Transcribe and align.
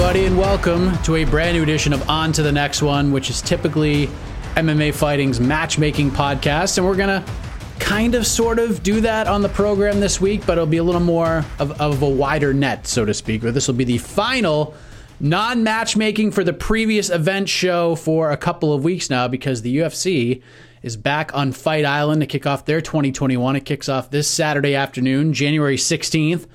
Everybody, 0.00 0.26
and 0.26 0.38
welcome 0.38 0.96
to 1.02 1.16
a 1.16 1.24
brand 1.24 1.56
new 1.56 1.62
edition 1.64 1.92
of 1.92 2.08
On 2.08 2.30
to 2.30 2.40
the 2.40 2.52
Next 2.52 2.82
One, 2.82 3.10
which 3.10 3.30
is 3.30 3.42
typically 3.42 4.06
MMA 4.54 4.94
Fighting's 4.94 5.40
matchmaking 5.40 6.12
podcast. 6.12 6.78
And 6.78 6.86
we're 6.86 6.94
going 6.94 7.20
to 7.20 7.32
kind 7.80 8.14
of 8.14 8.24
sort 8.24 8.60
of 8.60 8.84
do 8.84 9.00
that 9.00 9.26
on 9.26 9.42
the 9.42 9.48
program 9.48 9.98
this 9.98 10.20
week, 10.20 10.46
but 10.46 10.52
it'll 10.52 10.66
be 10.66 10.76
a 10.76 10.84
little 10.84 11.00
more 11.00 11.44
of, 11.58 11.80
of 11.80 12.00
a 12.00 12.08
wider 12.08 12.54
net, 12.54 12.86
so 12.86 13.04
to 13.04 13.12
speak. 13.12 13.42
But 13.42 13.54
this 13.54 13.66
will 13.66 13.74
be 13.74 13.82
the 13.82 13.98
final 13.98 14.72
non 15.18 15.64
matchmaking 15.64 16.30
for 16.30 16.44
the 16.44 16.52
previous 16.52 17.10
event 17.10 17.48
show 17.48 17.96
for 17.96 18.30
a 18.30 18.36
couple 18.36 18.72
of 18.72 18.84
weeks 18.84 19.10
now 19.10 19.26
because 19.26 19.62
the 19.62 19.78
UFC 19.78 20.42
is 20.80 20.96
back 20.96 21.34
on 21.34 21.50
Fight 21.50 21.84
Island 21.84 22.20
to 22.20 22.28
kick 22.28 22.46
off 22.46 22.66
their 22.66 22.80
2021. 22.80 23.56
It 23.56 23.64
kicks 23.64 23.88
off 23.88 24.12
this 24.12 24.28
Saturday 24.28 24.76
afternoon, 24.76 25.32
January 25.32 25.76
16th 25.76 26.46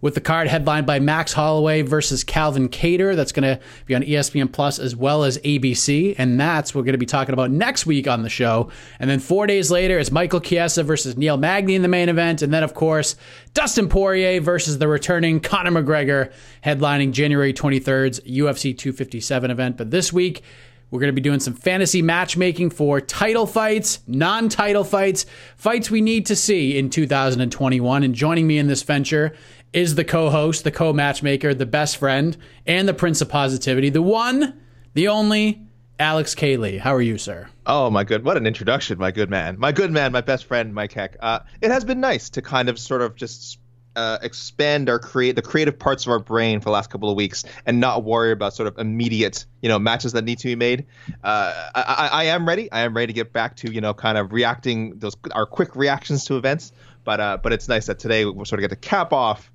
with 0.00 0.14
the 0.14 0.20
card 0.20 0.48
headlined 0.48 0.86
by 0.86 0.98
Max 0.98 1.32
Holloway 1.32 1.82
versus 1.82 2.24
Calvin 2.24 2.68
Kattar. 2.68 3.14
That's 3.14 3.32
going 3.32 3.56
to 3.56 3.62
be 3.86 3.94
on 3.94 4.02
ESPN 4.02 4.50
Plus 4.50 4.78
as 4.78 4.96
well 4.96 5.24
as 5.24 5.38
ABC. 5.38 6.14
And 6.18 6.40
that's 6.40 6.74
what 6.74 6.80
we're 6.80 6.86
going 6.86 6.94
to 6.94 6.98
be 6.98 7.06
talking 7.06 7.32
about 7.32 7.50
next 7.50 7.86
week 7.86 8.08
on 8.08 8.22
the 8.22 8.28
show. 8.28 8.70
And 8.98 9.10
then 9.10 9.18
four 9.18 9.46
days 9.46 9.70
later, 9.70 9.98
it's 9.98 10.10
Michael 10.10 10.40
Chiesa 10.40 10.82
versus 10.82 11.16
Neil 11.16 11.36
Magny 11.36 11.74
in 11.74 11.82
the 11.82 11.88
main 11.88 12.08
event. 12.08 12.42
And 12.42 12.52
then, 12.52 12.62
of 12.62 12.74
course, 12.74 13.16
Dustin 13.52 13.88
Poirier 13.88 14.40
versus 14.40 14.78
the 14.78 14.88
returning 14.88 15.40
Conor 15.40 15.82
McGregor, 15.82 16.32
headlining 16.64 17.12
January 17.12 17.52
23rd's 17.52 18.20
UFC 18.20 18.76
257 18.76 19.50
event. 19.50 19.76
But 19.76 19.90
this 19.90 20.12
week, 20.12 20.42
we're 20.90 20.98
going 20.98 21.08
to 21.08 21.14
be 21.14 21.20
doing 21.20 21.38
some 21.38 21.54
fantasy 21.54 22.02
matchmaking 22.02 22.70
for 22.70 23.00
title 23.00 23.46
fights, 23.46 24.00
non 24.08 24.48
title 24.48 24.82
fights, 24.82 25.24
fights 25.56 25.88
we 25.88 26.00
need 26.00 26.26
to 26.26 26.36
see 26.36 26.76
in 26.76 26.90
2021. 26.90 28.02
And 28.02 28.14
joining 28.14 28.46
me 28.46 28.58
in 28.58 28.66
this 28.66 28.82
venture 28.82 29.32
is 29.72 29.94
the 29.94 30.04
co 30.04 30.30
host, 30.30 30.64
the 30.64 30.70
co 30.70 30.92
matchmaker, 30.92 31.54
the 31.54 31.66
best 31.66 31.96
friend, 31.96 32.36
and 32.66 32.88
the 32.88 32.94
prince 32.94 33.20
of 33.20 33.28
positivity, 33.28 33.90
the 33.90 34.02
one, 34.02 34.60
the 34.94 35.08
only, 35.08 35.66
Alex 35.98 36.34
K. 36.34 36.56
Lee. 36.56 36.78
How 36.78 36.94
are 36.94 37.02
you, 37.02 37.18
sir? 37.18 37.48
Oh, 37.66 37.90
my 37.90 38.04
good. 38.04 38.24
What 38.24 38.36
an 38.36 38.46
introduction, 38.46 38.98
my 38.98 39.10
good 39.10 39.30
man. 39.30 39.58
My 39.58 39.70
good 39.70 39.92
man, 39.92 40.12
my 40.12 40.22
best 40.22 40.46
friend, 40.46 40.74
Mike 40.74 40.92
Heck. 40.92 41.16
Uh, 41.20 41.40
it 41.60 41.70
has 41.70 41.84
been 41.84 42.00
nice 42.00 42.30
to 42.30 42.42
kind 42.42 42.68
of 42.68 42.78
sort 42.78 43.02
of 43.02 43.14
just 43.16 43.58
uh, 43.96 44.18
expand 44.22 44.88
our 44.88 44.98
create 44.98 45.36
the 45.36 45.42
creative 45.42 45.78
parts 45.78 46.06
of 46.06 46.12
our 46.12 46.18
brain 46.18 46.60
for 46.60 46.66
the 46.66 46.70
last 46.70 46.90
couple 46.90 47.10
of 47.10 47.16
weeks 47.16 47.44
and 47.66 47.80
not 47.80 48.04
worry 48.04 48.30
about 48.30 48.54
sort 48.54 48.68
of 48.68 48.78
immediate 48.78 49.44
you 49.62 49.68
know 49.68 49.78
matches 49.78 50.12
that 50.12 50.24
need 50.24 50.38
to 50.38 50.46
be 50.46 50.56
made. 50.56 50.86
Uh, 51.24 51.70
I, 51.74 52.08
I, 52.12 52.24
am 52.24 52.46
ready. 52.46 52.70
I 52.70 52.80
am 52.80 52.94
ready 52.94 53.08
to 53.08 53.12
get 53.12 53.32
back 53.32 53.56
to 53.56 53.72
you 53.72 53.80
know 53.80 53.92
kind 53.92 54.16
of 54.16 54.32
reacting 54.32 54.98
those 54.98 55.16
our 55.32 55.44
quick 55.44 55.74
reactions 55.76 56.24
to 56.26 56.36
events. 56.36 56.72
But 57.04 57.20
uh, 57.20 57.38
but 57.42 57.52
it's 57.52 57.68
nice 57.68 57.86
that 57.86 57.98
today 57.98 58.24
we 58.24 58.44
sort 58.44 58.60
of 58.60 58.62
get 58.62 58.70
to 58.70 58.76
cap 58.76 59.12
off 59.12 59.49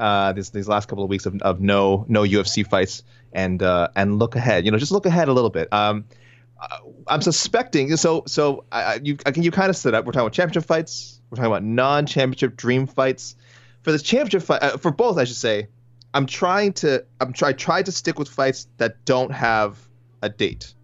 uh, 0.00 0.32
these 0.32 0.50
these 0.50 0.66
last 0.66 0.88
couple 0.88 1.04
of 1.04 1.10
weeks 1.10 1.26
of, 1.26 1.40
of 1.42 1.60
no 1.60 2.04
no 2.08 2.22
UFC 2.22 2.66
fights 2.66 3.02
and 3.32 3.62
uh, 3.62 3.88
and 3.94 4.18
look 4.18 4.34
ahead. 4.34 4.64
You 4.64 4.72
know, 4.72 4.78
just 4.78 4.92
look 4.92 5.06
ahead 5.06 5.28
a 5.28 5.32
little 5.32 5.50
bit. 5.50 5.72
Um, 5.72 6.06
uh, 6.60 6.78
I'm 7.06 7.22
suspecting. 7.22 7.94
So 7.96 8.24
so 8.26 8.64
I, 8.72 9.00
you 9.02 9.18
I 9.26 9.32
you 9.36 9.50
kind 9.50 9.70
of 9.70 9.76
set 9.76 9.94
up. 9.94 10.04
We're 10.04 10.12
talking 10.12 10.26
about 10.26 10.32
championship 10.32 10.66
fights. 10.66 11.20
We're 11.30 11.36
talking 11.36 11.52
about 11.52 11.62
non-championship 11.62 12.56
dream 12.56 12.86
fights. 12.86 13.36
For 13.82 13.92
the 13.92 13.98
championship 13.98 14.42
fight, 14.42 14.62
uh, 14.62 14.76
for 14.78 14.90
both, 14.90 15.16
I 15.16 15.24
should 15.24 15.36
say, 15.36 15.68
I'm 16.12 16.26
trying 16.26 16.72
to 16.74 17.04
I'm 17.20 17.32
try 17.32 17.52
try 17.52 17.82
to 17.82 17.92
stick 17.92 18.18
with 18.18 18.28
fights 18.28 18.68
that 18.78 19.04
don't 19.04 19.30
have 19.32 19.78
a 20.22 20.28
date. 20.28 20.74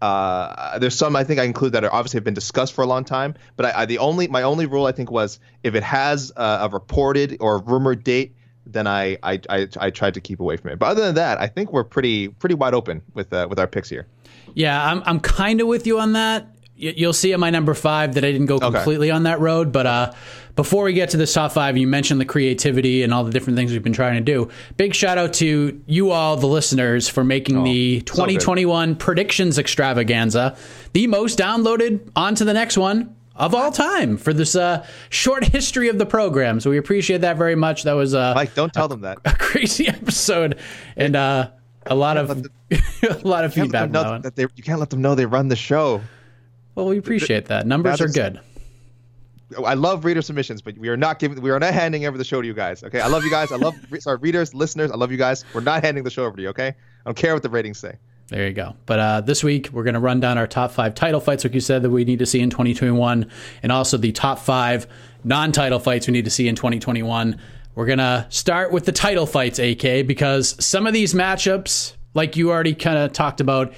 Uh, 0.00 0.78
there's 0.78 0.94
some 0.94 1.16
I 1.16 1.24
think 1.24 1.40
I 1.40 1.44
include 1.44 1.72
that 1.72 1.84
are 1.84 1.92
obviously 1.92 2.18
have 2.18 2.24
been 2.24 2.34
discussed 2.34 2.74
for 2.74 2.82
a 2.82 2.86
long 2.86 3.04
time, 3.04 3.34
but 3.56 3.66
I, 3.66 3.82
I 3.82 3.86
the 3.86 3.98
only 3.98 4.28
my 4.28 4.42
only 4.42 4.66
rule 4.66 4.86
I 4.86 4.92
think 4.92 5.10
was 5.10 5.40
if 5.62 5.74
it 5.74 5.82
has 5.82 6.32
a, 6.36 6.42
a 6.62 6.68
reported 6.68 7.38
or 7.40 7.58
rumored 7.58 8.04
date, 8.04 8.36
then 8.70 8.86
I, 8.86 9.18
I 9.22 9.40
I 9.48 9.68
I 9.78 9.90
tried 9.90 10.14
to 10.14 10.20
keep 10.20 10.40
away 10.40 10.56
from 10.56 10.70
it. 10.70 10.78
But 10.78 10.86
other 10.86 11.02
than 11.02 11.14
that, 11.16 11.40
I 11.40 11.46
think 11.46 11.72
we're 11.72 11.84
pretty 11.84 12.28
pretty 12.28 12.54
wide 12.54 12.74
open 12.74 13.02
with 13.14 13.32
uh, 13.32 13.46
with 13.48 13.58
our 13.58 13.66
picks 13.66 13.88
here. 13.88 14.06
Yeah, 14.54 14.90
I'm 14.90 15.02
I'm 15.04 15.20
kind 15.20 15.60
of 15.60 15.66
with 15.66 15.86
you 15.86 15.98
on 15.98 16.12
that. 16.12 16.46
You'll 16.80 17.12
see 17.12 17.32
at 17.32 17.40
my 17.40 17.50
number 17.50 17.74
five 17.74 18.14
that 18.14 18.24
I 18.24 18.30
didn't 18.30 18.46
go 18.46 18.60
completely 18.60 19.10
okay. 19.10 19.16
on 19.16 19.24
that 19.24 19.40
road. 19.40 19.72
But 19.72 19.86
uh, 19.86 20.12
before 20.54 20.84
we 20.84 20.92
get 20.92 21.10
to 21.10 21.16
the 21.16 21.26
top 21.26 21.50
five, 21.50 21.76
you 21.76 21.88
mentioned 21.88 22.20
the 22.20 22.24
creativity 22.24 23.02
and 23.02 23.12
all 23.12 23.24
the 23.24 23.32
different 23.32 23.56
things 23.56 23.72
we've 23.72 23.82
been 23.82 23.92
trying 23.92 24.14
to 24.14 24.20
do. 24.20 24.48
Big 24.76 24.94
shout 24.94 25.18
out 25.18 25.32
to 25.34 25.82
you 25.86 26.12
all, 26.12 26.36
the 26.36 26.46
listeners, 26.46 27.08
for 27.08 27.24
making 27.24 27.58
oh, 27.58 27.64
the 27.64 28.00
2021 28.02 28.90
so 28.90 28.94
predictions 28.94 29.58
extravaganza 29.58 30.56
the 30.92 31.08
most 31.08 31.36
downloaded. 31.36 32.12
On 32.14 32.36
to 32.36 32.44
the 32.44 32.54
next 32.54 32.78
one 32.78 33.16
of 33.38 33.54
all 33.54 33.70
time 33.70 34.16
for 34.16 34.32
this 34.32 34.54
uh, 34.54 34.86
short 35.08 35.44
history 35.52 35.88
of 35.88 35.98
the 35.98 36.06
program. 36.06 36.60
So 36.60 36.70
we 36.70 36.76
appreciate 36.76 37.22
that 37.22 37.36
very 37.36 37.54
much. 37.54 37.84
That 37.84 37.94
was 37.94 38.14
uh, 38.14 38.34
Mike. 38.34 38.54
Don't 38.54 38.72
tell 38.72 38.86
a, 38.86 38.88
them 38.88 39.00
that 39.02 39.18
a 39.24 39.34
crazy 39.34 39.88
episode 39.88 40.58
and 40.96 41.16
uh, 41.16 41.50
a 41.86 41.94
lot 41.94 42.16
of 42.16 42.28
them, 42.28 42.42
a 43.08 43.26
lot 43.26 43.44
of 43.44 43.54
feedback. 43.54 43.90
That, 43.92 44.22
that 44.22 44.36
they, 44.36 44.42
you 44.54 44.62
can't 44.62 44.80
let 44.80 44.90
them 44.90 45.00
know 45.00 45.14
they 45.14 45.26
run 45.26 45.48
the 45.48 45.56
show. 45.56 46.02
Well, 46.74 46.86
we 46.86 46.98
appreciate 46.98 47.46
that. 47.46 47.66
Numbers 47.66 48.00
are 48.00 48.08
good. 48.08 48.40
I 49.64 49.74
love 49.74 50.04
reader 50.04 50.20
submissions, 50.20 50.60
but 50.60 50.76
we 50.76 50.90
are 50.90 50.96
not 50.96 51.18
giving, 51.18 51.40
we 51.40 51.50
are 51.50 51.58
not 51.58 51.72
handing 51.72 52.04
over 52.04 52.18
the 52.18 52.24
show 52.24 52.42
to 52.42 52.46
you 52.46 52.52
guys. 52.52 52.84
Okay, 52.84 53.00
I 53.00 53.06
love 53.06 53.24
you 53.24 53.30
guys. 53.30 53.50
I 53.50 53.56
love 53.56 53.74
sorry 53.98 54.18
readers, 54.18 54.52
listeners. 54.52 54.90
I 54.90 54.96
love 54.96 55.10
you 55.10 55.16
guys. 55.16 55.44
We're 55.54 55.62
not 55.62 55.82
handing 55.82 56.04
the 56.04 56.10
show 56.10 56.24
over 56.24 56.36
to 56.36 56.42
you. 56.42 56.48
Okay, 56.50 56.68
I 56.68 56.74
don't 57.06 57.16
care 57.16 57.32
what 57.32 57.42
the 57.42 57.48
ratings 57.48 57.78
say. 57.78 57.96
There 58.28 58.46
you 58.46 58.52
go. 58.52 58.76
But 58.84 58.98
uh, 58.98 59.20
this 59.22 59.42
week, 59.42 59.70
we're 59.72 59.84
going 59.84 59.94
to 59.94 60.00
run 60.00 60.20
down 60.20 60.36
our 60.36 60.46
top 60.46 60.72
five 60.72 60.94
title 60.94 61.20
fights, 61.20 61.44
like 61.44 61.54
you 61.54 61.60
said, 61.60 61.82
that 61.82 61.90
we 61.90 62.04
need 62.04 62.18
to 62.18 62.26
see 62.26 62.40
in 62.40 62.50
2021, 62.50 63.30
and 63.62 63.72
also 63.72 63.96
the 63.96 64.12
top 64.12 64.38
five 64.38 64.86
non 65.24 65.50
title 65.50 65.78
fights 65.78 66.06
we 66.06 66.12
need 66.12 66.26
to 66.26 66.30
see 66.30 66.46
in 66.46 66.54
2021. 66.54 67.40
We're 67.74 67.86
going 67.86 67.98
to 67.98 68.26
start 68.28 68.70
with 68.70 68.84
the 68.84 68.92
title 68.92 69.24
fights, 69.24 69.58
AK, 69.58 70.06
because 70.06 70.62
some 70.62 70.86
of 70.86 70.92
these 70.92 71.14
matchups, 71.14 71.94
like 72.12 72.36
you 72.36 72.50
already 72.50 72.74
kind 72.74 72.98
of 72.98 73.12
talked 73.12 73.40
about, 73.40 73.72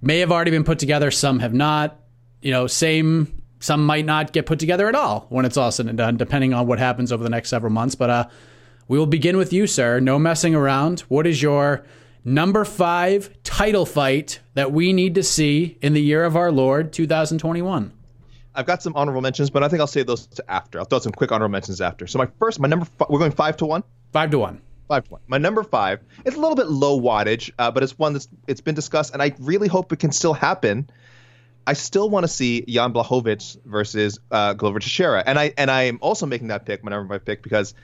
may 0.00 0.20
have 0.20 0.32
already 0.32 0.52
been 0.52 0.64
put 0.64 0.78
together, 0.78 1.10
some 1.10 1.38
have 1.40 1.52
not. 1.52 1.98
You 2.40 2.50
know, 2.50 2.66
same, 2.66 3.42
some 3.60 3.84
might 3.84 4.06
not 4.06 4.32
get 4.32 4.46
put 4.46 4.58
together 4.58 4.88
at 4.88 4.94
all 4.94 5.26
when 5.28 5.44
it's 5.44 5.56
all 5.56 5.70
said 5.70 5.86
and 5.86 5.98
done, 5.98 6.16
depending 6.16 6.54
on 6.54 6.66
what 6.66 6.78
happens 6.78 7.12
over 7.12 7.22
the 7.22 7.30
next 7.30 7.50
several 7.50 7.72
months. 7.72 7.94
But 7.94 8.10
uh, 8.10 8.28
we 8.88 8.98
will 8.98 9.06
begin 9.06 9.36
with 9.36 9.52
you, 9.52 9.66
sir. 9.66 10.00
No 10.00 10.18
messing 10.18 10.54
around. 10.54 11.00
What 11.00 11.26
is 11.26 11.42
your 11.42 11.84
number 12.24 12.64
five 12.64 13.30
title 13.42 13.86
fight 13.86 14.40
that 14.54 14.72
we 14.72 14.92
need 14.92 15.14
to 15.14 15.22
see 15.22 15.78
in 15.82 15.92
the 15.92 16.02
year 16.02 16.24
of 16.24 16.36
our 16.36 16.52
Lord 16.52 16.92
2021? 16.92 17.92
I've 18.54 18.66
got 18.66 18.82
some 18.82 18.94
honorable 18.96 19.22
mentions, 19.22 19.50
but 19.50 19.62
I 19.62 19.68
think 19.68 19.80
I'll 19.80 19.86
save 19.86 20.06
those 20.06 20.26
to 20.26 20.50
after. 20.50 20.78
I'll 20.78 20.84
throw 20.84 20.98
some 20.98 21.12
quick 21.12 21.32
honorable 21.32 21.52
mentions 21.52 21.80
after. 21.80 22.06
So 22.06 22.18
my 22.18 22.28
first, 22.38 22.60
my 22.60 22.68
number, 22.68 22.84
five, 22.84 23.08
we're 23.08 23.18
going 23.18 23.32
five 23.32 23.56
to 23.58 23.66
one. 23.66 23.82
Five 24.12 24.30
to 24.30 24.38
one. 24.38 24.60
Five 24.88 25.04
to 25.04 25.12
one. 25.12 25.20
My 25.26 25.38
number 25.38 25.62
five. 25.62 26.00
It's 26.24 26.36
a 26.36 26.38
little 26.38 26.56
bit 26.56 26.66
low 26.66 27.00
wattage, 27.00 27.50
uh, 27.58 27.70
but 27.70 27.82
it's 27.82 27.98
one 27.98 28.12
that's 28.12 28.28
it's 28.46 28.60
been 28.60 28.74
discussed, 28.74 29.14
and 29.14 29.22
I 29.22 29.34
really 29.38 29.68
hope 29.68 29.92
it 29.92 29.98
can 29.98 30.12
still 30.12 30.34
happen. 30.34 30.90
I 31.66 31.74
still 31.74 32.10
want 32.10 32.24
to 32.24 32.28
see 32.28 32.62
Jan 32.62 32.92
Blachowicz 32.92 33.64
versus 33.64 34.18
uh, 34.30 34.52
Glover 34.54 34.80
Teixeira, 34.80 35.22
and 35.24 35.38
I 35.38 35.54
and 35.56 35.70
I 35.70 35.84
am 35.84 35.98
also 36.02 36.26
making 36.26 36.48
that 36.48 36.66
pick, 36.66 36.84
my 36.84 36.90
number 36.90 37.14
five 37.14 37.24
pick, 37.24 37.42
because 37.42 37.74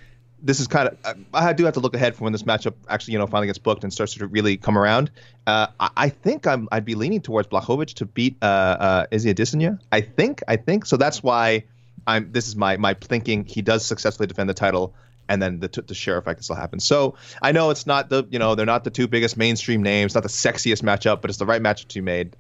this 0.43 0.61
is 0.61 0.69
kind 0.69 0.89
of 0.89 1.17
I 1.35 1.53
do 1.53 1.65
have 1.65 1.75
to 1.75 1.81
look 1.81 1.95
ahead 1.95 2.15
for 2.15 2.25
when 2.25 2.33
this 2.33 2.45
matchup 2.45 2.75
actually 2.89 3.13
you 3.13 3.19
know 3.19 3.27
finally 3.27 3.47
gets 3.47 3.59
booked 3.59 3.85
and 3.85 3.93
starts 3.93 4.15
to 4.15 4.27
really 4.27 4.57
come 4.57 4.79
around. 4.79 5.11
Uh, 5.47 5.69
I, 5.79 5.91
I, 5.97 6.09
think 6.11 6.47
I'm 6.47 6.69
I'd 6.71 6.85
be 6.85 6.95
leaning 6.95 7.21
towards 7.21 7.49
Blachowicz 7.49 7.95
to 7.95 8.07
beat 8.07 8.37
uh, 8.43 8.47
uh, 8.47 9.07
Izzy 9.11 9.33
Adesanya. 9.33 9.81
I 9.91 10.01
think 10.03 10.43
I 10.47 10.57
think 10.57 10.87
so. 10.87 10.97
That's 10.97 11.23
why 11.23 11.65
I'm. 12.07 12.33
This 12.33 12.49
is 12.49 12.57
my 12.57 12.77
my 12.77 12.95
thinking. 12.95 13.45
He 13.45 13.63
does 13.63 13.85
successfully 13.85 14.27
defend 14.29 14.49
the 14.49 14.55
title, 14.55 14.95
and 15.29 15.43
then 15.43 15.59
the 15.61 15.69
the 15.69 15.95
fight 15.95 16.35
can 16.35 16.43
still 16.43 16.57
happen. 16.57 16.81
So 16.81 17.17
I 17.43 17.53
know 17.53 17.71
it's 17.71 17.87
not 17.87 18.09
the 18.09 18.27
you 18.31 18.39
know 18.39 18.55
they're 18.55 18.67
not 18.67 18.85
the 18.85 18.91
two 18.91 19.09
biggest 19.09 19.37
mainstream 19.37 19.83
names, 19.83 20.15
not 20.15 20.23
the 20.23 20.29
sexiest 20.29 20.83
matchup, 20.83 21.21
but 21.21 21.31
it's 21.31 21.39
the 21.39 21.47
right 21.47 21.63
matchup 21.63 21.89
to 21.89 21.95
be 21.97 22.05
made. 22.05 22.37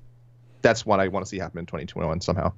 That's 0.62 0.85
what 0.85 1.00
I 1.00 1.09
want 1.09 1.25
to 1.25 1.31
see 1.31 1.39
happen 1.39 1.61
in 1.61 1.67
2021 1.67 2.21
somehow. 2.21 2.53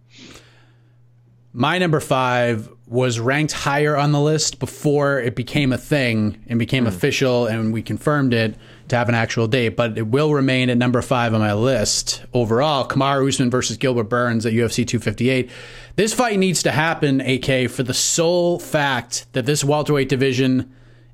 My 1.52 1.78
number 1.78 1.98
five 1.98 2.68
was 2.86 3.18
ranked 3.18 3.52
higher 3.52 3.96
on 3.96 4.12
the 4.12 4.20
list 4.20 4.60
before 4.60 5.18
it 5.20 5.34
became 5.34 5.72
a 5.72 5.78
thing 5.78 6.44
and 6.48 6.58
became 6.60 6.84
mm. 6.84 6.88
official, 6.88 7.46
and 7.46 7.72
we 7.72 7.82
confirmed 7.82 8.32
it 8.32 8.56
to 8.88 8.96
have 8.96 9.08
an 9.08 9.16
actual 9.16 9.48
date. 9.48 9.70
But 9.70 9.98
it 9.98 10.06
will 10.06 10.32
remain 10.32 10.70
at 10.70 10.78
number 10.78 11.02
five 11.02 11.34
on 11.34 11.40
my 11.40 11.52
list 11.52 12.24
overall. 12.32 12.86
Kamaru 12.86 13.28
Usman 13.28 13.50
versus 13.50 13.76
Gilbert 13.76 14.04
Burns 14.04 14.46
at 14.46 14.52
UFC 14.52 14.86
258. 14.86 15.50
This 15.96 16.14
fight 16.14 16.38
needs 16.38 16.62
to 16.62 16.70
happen, 16.70 17.20
AK, 17.20 17.68
for 17.68 17.82
the 17.82 17.94
sole 17.94 18.60
fact 18.60 19.26
that 19.32 19.46
this 19.46 19.64
welterweight 19.64 20.08
division 20.08 20.72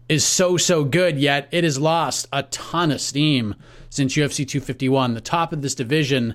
is 0.08 0.24
so 0.24 0.58
so 0.58 0.84
good. 0.84 1.18
Yet 1.18 1.48
it 1.50 1.64
has 1.64 1.78
lost 1.78 2.28
a 2.30 2.42
ton 2.44 2.90
of 2.90 3.00
steam 3.00 3.54
since 3.88 4.14
UFC 4.14 4.46
251. 4.46 5.14
The 5.14 5.20
top 5.22 5.54
of 5.54 5.62
this 5.62 5.74
division 5.74 6.34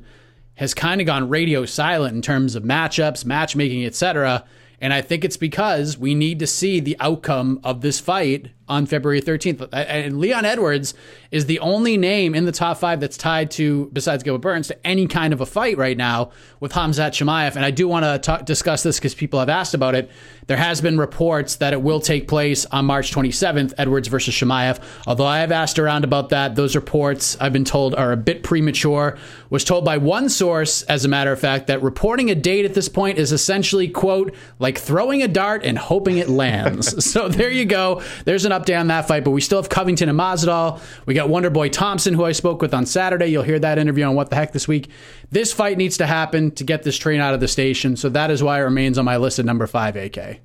has 0.62 0.76
kind 0.76 1.02
of 1.02 1.08
gone 1.08 1.28
radio 1.28 1.66
silent 1.66 2.16
in 2.16 2.22
terms 2.22 2.54
of 2.54 2.62
matchups, 2.62 3.26
matchmaking, 3.26 3.84
etc. 3.84 4.46
And 4.80 4.94
I 4.94 5.02
think 5.02 5.26
it's 5.26 5.36
because 5.36 5.98
we 5.98 6.14
need 6.14 6.38
to 6.38 6.46
see 6.46 6.80
the 6.80 6.96
outcome 7.00 7.60
of 7.64 7.82
this 7.82 8.00
fight 8.00 8.52
on 8.72 8.86
February 8.86 9.22
13th. 9.22 9.68
And 9.74 10.20
Leon 10.20 10.46
Edwards 10.46 10.94
is 11.30 11.46
the 11.46 11.60
only 11.60 11.98
name 11.98 12.34
in 12.34 12.46
the 12.46 12.52
top 12.52 12.78
five 12.78 13.00
that's 13.00 13.18
tied 13.18 13.52
to, 13.52 13.90
besides 13.94 14.24
Gilbert 14.24 14.42
Burns, 14.42 14.70
to 14.70 14.88
any 14.88 15.08
kind 15.08 15.34
of 15.34 15.42
a 15.42 15.46
fight 15.46 15.78
right 15.78 15.98
now 15.98 16.32
with 16.60 16.72
Khamzat 16.72 17.12
Chimaev. 17.12 17.56
And 17.56 17.66
I 17.66 17.72
do 17.72 17.88
want 17.88 18.24
to 18.24 18.42
discuss 18.46 18.84
this 18.84 18.98
because 18.98 19.14
people 19.14 19.40
have 19.40 19.50
asked 19.50 19.74
about 19.74 19.94
it. 19.94 20.10
There 20.48 20.58
has 20.58 20.82
been 20.82 20.98
reports 20.98 21.58
that 21.58 21.74
it 21.74 21.82
will 21.82 22.00
take 22.00 22.28
place 22.28 22.66
on 22.66 22.86
March 22.86 23.14
27th, 23.14 23.74
Edwards 23.78 24.08
versus 24.08 24.34
Chimaev. 24.34 24.82
Although 25.06 25.26
I 25.26 25.40
have 25.40 25.52
asked 25.52 25.80
around 25.80 26.04
about 26.04 26.30
that, 26.30 26.56
those 26.56 26.76
reports 26.76 27.38
I've 27.40 27.54
been 27.54 27.66
told 27.66 27.94
are 27.96 28.12
a 28.12 28.18
bit 28.18 28.44
premature. 28.44 29.18
Was 29.50 29.64
told 29.64 29.86
by 29.86 29.98
one 29.98 30.30
source, 30.30 30.84
as 30.84 31.06
a 31.06 31.08
matter 31.08 31.32
of 31.32 31.40
fact, 31.40 31.68
that 31.68 31.82
reporting 31.82 32.30
a 32.30 32.36
date 32.36 32.66
at 32.66 32.74
this 32.74 32.90
point 32.90 33.18
is 33.18 33.32
essentially, 33.32 33.88
quote, 33.88 34.34
like 34.60 34.78
throwing 34.78 35.22
a 35.22 35.28
dart 35.28 35.64
and 35.64 35.78
hoping 35.78 36.18
it 36.18 36.30
lands. 36.30 37.06
so 37.12 37.28
there 37.28 37.52
you 37.52 37.66
go. 37.66 38.02
There's 38.26 38.46
an 38.46 38.52
on 38.70 38.88
that 38.88 39.08
fight, 39.08 39.24
but 39.24 39.32
we 39.32 39.42
still 39.42 39.62
have 39.62 39.70
Covington 39.70 40.10
and 40.10 40.20
Masvidal. 40.20 40.80
We 41.06 41.14
got 41.14 41.30
Wonderboy 41.30 41.72
Thompson, 41.72 42.14
who 42.14 42.26
I 42.26 42.32
spoke 42.32 42.62
with 42.62 42.74
on 42.74 42.86
Saturday. 42.86 43.28
You'll 43.28 43.44
hear 43.44 43.60
that 43.60 43.78
interview 43.78 44.04
on 44.06 44.16
What 44.16 44.30
the 44.30 44.36
Heck 44.36 44.52
this 44.52 44.68
week. 44.68 44.90
This 45.32 45.54
fight 45.54 45.78
needs 45.78 45.98
to 45.98 46.06
happen 46.06 46.52
to 46.52 46.64
get 46.64 46.84
this 46.84 46.98
train 46.98 47.20
out 47.20 47.34
of 47.34 47.40
the 47.40 47.48
station, 47.48 47.96
so 47.96 48.10
that 48.10 48.30
is 48.30 48.44
why 48.44 48.60
it 48.60 48.64
remains 48.64 48.98
on 48.98 49.06
my 49.06 49.18
list 49.18 49.40
at 49.40 49.46
number 49.46 49.68
five, 49.68 49.96
AK. 49.96 50.42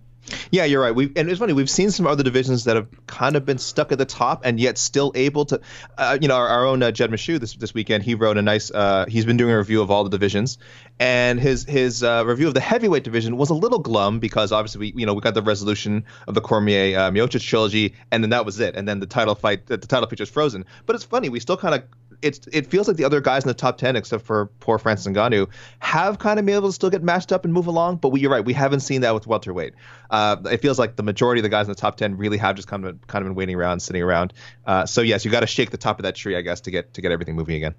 Yeah, 0.51 0.65
you're 0.65 0.83
right. 0.83 0.95
We 0.95 1.13
and 1.17 1.29
it's 1.29 1.39
funny. 1.39 1.53
We've 1.53 1.71
seen 1.71 1.91
some 1.91 2.07
other 2.07 2.23
divisions 2.23 2.65
that 2.65 2.77
have 2.77 2.89
kind 3.07 3.37
of 3.37 3.45
been 3.45 3.59
stuck 3.59 3.93
at 3.93 3.99
the 3.99 4.05
top 4.05 4.43
and 4.45 4.59
yet 4.59 4.79
still 4.79 5.13
able 5.15 5.45
to. 5.47 5.61
Uh, 5.97 6.19
you 6.21 6.29
know, 6.29 6.37
our, 6.37 6.49
our 6.49 6.67
own 6.67 6.83
uh, 6.83 6.91
Jed 6.91 7.11
Meshew 7.11 7.39
this 7.39 7.55
this 7.55 7.75
weekend. 7.75 8.03
He 8.03 8.15
wrote 8.15 8.37
a 8.37 8.43
nice. 8.43 8.71
Uh, 8.71 9.07
he's 9.09 9.25
been 9.25 9.37
doing 9.37 9.53
a 9.53 9.59
review 9.59 9.83
of 9.83 9.91
all 9.91 10.05
the 10.05 10.11
divisions, 10.11 10.59
and 10.99 11.39
his 11.39 11.65
his 11.65 12.03
uh, 12.03 12.25
review 12.27 12.49
of 12.49 12.55
the 12.55 12.61
heavyweight 12.61 13.05
division 13.05 13.37
was 13.37 13.51
a 13.51 13.55
little 13.55 13.79
glum 13.79 14.19
because 14.19 14.53
obviously 14.53 14.93
we 14.93 15.01
you 15.01 15.07
know 15.07 15.15
we 15.15 15.21
got 15.21 15.35
the 15.35 15.43
resolution 15.43 16.05
of 16.27 16.35
the 16.35 16.41
Cormier 16.41 16.99
uh, 16.99 17.11
Miocic 17.11 17.43
trilogy, 17.43 17.95
and 18.11 18.23
then 18.23 18.31
that 18.31 18.45
was 18.45 18.59
it. 18.61 18.77
And 18.77 18.89
then 18.89 19.01
the 19.01 19.07
title 19.07 19.35
fight, 19.35 19.67
the, 19.67 19.77
the 19.77 19.87
title 19.87 20.09
is 20.11 20.29
frozen. 20.29 20.65
But 20.87 20.97
it's 20.97 21.05
funny. 21.05 21.29
We 21.29 21.41
still 21.41 21.57
kind 21.57 21.75
of 21.75 21.85
it's 22.23 22.41
it 22.53 22.67
feels 22.67 22.89
like 22.89 22.97
the 22.97 23.05
other 23.05 23.21
guys 23.21 23.45
in 23.45 23.49
the 23.49 23.55
top 23.55 23.79
ten, 23.79 23.97
except 23.97 24.25
for 24.25 24.47
poor 24.61 24.79
Francis 24.79 25.07
Ngannou, 25.07 25.49
have 25.79 26.19
kind 26.19 26.39
of 26.39 26.47
been 26.47 26.55
able 26.55 26.69
to 26.69 26.73
still 26.73 26.91
get 26.91 27.03
matched 27.03 27.33
up 27.33 27.45
and 27.45 27.53
move 27.53 27.67
along. 27.67 27.97
But 27.97 28.11
we, 28.11 28.21
you're 28.21 28.31
right, 28.31 28.45
we 28.45 28.53
haven't 28.53 28.81
seen 28.81 29.01
that 29.03 29.15
with 29.15 29.27
welterweight. 29.27 29.75
Uh, 30.11 30.37
it 30.51 30.59
feels 30.63 30.79
like 30.79 30.97
the 30.97 31.03
majority 31.03 31.41
of 31.41 31.43
the 31.43 31.49
guys 31.49 31.67
in 31.67 31.73
the 31.73 31.81
top 31.81 31.97
ten 31.97 32.17
really 32.17 32.39
have 32.39 32.57
just 32.57 32.69
kind 32.69 32.85
of 32.85 33.07
kind 33.07 33.23
of 33.23 33.29
been 33.29 33.35
waiting 33.35 33.57
around, 33.57 33.81
sitting 33.81 34.03
around. 34.03 34.33
Uh, 34.67 34.87
so 34.87 35.01
yes, 35.01 35.25
you 35.25 35.31
got 35.31 35.41
to 35.41 35.47
shake 35.47 35.71
the 35.71 35.77
top 35.77 35.99
of 35.99 36.05
that 36.05 36.15
tree, 36.15 36.37
I 36.37 36.43
guess, 36.43 36.61
to 36.63 36.71
get 36.71 36.95
to 36.95 37.01
get 37.01 37.13
everything 37.13 37.37
moving 37.37 37.57
again. 37.57 37.75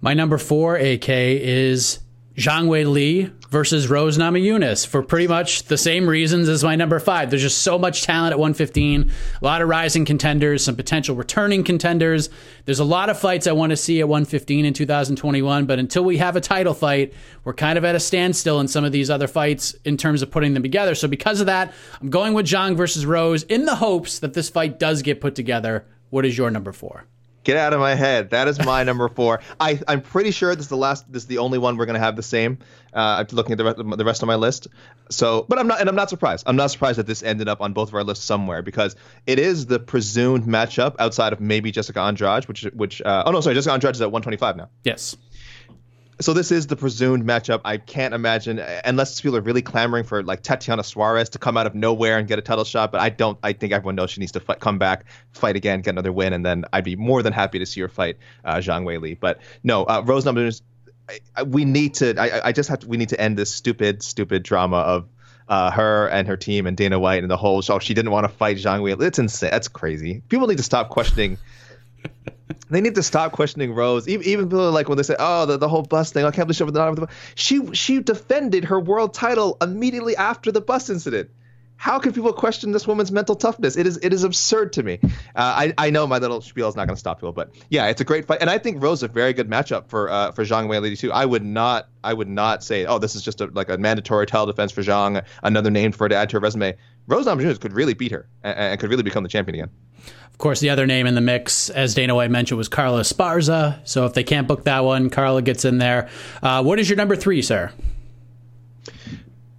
My 0.00 0.14
number 0.14 0.38
four, 0.38 0.76
AK, 0.76 1.08
is 1.08 1.98
Zhang 2.38 2.68
Weili 2.68 3.32
versus 3.50 3.90
Rose 3.90 4.16
Namajunas 4.16 4.86
for 4.86 5.02
pretty 5.02 5.26
much 5.26 5.64
the 5.64 5.76
same 5.76 6.08
reasons 6.08 6.48
as 6.48 6.62
my 6.62 6.76
number 6.76 7.00
five. 7.00 7.30
There's 7.30 7.42
just 7.42 7.62
so 7.62 7.76
much 7.80 8.04
talent 8.04 8.30
at 8.30 8.38
115, 8.38 9.10
a 9.42 9.44
lot 9.44 9.60
of 9.60 9.68
rising 9.68 10.04
contenders, 10.04 10.62
some 10.64 10.76
potential 10.76 11.16
returning 11.16 11.64
contenders. 11.64 12.30
There's 12.64 12.78
a 12.78 12.84
lot 12.84 13.10
of 13.10 13.18
fights 13.18 13.48
I 13.48 13.52
want 13.52 13.70
to 13.70 13.76
see 13.76 13.98
at 13.98 14.08
115 14.08 14.64
in 14.66 14.72
2021, 14.72 15.66
but 15.66 15.80
until 15.80 16.04
we 16.04 16.18
have 16.18 16.36
a 16.36 16.40
title 16.40 16.74
fight, 16.74 17.12
we're 17.42 17.54
kind 17.54 17.76
of 17.76 17.84
at 17.84 17.96
a 17.96 18.00
standstill 18.00 18.60
in 18.60 18.68
some 18.68 18.84
of 18.84 18.92
these 18.92 19.10
other 19.10 19.26
fights 19.26 19.74
in 19.84 19.96
terms 19.96 20.22
of 20.22 20.30
putting 20.30 20.54
them 20.54 20.62
together. 20.62 20.94
So 20.94 21.08
because 21.08 21.40
of 21.40 21.46
that, 21.46 21.72
I'm 22.00 22.08
going 22.08 22.34
with 22.34 22.46
Zhang 22.46 22.76
versus 22.76 23.04
Rose 23.04 23.42
in 23.42 23.64
the 23.64 23.74
hopes 23.74 24.20
that 24.20 24.34
this 24.34 24.48
fight 24.48 24.78
does 24.78 25.02
get 25.02 25.20
put 25.20 25.34
together. 25.34 25.86
What 26.10 26.24
is 26.24 26.38
your 26.38 26.52
number 26.52 26.70
four? 26.70 27.04
Get 27.48 27.56
out 27.56 27.72
of 27.72 27.80
my 27.80 27.94
head. 27.94 28.28
That 28.28 28.46
is 28.46 28.62
my 28.62 28.84
number 28.84 29.08
four. 29.08 29.40
I, 29.58 29.80
I'm 29.88 30.02
pretty 30.02 30.32
sure 30.32 30.54
this 30.54 30.66
is 30.66 30.68
the 30.68 30.76
last. 30.76 31.10
This 31.10 31.22
is 31.22 31.28
the 31.28 31.38
only 31.38 31.56
one 31.56 31.78
we're 31.78 31.86
gonna 31.86 31.98
have 31.98 32.14
the 32.14 32.22
same. 32.22 32.58
Uh, 32.92 33.24
I'm 33.26 33.26
looking 33.34 33.52
at 33.52 33.56
the 33.56 33.64
rest, 33.64 33.78
the 33.78 34.04
rest 34.04 34.22
of 34.22 34.26
my 34.26 34.34
list. 34.34 34.66
So, 35.08 35.46
but 35.48 35.58
I'm 35.58 35.66
not, 35.66 35.80
and 35.80 35.88
I'm 35.88 35.94
not 35.94 36.10
surprised. 36.10 36.44
I'm 36.46 36.56
not 36.56 36.70
surprised 36.70 36.98
that 36.98 37.06
this 37.06 37.22
ended 37.22 37.48
up 37.48 37.62
on 37.62 37.72
both 37.72 37.88
of 37.88 37.94
our 37.94 38.04
lists 38.04 38.26
somewhere 38.26 38.60
because 38.60 38.96
it 39.26 39.38
is 39.38 39.64
the 39.64 39.78
presumed 39.78 40.44
matchup 40.44 40.96
outside 40.98 41.32
of 41.32 41.40
maybe 41.40 41.70
Jessica 41.70 42.00
Andrade, 42.00 42.44
which, 42.48 42.64
which, 42.74 43.00
uh, 43.00 43.22
oh 43.24 43.30
no, 43.30 43.40
sorry, 43.40 43.54
Jessica 43.54 43.72
Andrade 43.72 43.94
is 43.94 44.02
at 44.02 44.12
125 44.12 44.58
now. 44.58 44.68
Yes 44.84 45.16
so 46.20 46.32
this 46.32 46.50
is 46.50 46.66
the 46.66 46.76
presumed 46.76 47.24
matchup. 47.24 47.60
I 47.64 47.76
can't 47.76 48.12
imagine 48.12 48.58
unless 48.84 49.20
people 49.20 49.36
are 49.36 49.40
really 49.40 49.62
clamoring 49.62 50.04
for 50.04 50.22
like 50.22 50.42
Tatiana 50.42 50.82
Suarez 50.82 51.28
to 51.30 51.38
come 51.38 51.56
out 51.56 51.66
of 51.66 51.74
nowhere 51.74 52.18
and 52.18 52.26
get 52.26 52.38
a 52.38 52.42
title 52.42 52.64
shot. 52.64 52.90
But 52.90 53.00
I 53.00 53.10
don't. 53.10 53.38
I 53.42 53.52
think 53.52 53.72
everyone 53.72 53.94
knows 53.94 54.10
she 54.10 54.20
needs 54.20 54.32
to 54.32 54.40
fight, 54.40 54.60
come 54.60 54.78
back, 54.78 55.04
fight 55.32 55.56
again, 55.56 55.80
get 55.80 55.90
another 55.90 56.12
win, 56.12 56.32
and 56.32 56.44
then 56.44 56.64
I'd 56.72 56.84
be 56.84 56.96
more 56.96 57.22
than 57.22 57.32
happy 57.32 57.60
to 57.60 57.66
see 57.66 57.80
her 57.82 57.88
fight 57.88 58.16
uh, 58.44 58.56
Zhang 58.56 58.84
Weili. 58.84 59.18
But 59.18 59.40
no, 59.62 59.84
uh, 59.84 60.02
Rose 60.04 60.24
Namajunas. 60.24 60.62
we 61.46 61.64
need 61.64 61.94
to. 61.94 62.20
I, 62.20 62.48
I 62.48 62.52
just 62.52 62.68
have 62.68 62.80
to. 62.80 62.88
We 62.88 62.96
need 62.96 63.10
to 63.10 63.20
end 63.20 63.38
this 63.38 63.54
stupid, 63.54 64.02
stupid 64.02 64.42
drama 64.42 64.78
of 64.78 65.08
uh, 65.48 65.70
her 65.70 66.08
and 66.08 66.26
her 66.26 66.36
team 66.36 66.66
and 66.66 66.76
Dana 66.76 66.98
White 66.98 67.22
and 67.22 67.30
the 67.30 67.36
whole 67.36 67.62
show. 67.62 67.78
She 67.78 67.94
didn't 67.94 68.10
want 68.10 68.24
to 68.24 68.32
fight 68.32 68.56
Zhang 68.56 68.82
Wei. 68.82 68.92
It's 69.06 69.18
insane. 69.18 69.50
That's 69.50 69.68
crazy. 69.68 70.22
People 70.28 70.48
need 70.48 70.58
to 70.58 70.64
stop 70.64 70.90
questioning 70.90 71.38
they 72.70 72.80
need 72.80 72.94
to 72.94 73.02
stop 73.02 73.32
questioning 73.32 73.74
Rose. 73.74 74.08
Even, 74.08 74.26
even 74.26 74.48
like 74.50 74.88
when 74.88 74.96
they 74.96 75.02
say, 75.02 75.16
"Oh, 75.18 75.46
the, 75.46 75.56
the 75.56 75.68
whole 75.68 75.82
bus 75.82 76.12
thing." 76.12 76.24
I 76.24 76.30
can't 76.30 76.46
believe 76.46 76.56
she 76.56 76.64
the 76.64 77.08
She 77.34 77.74
she 77.74 78.00
defended 78.00 78.64
her 78.64 78.80
world 78.80 79.14
title 79.14 79.56
immediately 79.60 80.16
after 80.16 80.52
the 80.52 80.60
bus 80.60 80.90
incident. 80.90 81.30
How 81.78 82.00
can 82.00 82.12
people 82.12 82.32
question 82.32 82.72
this 82.72 82.88
woman's 82.88 83.12
mental 83.12 83.36
toughness? 83.36 83.76
It 83.76 83.86
is 83.86 83.98
it 84.02 84.12
is 84.12 84.24
absurd 84.24 84.72
to 84.74 84.82
me. 84.82 84.98
Uh, 85.02 85.08
I 85.36 85.74
I 85.78 85.90
know 85.90 86.06
my 86.08 86.18
little 86.18 86.40
spiel 86.40 86.68
is 86.68 86.74
not 86.74 86.88
going 86.88 86.96
to 86.96 87.00
stop 87.00 87.18
people, 87.18 87.32
but 87.32 87.54
yeah, 87.70 87.86
it's 87.86 88.00
a 88.00 88.04
great 88.04 88.26
fight, 88.26 88.38
and 88.40 88.50
I 88.50 88.58
think 88.58 88.82
Rose 88.82 88.98
is 88.98 89.04
a 89.04 89.08
very 89.08 89.32
good 89.32 89.48
matchup 89.48 89.88
for 89.88 90.10
uh, 90.10 90.32
for 90.32 90.44
Zhang 90.44 90.66
Weili 90.66 90.98
too. 90.98 91.12
I 91.12 91.24
would 91.24 91.44
not 91.44 91.88
I 92.02 92.14
would 92.14 92.28
not 92.28 92.64
say 92.64 92.84
oh 92.84 92.98
this 92.98 93.14
is 93.14 93.22
just 93.22 93.40
a, 93.40 93.46
like 93.46 93.68
a 93.68 93.78
mandatory 93.78 94.26
title 94.26 94.46
defense 94.46 94.72
for 94.72 94.82
Zhang, 94.82 95.24
another 95.44 95.70
name 95.70 95.92
for 95.92 96.04
her 96.04 96.08
to 96.08 96.16
add 96.16 96.30
to 96.30 96.36
her 96.36 96.40
resume. 96.40 96.74
Rose 97.06 97.26
Namajunas 97.26 97.60
could 97.60 97.72
really 97.72 97.94
beat 97.94 98.10
her 98.10 98.28
and, 98.42 98.58
and, 98.58 98.80
could 98.80 98.90
really 98.90 99.04
become 99.04 99.22
the 99.22 99.28
champion 99.28 99.54
again. 99.54 99.70
Of 100.32 100.38
course, 100.38 100.58
the 100.60 100.70
other 100.70 100.86
name 100.86 101.06
in 101.06 101.14
the 101.14 101.20
mix, 101.20 101.70
as 101.70 101.94
Dana 101.94 102.14
White 102.14 102.30
mentioned, 102.30 102.58
was 102.58 102.68
Carla 102.68 103.00
Esparza. 103.00 103.78
So 103.84 104.04
if 104.04 104.14
they 104.14 104.24
can't 104.24 104.46
book 104.46 104.64
that 104.64 104.84
one, 104.84 105.10
Carla 105.10 105.42
gets 105.42 105.64
in 105.64 105.78
there. 105.78 106.08
Uh, 106.42 106.62
what 106.62 106.78
is 106.78 106.88
your 106.88 106.96
number 106.96 107.16
three, 107.16 107.40
sir? 107.40 107.72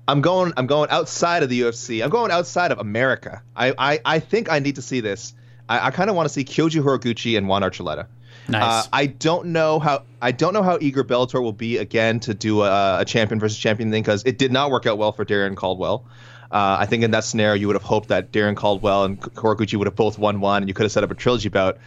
I'm 0.09 0.21
going. 0.21 0.53
I'm 0.57 0.65
going 0.65 0.89
outside 0.89 1.43
of 1.43 1.49
the 1.49 1.61
UFC. 1.61 2.03
I'm 2.03 2.09
going 2.09 2.31
outside 2.31 2.71
of 2.71 2.79
America. 2.79 3.43
I 3.55 3.73
I, 3.77 3.99
I 4.03 4.19
think 4.19 4.51
I 4.51 4.57
need 4.57 4.75
to 4.75 4.81
see 4.81 5.01
this. 5.01 5.35
I, 5.67 5.87
I 5.87 5.91
kind 5.91 6.09
of 6.09 6.15
want 6.15 6.27
to 6.27 6.33
see 6.33 6.43
Kyoji 6.43 6.81
Horiguchi 6.81 7.37
and 7.37 7.47
Juan 7.47 7.61
Archuleta. 7.61 8.07
Nice. 8.47 8.85
Uh, 8.85 8.89
I 8.91 9.05
don't 9.05 9.47
know 9.47 9.77
how 9.77 10.03
I 10.19 10.31
don't 10.31 10.53
know 10.53 10.63
how 10.63 10.79
eager 10.81 11.03
Bellator 11.03 11.43
will 11.43 11.53
be 11.53 11.77
again 11.77 12.19
to 12.21 12.33
do 12.33 12.63
a, 12.63 13.01
a 13.01 13.05
champion 13.05 13.39
versus 13.39 13.59
champion 13.59 13.91
thing 13.91 14.01
because 14.01 14.23
it 14.25 14.39
did 14.39 14.51
not 14.51 14.71
work 14.71 14.87
out 14.87 14.97
well 14.97 15.11
for 15.11 15.25
Darrion 15.25 15.55
Caldwell. 15.55 16.05
Uh, 16.51 16.77
I 16.79 16.87
think 16.87 17.03
in 17.03 17.11
that 17.11 17.23
scenario 17.23 17.53
you 17.53 17.67
would 17.67 17.75
have 17.75 17.83
hoped 17.83 18.09
that 18.09 18.31
Darrion 18.31 18.55
Caldwell 18.55 19.03
and 19.03 19.21
Horiguchi 19.21 19.77
would 19.77 19.85
have 19.85 19.95
both 19.95 20.17
won 20.17 20.41
one, 20.41 20.63
and 20.63 20.67
you 20.67 20.73
could 20.73 20.83
have 20.83 20.91
set 20.91 21.03
up 21.03 21.11
a 21.11 21.15
trilogy 21.15 21.49
bout. 21.49 21.77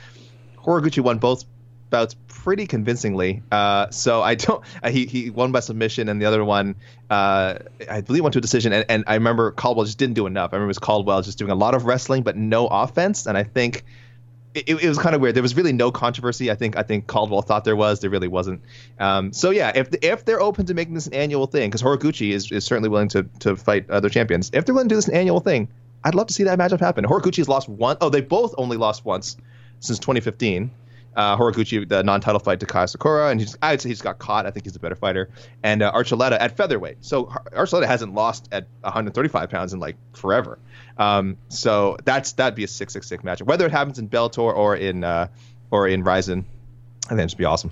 Horiguchi 0.56 1.02
won 1.02 1.18
both 1.18 1.44
bouts 1.92 2.16
pretty 2.26 2.66
convincingly. 2.66 3.42
Uh, 3.52 3.88
so 3.90 4.20
I 4.20 4.34
don't. 4.34 4.64
Uh, 4.82 4.90
he 4.96 5.06
he 5.06 5.30
won 5.30 5.52
by 5.52 5.60
submission, 5.60 6.08
and 6.08 6.20
the 6.20 6.26
other 6.26 6.44
one, 6.44 6.74
uh, 7.08 7.58
I 7.88 8.00
believe, 8.00 8.24
went 8.24 8.32
to 8.32 8.38
a 8.38 8.42
decision. 8.42 8.72
And, 8.72 8.84
and 8.88 9.04
I 9.06 9.14
remember 9.14 9.52
Caldwell 9.52 9.86
just 9.86 9.98
didn't 9.98 10.14
do 10.14 10.26
enough. 10.26 10.52
I 10.52 10.56
remember 10.56 10.66
it 10.66 10.68
was 10.68 10.78
Caldwell 10.80 11.22
just 11.22 11.38
doing 11.38 11.52
a 11.52 11.54
lot 11.54 11.74
of 11.74 11.84
wrestling 11.84 12.24
but 12.24 12.36
no 12.36 12.66
offense. 12.66 13.26
And 13.26 13.38
I 13.38 13.44
think 13.44 13.84
it, 14.54 14.68
it, 14.68 14.88
was 14.88 14.98
kind 14.98 15.14
of 15.14 15.20
weird. 15.20 15.34
There 15.34 15.42
was 15.42 15.56
really 15.56 15.72
no 15.72 15.90
controversy. 15.92 16.50
I 16.50 16.54
think 16.54 16.76
I 16.76 16.82
think 16.82 17.06
Caldwell 17.06 17.42
thought 17.42 17.64
there 17.64 17.76
was. 17.76 18.00
There 18.00 18.10
really 18.10 18.28
wasn't. 18.28 18.62
Um, 18.98 19.32
so 19.32 19.50
yeah, 19.50 19.72
if 19.74 19.88
if 20.02 20.24
they're 20.24 20.40
open 20.40 20.66
to 20.66 20.74
making 20.74 20.94
this 20.94 21.06
an 21.06 21.14
annual 21.14 21.46
thing, 21.46 21.70
because 21.70 21.82
Horiguchi 21.82 22.32
is, 22.32 22.50
is 22.50 22.64
certainly 22.64 22.88
willing 22.88 23.08
to 23.08 23.24
to 23.40 23.56
fight 23.56 23.88
other 23.90 24.08
champions. 24.08 24.50
If 24.52 24.64
they're 24.64 24.74
willing 24.74 24.88
to 24.88 24.94
do 24.94 24.96
this 24.96 25.08
an 25.08 25.14
annual 25.14 25.40
thing, 25.40 25.68
I'd 26.04 26.14
love 26.14 26.26
to 26.26 26.34
see 26.34 26.44
that 26.44 26.58
matchup 26.58 26.80
happen. 26.80 27.04
Horiguchi 27.04 27.38
has 27.38 27.48
lost 27.48 27.68
one. 27.68 27.96
Oh, 28.00 28.08
they 28.08 28.20
both 28.20 28.54
only 28.58 28.76
lost 28.76 29.04
once 29.04 29.36
since 29.80 29.98
2015 29.98 30.70
uh, 31.16 31.36
Horiguchi, 31.36 31.88
the 31.88 32.02
non-title 32.02 32.40
fight 32.40 32.60
to 32.60 32.66
Kai 32.66 32.84
Asakura, 32.84 33.30
and 33.30 33.40
he's 33.40 33.56
I'd 33.62 33.80
say 33.80 33.88
he's 33.88 34.00
got 34.00 34.18
caught. 34.18 34.46
I 34.46 34.50
think 34.50 34.64
he's 34.64 34.76
a 34.76 34.80
better 34.80 34.94
fighter. 34.94 35.28
And 35.62 35.82
uh, 35.82 35.92
Archuleta 35.92 36.38
at 36.40 36.56
featherweight. 36.56 36.98
So 37.00 37.26
Archuleta 37.26 37.86
hasn't 37.86 38.14
lost 38.14 38.48
at 38.52 38.66
135 38.80 39.50
pounds 39.50 39.72
in 39.72 39.80
like 39.80 39.96
forever. 40.14 40.58
Um, 40.98 41.36
so 41.48 41.96
that's 42.04 42.32
that'd 42.32 42.54
be 42.54 42.64
a 42.64 42.68
six 42.68 42.92
six 42.92 43.06
six 43.06 43.22
matchup. 43.22 43.42
Whether 43.42 43.66
it 43.66 43.72
happens 43.72 43.98
in 43.98 44.08
Bellator 44.08 44.54
or 44.54 44.76
in 44.76 45.04
uh, 45.04 45.28
or 45.70 45.88
in 45.88 46.02
Rizin, 46.04 46.44
I 47.06 47.08
think 47.10 47.20
it'd 47.20 47.38
be 47.38 47.44
awesome. 47.44 47.70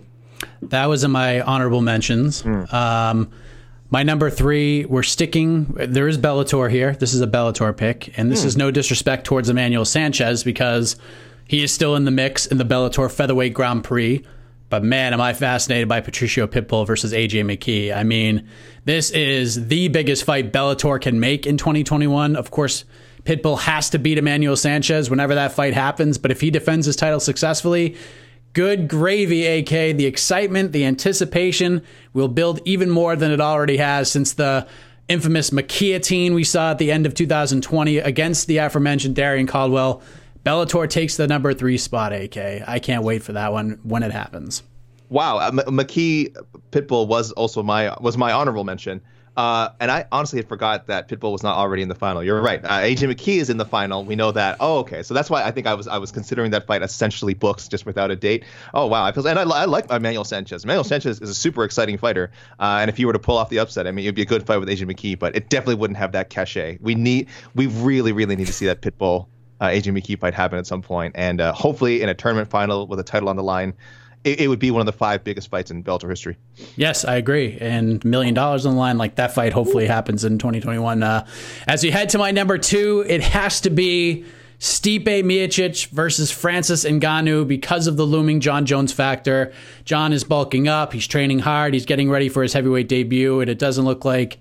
That 0.63 0.87
was 0.87 1.05
in 1.05 1.11
my 1.11 1.41
honorable 1.41 1.83
mentions. 1.83 2.43
Mm. 2.43 2.73
Um, 2.73 3.31
my 3.91 4.05
number 4.05 4.31
three, 4.31 4.85
we're 4.85 5.03
sticking. 5.03 5.65
There 5.75 6.07
is 6.07 6.17
Bellator 6.17 6.71
here. 6.71 6.95
This 6.95 7.13
is 7.13 7.21
a 7.21 7.27
Bellator 7.27 7.77
pick, 7.77 8.17
and 8.17 8.31
this 8.31 8.43
mm. 8.43 8.47
is 8.47 8.57
no 8.57 8.71
disrespect 8.71 9.25
towards 9.25 9.49
Emmanuel 9.49 9.85
Sanchez 9.85 10.45
because 10.45 10.97
he 11.51 11.65
is 11.65 11.75
still 11.75 11.97
in 11.97 12.05
the 12.05 12.13
mix 12.13 12.47
in 12.47 12.59
the 12.59 12.65
Bellator 12.65 13.11
Featherweight 13.11 13.55
Grand 13.55 13.83
Prix. 13.83 14.25
But 14.69 14.85
man, 14.85 15.13
am 15.13 15.21
I 15.21 15.33
fascinated 15.33 15.89
by 15.89 16.01
Patricio 16.01 16.47
Pitbull 16.47 16.87
versus 16.87 17.13
AJ 17.13 17.45
McKee. 17.45 17.93
I 17.93 18.05
mean, 18.05 18.47
this 18.85 19.11
is 19.11 19.67
the 19.67 19.89
biggest 19.89 20.23
fight 20.23 20.53
Bellator 20.53 21.03
can 21.03 21.19
make 21.19 21.49
in 21.49 21.57
2021. 21.57 22.37
Of 22.37 22.53
course, 22.53 22.85
Pitbull 23.25 23.59
has 23.59 23.91
to 23.91 23.99
beat 23.99 24.17
Emmanuel 24.17 24.55
Sanchez 24.55 25.11
whenever 25.11 25.35
that 25.35 25.51
fight 25.51 25.75
happens. 25.75 26.19
But 26.19 26.31
if 26.31 26.41
he 26.41 26.53
defends 26.53 26.87
his 26.87 26.95
title 26.95 27.19
successfully, 27.19 27.97
good 28.53 28.87
gravy, 28.87 29.45
AK. 29.45 29.97
The 29.97 30.07
excitement, 30.07 30.71
the 30.71 30.85
anticipation 30.85 31.83
will 32.13 32.29
build 32.29 32.61
even 32.65 32.91
more 32.91 33.17
than 33.17 33.33
it 33.33 33.41
already 33.41 33.79
has 33.79 34.09
since 34.09 34.35
the 34.35 34.69
infamous 35.09 35.51
McKeotine 35.51 36.33
we 36.33 36.45
saw 36.45 36.71
at 36.71 36.79
the 36.79 36.93
end 36.93 37.07
of 37.07 37.15
2020 37.15 37.99
against 37.99 38.47
the 38.47 38.59
aforementioned 38.59 39.17
Darrion 39.17 39.49
Caldwell. 39.49 40.01
Bellator 40.45 40.89
takes 40.89 41.17
the 41.17 41.27
number 41.27 41.53
three 41.53 41.79
spot. 41.79 42.13
AK. 42.13 42.37
I 42.67 42.79
can't 42.79 43.05
wait 43.05 43.23
for 43.23 43.33
that 43.33 43.53
one 43.53 43.79
when 43.83 44.03
it 44.03 44.13
happens. 44.13 44.63
Wow, 45.11 45.39
uh, 45.39 45.49
M- 45.49 45.77
McKee 45.77 46.37
Pitbull 46.71 47.09
was 47.09 47.33
also 47.33 47.63
my 47.63 47.95
was 48.01 48.17
my 48.17 48.33
honorable 48.33 48.65
mention. 48.65 49.01
Uh, 49.37 49.71
and 49.81 49.91
I 49.91 50.07
honestly 50.13 50.39
had 50.39 50.49
forgot 50.49 50.89
that 50.89 51.09
Pitbull 51.09 51.33
was 51.33 51.43
not 51.43 51.57
already 51.57 51.83
in 51.83 51.89
the 51.89 51.95
final. 51.95 52.23
You're 52.23 52.43
right. 52.43 52.63
Uh, 52.65 52.81
AJ 52.81 53.15
McKee 53.15 53.39
is 53.39 53.49
in 53.49 53.57
the 53.59 53.65
final. 53.65 54.05
We 54.05 54.17
know 54.17 54.33
that. 54.33 54.57
Oh, 54.61 54.79
okay. 54.81 55.03
So 55.03 55.15
that's 55.15 55.31
why 55.31 55.45
I 55.45 55.51
think 55.51 55.67
I 55.67 55.75
was 55.75 55.87
I 55.89 55.99
was 55.99 56.11
considering 56.11 56.51
that 56.51 56.67
fight 56.67 56.83
essentially 56.83 57.35
books 57.35 57.69
just 57.69 57.87
without 57.87 58.11
a 58.11 58.17
date. 58.17 58.45
Oh 58.75 58.87
wow. 58.87 59.05
I 59.05 59.13
feel 59.13 59.27
and 59.27 59.39
I, 59.39 59.43
I 59.43 59.65
like 59.67 59.91
Emmanuel 59.91 60.25
Sanchez. 60.25 60.65
Emmanuel 60.65 60.85
Sanchez 60.85 61.21
is 61.21 61.31
a 61.31 61.35
super 61.35 61.65
exciting 61.65 61.97
fighter. 61.97 62.31
Uh, 62.59 62.79
and 62.81 62.89
if 62.89 62.99
you 62.99 63.07
were 63.07 63.13
to 63.13 63.19
pull 63.19 63.37
off 63.37 63.51
the 63.51 63.59
upset, 63.59 63.87
I 63.87 63.93
mean, 63.93 64.05
it'd 64.05 64.15
be 64.15 64.23
a 64.23 64.27
good 64.27 64.45
fight 64.45 64.59
with 64.59 64.69
AJ 64.69 64.91
McKee, 64.91 65.19
but 65.19 65.35
it 65.37 65.49
definitely 65.49 65.77
wouldn't 65.77 65.99
have 65.99 66.13
that 66.13 66.31
cachet. 66.31 66.79
We 66.81 66.95
need 66.95 67.29
we 67.55 67.67
really 67.67 68.13
really 68.13 68.37
need 68.37 68.49
to 68.49 68.53
see 68.53 68.67
that 68.67 68.83
Pitbull 68.83 69.27
uh, 69.61 69.67
AJ 69.67 69.99
McKee 69.99 70.19
fight 70.19 70.35
happen 70.35 70.59
at 70.59 70.67
some 70.67 70.83
point, 70.83 71.15
and 71.17 71.41
uh, 71.41 71.53
hopefully 71.53 72.03
in 72.03 72.09
a 72.09 72.15
tournament 72.15 72.49
final 72.49 72.87
with 72.87 72.99
a 72.99 73.05
title 73.05 73.29
on 73.29 73.37
the 73.37 73.43
line. 73.43 73.75
It, 74.23 74.41
it, 74.43 74.49
would 74.49 74.59
be 74.59 74.71
one 74.71 74.81
of 74.81 74.87
the 74.87 74.93
five 74.93 75.25
biggest 75.25 75.49
fights 75.49 75.71
in 75.71 75.83
Bellator 75.83 76.11
history. 76.11 76.37
Yes, 76.77 77.07
I 77.07 77.15
agree. 77.15 77.57
And 77.59 78.05
million 78.05 78.35
dollars 78.35 78.67
on 78.67 78.75
the 78.75 78.79
line, 78.79 78.99
like 78.99 79.15
that 79.15 79.35
fight, 79.35 79.55
hopefully 79.55 79.87
happens 79.87 80.25
in 80.25 80.37
2021. 80.37 81.03
Uh, 81.03 81.27
as 81.67 81.83
we 81.83 81.91
head 81.91 82.11
to 82.11 82.19
my 82.19 82.31
number 82.31 82.59
two, 82.59 83.03
it 83.09 83.23
has 83.23 83.63
to 83.63 83.71
be 83.71 84.27
Stipe 84.61 85.05
Miocic 85.07 85.87
versus 85.87 86.31
Francis 86.31 86.85
Ngannou 86.85 87.49
because 87.49 87.87
of 87.87 87.97
the 87.97 88.05
looming 88.05 88.41
John 88.41 88.67
Jones 88.67 88.93
factor. 88.93 89.55
John 89.87 90.13
is 90.13 90.23
bulking 90.23 90.69
up. 90.69 90.93
He's 90.93 91.07
training 91.07 91.39
hard. 91.39 91.73
He's 91.73 91.87
getting 91.87 92.11
ready 92.11 92.29
for 92.29 92.43
his 92.43 92.53
heavyweight 92.53 92.89
debut, 92.89 93.41
and 93.41 93.49
it 93.49 93.59
doesn't 93.59 93.87
look 93.87 94.05
like 94.05 94.39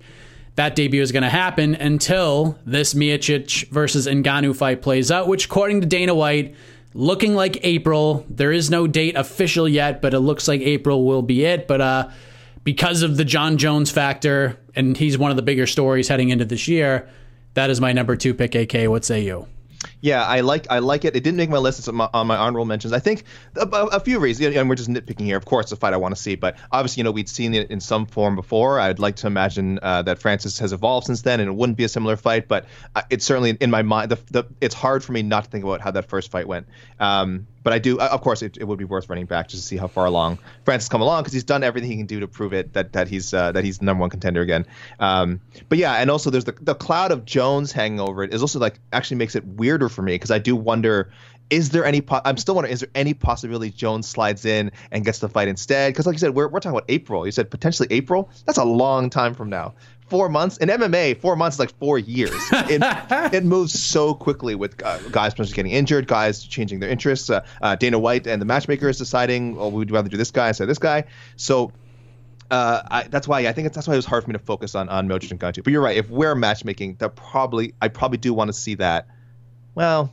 that 0.56 0.74
debut 0.74 1.00
is 1.02 1.12
going 1.12 1.22
to 1.22 1.30
happen 1.30 1.74
until 1.74 2.58
this 2.66 2.94
Miocic 2.94 3.68
versus 3.68 4.06
Ngannou 4.06 4.54
fight 4.54 4.82
plays 4.82 5.10
out, 5.10 5.28
which, 5.28 5.46
according 5.46 5.80
to 5.80 5.86
Dana 5.86 6.14
White, 6.14 6.54
looking 6.94 7.34
like 7.34 7.64
April. 7.64 8.24
There 8.28 8.52
is 8.52 8.70
no 8.70 8.86
date 8.86 9.16
official 9.16 9.68
yet, 9.68 10.02
but 10.02 10.14
it 10.14 10.20
looks 10.20 10.48
like 10.48 10.60
April 10.60 11.04
will 11.04 11.22
be 11.22 11.44
it. 11.44 11.68
But 11.68 11.80
uh, 11.80 12.10
because 12.64 13.02
of 13.02 13.16
the 13.16 13.24
John 13.24 13.58
Jones 13.58 13.90
factor, 13.90 14.58
and 14.74 14.96
he's 14.96 15.16
one 15.16 15.30
of 15.30 15.36
the 15.36 15.42
bigger 15.42 15.66
stories 15.66 16.08
heading 16.08 16.30
into 16.30 16.44
this 16.44 16.68
year, 16.68 17.08
that 17.54 17.70
is 17.70 17.80
my 17.80 17.92
number 17.92 18.16
two 18.16 18.34
pick. 18.34 18.54
AK, 18.54 18.88
what 18.88 19.04
say 19.04 19.24
you? 19.24 19.46
Yeah, 20.00 20.24
I 20.24 20.40
like 20.40 20.66
I 20.70 20.78
like 20.78 21.04
it. 21.04 21.16
It 21.16 21.24
didn't 21.24 21.36
make 21.36 21.50
my 21.50 21.58
list. 21.58 21.78
It's 21.78 21.88
on 21.88 21.96
my, 21.96 22.08
on 22.12 22.26
my 22.26 22.36
honorable 22.36 22.64
mentions. 22.64 22.92
I 22.92 22.98
think 22.98 23.24
a, 23.56 23.66
a 23.66 24.00
few 24.00 24.18
reasons, 24.18 24.56
and 24.56 24.68
we're 24.68 24.74
just 24.74 24.90
nitpicking 24.90 25.24
here. 25.24 25.36
Of 25.36 25.44
course, 25.44 25.72
a 25.72 25.76
fight 25.76 25.94
I 25.94 25.96
want 25.96 26.14
to 26.14 26.20
see, 26.20 26.34
but 26.34 26.56
obviously, 26.72 27.00
you 27.00 27.04
know, 27.04 27.10
we'd 27.10 27.28
seen 27.28 27.54
it 27.54 27.70
in 27.70 27.80
some 27.80 28.06
form 28.06 28.36
before. 28.36 28.80
I'd 28.80 28.98
like 28.98 29.16
to 29.16 29.26
imagine 29.26 29.78
uh, 29.82 30.02
that 30.02 30.18
Francis 30.18 30.58
has 30.58 30.72
evolved 30.72 31.06
since 31.06 31.22
then, 31.22 31.40
and 31.40 31.48
it 31.48 31.52
wouldn't 31.52 31.78
be 31.78 31.84
a 31.84 31.88
similar 31.88 32.16
fight. 32.16 32.48
But 32.48 32.66
uh, 32.94 33.02
it's 33.10 33.24
certainly 33.24 33.50
in 33.60 33.70
my 33.70 33.82
mind. 33.82 34.10
The, 34.10 34.18
the, 34.30 34.44
it's 34.60 34.74
hard 34.74 35.04
for 35.04 35.12
me 35.12 35.22
not 35.22 35.44
to 35.44 35.50
think 35.50 35.64
about 35.64 35.80
how 35.80 35.90
that 35.92 36.06
first 36.06 36.30
fight 36.30 36.46
went. 36.46 36.66
Um, 36.98 37.46
but 37.62 37.72
I 37.72 37.78
do, 37.78 37.98
uh, 37.98 38.08
of 38.10 38.20
course, 38.20 38.42
it, 38.42 38.56
it, 38.56 38.64
would 38.64 38.78
be 38.78 38.84
worth 38.84 39.08
running 39.08 39.26
back 39.26 39.48
just 39.48 39.62
to 39.62 39.66
see 39.66 39.76
how 39.76 39.86
far 39.86 40.06
along 40.06 40.38
Francis 40.64 40.88
come 40.88 41.00
along 41.00 41.22
because 41.22 41.32
he's 41.32 41.44
done 41.44 41.62
everything 41.62 41.90
he 41.90 41.96
can 41.96 42.06
do 42.06 42.20
to 42.20 42.28
prove 42.28 42.52
it 42.52 42.72
that 42.72 42.92
that 42.92 43.08
he's 43.08 43.34
uh, 43.34 43.52
that 43.52 43.64
he's 43.64 43.78
the 43.78 43.84
number 43.84 44.00
one 44.00 44.10
contender 44.10 44.40
again. 44.40 44.66
Um, 44.98 45.40
but 45.68 45.78
yeah, 45.78 45.94
and 45.94 46.10
also 46.10 46.30
there's 46.30 46.44
the 46.44 46.56
the 46.60 46.74
cloud 46.74 47.12
of 47.12 47.24
Jones 47.24 47.72
hanging 47.72 48.00
over 48.00 48.22
it 48.22 48.32
is 48.32 48.42
also 48.42 48.58
like 48.58 48.78
actually 48.92 49.18
makes 49.18 49.34
it 49.34 49.44
weirder 49.46 49.88
for 49.88 50.02
me 50.02 50.14
because 50.14 50.30
I 50.30 50.38
do 50.38 50.56
wonder. 50.56 51.10
Is 51.50 51.70
there 51.70 51.84
any? 51.84 52.00
Po- 52.00 52.20
I'm 52.24 52.36
still 52.36 52.54
wondering. 52.54 52.72
Is 52.72 52.78
there 52.78 52.90
any 52.94 53.12
possibility 53.12 53.70
Jones 53.72 54.06
slides 54.06 54.44
in 54.44 54.70
and 54.92 55.04
gets 55.04 55.18
the 55.18 55.28
fight 55.28 55.48
instead? 55.48 55.92
Because, 55.92 56.06
like 56.06 56.14
you 56.14 56.20
said, 56.20 56.36
we're, 56.36 56.46
we're 56.46 56.60
talking 56.60 56.78
about 56.78 56.84
April. 56.88 57.26
You 57.26 57.32
said 57.32 57.50
potentially 57.50 57.88
April. 57.90 58.30
That's 58.46 58.56
a 58.56 58.64
long 58.64 59.10
time 59.10 59.34
from 59.34 59.50
now 59.50 59.74
four 60.10 60.28
months 60.28 60.56
in 60.58 60.68
MMA, 60.68 61.20
four 61.20 61.36
months 61.36 61.56
is 61.56 61.60
like 61.60 61.76
four 61.78 61.98
years. 61.98 62.30
It, 62.70 62.82
it 63.32 63.44
moves 63.44 63.72
so 63.72 64.14
quickly 64.14 64.54
with 64.54 64.80
uh, 64.84 64.98
guys 65.10 65.32
potentially 65.32 65.56
getting 65.56 65.72
injured, 65.72 66.06
guys 66.06 66.44
changing 66.44 66.80
their 66.80 66.90
interests. 66.90 67.30
Uh, 67.30 67.44
uh, 67.62 67.74
Dana 67.74 67.98
White 67.98 68.26
and 68.26 68.40
the 68.40 68.46
matchmaker 68.46 68.88
is 68.88 68.98
deciding, 68.98 69.56
oh, 69.58 69.68
we'd 69.68 69.90
rather 69.90 70.08
do 70.08 70.16
this 70.16 70.30
guy 70.30 70.48
instead 70.48 70.64
of 70.64 70.68
this 70.68 70.78
guy. 70.78 71.04
So 71.36 71.72
uh, 72.50 72.82
I, 72.90 73.02
that's 73.04 73.26
why 73.26 73.40
I 73.46 73.52
think 73.52 73.72
that's 73.72 73.86
why 73.88 73.94
it 73.94 73.96
was 73.98 74.06
hard 74.06 74.24
for 74.24 74.30
me 74.30 74.34
to 74.34 74.44
focus 74.44 74.74
on 74.74 74.88
on 74.88 75.08
Miocic 75.08 75.30
and 75.30 75.40
Ngannou. 75.40 75.64
But 75.64 75.72
you're 75.72 75.82
right. 75.82 75.96
If 75.96 76.10
we're 76.10 76.34
matchmaking, 76.34 76.96
that 76.98 77.16
probably 77.16 77.74
I 77.80 77.88
probably 77.88 78.18
do 78.18 78.34
want 78.34 78.48
to 78.48 78.52
see 78.52 78.74
that. 78.76 79.06
Well, 79.74 80.12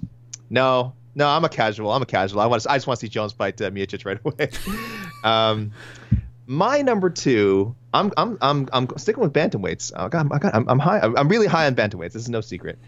no, 0.49 0.93
no, 1.15 1.27
I'm 1.27 1.43
a 1.43 1.49
casual. 1.49 1.91
I'm 1.91 2.01
a 2.01 2.05
casual. 2.05 2.39
I 2.41 2.45
want 2.45 2.61
to, 2.61 2.71
I 2.71 2.77
just 2.77 2.87
want 2.87 2.99
to 2.99 3.05
see 3.05 3.09
Jones 3.09 3.33
fight 3.33 3.59
uh, 3.61 3.71
Miocic 3.71 4.05
right 4.05 4.19
away. 4.25 4.49
um, 5.23 5.71
my 6.47 6.81
number 6.81 7.09
two, 7.09 7.75
I'm 7.93 8.11
I'm 8.15 8.37
I'm 8.41 8.69
I'm 8.71 8.87
sticking 8.97 9.21
with 9.21 9.33
bantamweights. 9.33 9.91
I 9.95 10.07
got, 10.07 10.27
I 10.31 10.39
got, 10.39 10.55
I'm, 10.55 10.67
I'm 10.69 10.79
high. 10.79 10.99
I'm 10.99 11.27
really 11.27 11.47
high 11.47 11.67
on 11.67 11.75
bantamweights. 11.75 12.13
This 12.13 12.23
is 12.23 12.29
no 12.29 12.41
secret. 12.41 12.79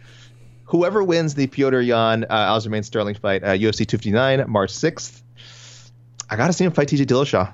Whoever 0.65 1.03
wins 1.03 1.35
the 1.35 1.47
Petr 1.47 1.85
Yan 1.85 2.25
uh, 2.29 2.53
Aljamain 2.53 2.85
Sterling 2.85 3.15
fight, 3.15 3.43
uh, 3.43 3.47
UFC 3.47 3.87
259, 3.87 4.49
March 4.49 4.71
6th, 4.71 5.21
I 6.29 6.35
gotta 6.35 6.53
see 6.53 6.63
him 6.63 6.71
fight 6.71 6.87
TJ 6.87 7.05
Dillashaw. 7.05 7.53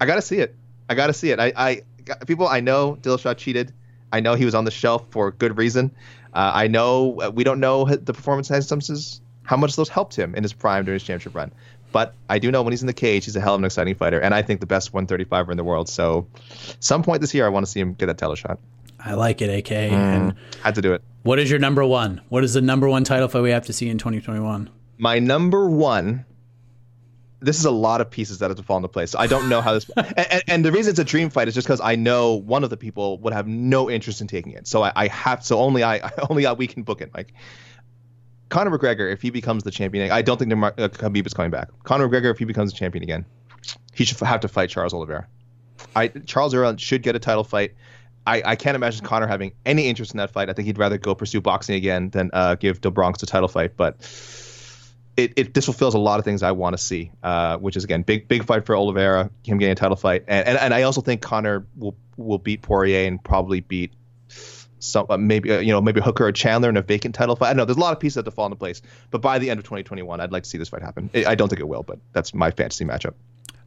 I 0.00 0.06
gotta 0.06 0.22
see 0.22 0.38
it. 0.38 0.54
I 0.88 0.94
gotta 0.94 1.14
see 1.14 1.30
it. 1.30 1.40
I, 1.40 1.52
I 1.56 1.82
people 2.26 2.46
I 2.46 2.60
know 2.60 2.98
Dillashaw 3.00 3.36
cheated. 3.36 3.72
I 4.12 4.20
know 4.20 4.34
he 4.34 4.44
was 4.44 4.54
on 4.54 4.64
the 4.64 4.70
shelf 4.70 5.06
for 5.10 5.30
good 5.30 5.56
reason. 5.56 5.92
Uh, 6.34 6.50
I 6.54 6.66
know 6.66 7.20
uh, 7.20 7.30
we 7.30 7.44
don't 7.44 7.60
know 7.60 7.86
the 7.86 8.12
performance 8.12 8.48
substances, 8.48 9.20
how 9.42 9.56
much 9.56 9.74
those 9.76 9.88
helped 9.88 10.16
him 10.16 10.34
in 10.34 10.42
his 10.42 10.52
prime 10.52 10.84
during 10.84 10.96
his 10.96 11.04
championship 11.04 11.34
run. 11.34 11.52
But 11.92 12.14
I 12.28 12.38
do 12.38 12.50
know 12.50 12.62
when 12.62 12.72
he's 12.72 12.82
in 12.82 12.86
the 12.86 12.92
cage, 12.92 13.24
he's 13.24 13.36
a 13.36 13.40
hell 13.40 13.54
of 13.54 13.60
an 13.60 13.64
exciting 13.64 13.94
fighter, 13.94 14.20
and 14.20 14.34
I 14.34 14.42
think 14.42 14.60
the 14.60 14.66
best 14.66 14.92
135er 14.92 15.50
in 15.50 15.56
the 15.56 15.64
world. 15.64 15.88
So, 15.88 16.28
some 16.78 17.02
point 17.02 17.20
this 17.20 17.34
year, 17.34 17.46
I 17.46 17.48
want 17.48 17.66
to 17.66 17.70
see 17.70 17.80
him 17.80 17.94
get 17.94 18.06
that 18.06 18.18
title 18.18 18.36
shot. 18.36 18.58
I 18.98 19.14
like 19.14 19.40
it, 19.40 19.50
AK. 19.50 19.70
Mm, 19.70 19.92
and 19.92 20.34
had 20.62 20.74
to 20.76 20.82
do 20.82 20.92
it. 20.92 21.02
What 21.22 21.38
is 21.38 21.50
your 21.50 21.58
number 21.58 21.84
one? 21.84 22.20
What 22.28 22.44
is 22.44 22.54
the 22.54 22.60
number 22.60 22.88
one 22.88 23.04
title 23.04 23.28
fight 23.28 23.42
we 23.42 23.50
have 23.50 23.66
to 23.66 23.72
see 23.72 23.88
in 23.88 23.98
2021? 23.98 24.70
My 24.98 25.18
number 25.18 25.68
one. 25.68 26.26
This 27.42 27.58
is 27.58 27.64
a 27.64 27.70
lot 27.70 28.02
of 28.02 28.10
pieces 28.10 28.40
that 28.40 28.50
have 28.50 28.58
to 28.58 28.62
fall 28.62 28.76
into 28.76 28.88
place. 28.88 29.12
So 29.12 29.18
I 29.18 29.26
don't 29.26 29.48
know 29.48 29.62
how 29.62 29.72
this. 29.72 29.88
and, 29.96 30.42
and, 30.46 30.64
the 30.64 30.70
reason 30.70 30.90
it's 30.90 30.98
a 30.98 31.04
dream 31.04 31.30
fight 31.30 31.48
is 31.48 31.54
just 31.54 31.66
because 31.66 31.80
I 31.80 31.96
know 31.96 32.34
one 32.34 32.64
of 32.64 32.68
the 32.68 32.76
people 32.76 33.16
would 33.20 33.32
have 33.32 33.48
no 33.48 33.90
interest 33.90 34.20
in 34.20 34.26
taking 34.26 34.52
it. 34.52 34.66
So 34.66 34.82
I, 34.82 34.92
I 34.94 35.06
have. 35.08 35.42
So 35.42 35.58
only 35.58 35.82
I 35.82 36.10
only 36.28 36.44
I, 36.44 36.52
we 36.52 36.66
can 36.66 36.82
book 36.82 37.00
it, 37.00 37.10
Mike. 37.14 37.32
Conor 38.50 38.76
McGregor, 38.76 39.10
if 39.10 39.22
he 39.22 39.30
becomes 39.30 39.62
the 39.62 39.70
champion, 39.70 40.10
I 40.10 40.22
don't 40.22 40.36
think 40.36 40.52
uh, 40.52 40.72
Khabib 40.72 41.26
is 41.26 41.32
coming 41.32 41.50
back. 41.50 41.68
Conor 41.84 42.08
McGregor, 42.08 42.30
if 42.30 42.38
he 42.38 42.44
becomes 42.44 42.72
the 42.72 42.76
champion 42.76 43.02
again, 43.02 43.24
he 43.94 44.04
should 44.04 44.18
have 44.18 44.40
to 44.40 44.48
fight 44.48 44.68
Charles 44.70 44.92
Oliveira. 44.92 45.26
I 45.96 46.08
Charles 46.08 46.52
Oliveira 46.52 46.78
should 46.78 47.02
get 47.02 47.16
a 47.16 47.18
title 47.18 47.44
fight. 47.44 47.74
I, 48.26 48.42
I 48.44 48.56
can't 48.56 48.74
imagine 48.74 49.04
Conor 49.04 49.26
having 49.26 49.52
any 49.64 49.88
interest 49.88 50.12
in 50.12 50.18
that 50.18 50.30
fight. 50.30 50.50
I 50.50 50.52
think 50.52 50.66
he'd 50.66 50.78
rather 50.78 50.98
go 50.98 51.14
pursue 51.14 51.40
boxing 51.40 51.76
again 51.76 52.10
than 52.10 52.30
uh, 52.32 52.56
give 52.56 52.80
Do 52.80 52.90
Bronx 52.90 53.20
the 53.20 53.26
title 53.26 53.48
fight. 53.48 53.76
But 53.76 53.96
it, 55.16 55.32
it 55.36 55.54
this 55.54 55.64
fulfills 55.64 55.94
a 55.94 55.98
lot 55.98 56.18
of 56.18 56.24
things 56.24 56.42
I 56.42 56.52
want 56.52 56.76
to 56.76 56.82
see, 56.82 57.12
uh, 57.22 57.56
which 57.58 57.76
is 57.76 57.84
again 57.84 58.02
big 58.02 58.28
big 58.28 58.44
fight 58.44 58.66
for 58.66 58.76
Oliveira, 58.76 59.30
him 59.44 59.58
getting 59.58 59.72
a 59.72 59.76
title 59.76 59.96
fight, 59.96 60.24
and 60.26 60.46
and, 60.46 60.58
and 60.58 60.74
I 60.74 60.82
also 60.82 61.00
think 61.00 61.22
Conor 61.22 61.66
will 61.76 61.96
will 62.16 62.38
beat 62.38 62.62
Poirier 62.62 63.06
and 63.06 63.22
probably 63.22 63.60
beat 63.60 63.92
some 64.80 65.06
uh, 65.08 65.16
maybe 65.16 65.52
uh, 65.52 65.60
you 65.60 65.72
know 65.72 65.80
maybe 65.80 66.00
Hooker 66.00 66.26
or 66.26 66.32
Chandler 66.32 66.68
in 66.68 66.76
a 66.76 66.82
vacant 66.82 67.14
title 67.14 67.36
fight. 67.36 67.48
I 67.48 67.50
don't 67.50 67.58
know. 67.58 67.64
There's 67.66 67.76
a 67.76 67.80
lot 67.80 67.92
of 67.92 68.00
pieces 68.00 68.16
that 68.16 68.20
have 68.20 68.32
to 68.32 68.36
fall 68.36 68.46
into 68.46 68.56
place. 68.56 68.82
But 69.10 69.20
by 69.20 69.38
the 69.38 69.48
end 69.48 69.58
of 69.58 69.64
2021, 69.64 70.20
I'd 70.20 70.32
like 70.32 70.42
to 70.42 70.48
see 70.48 70.58
this 70.58 70.68
fight 70.68 70.82
happen. 70.82 71.08
I 71.14 71.34
don't 71.34 71.48
think 71.48 71.60
it 71.60 71.68
will, 71.68 71.82
but 71.82 71.98
that's 72.12 72.34
my 72.34 72.50
fantasy 72.50 72.84
matchup. 72.84 73.14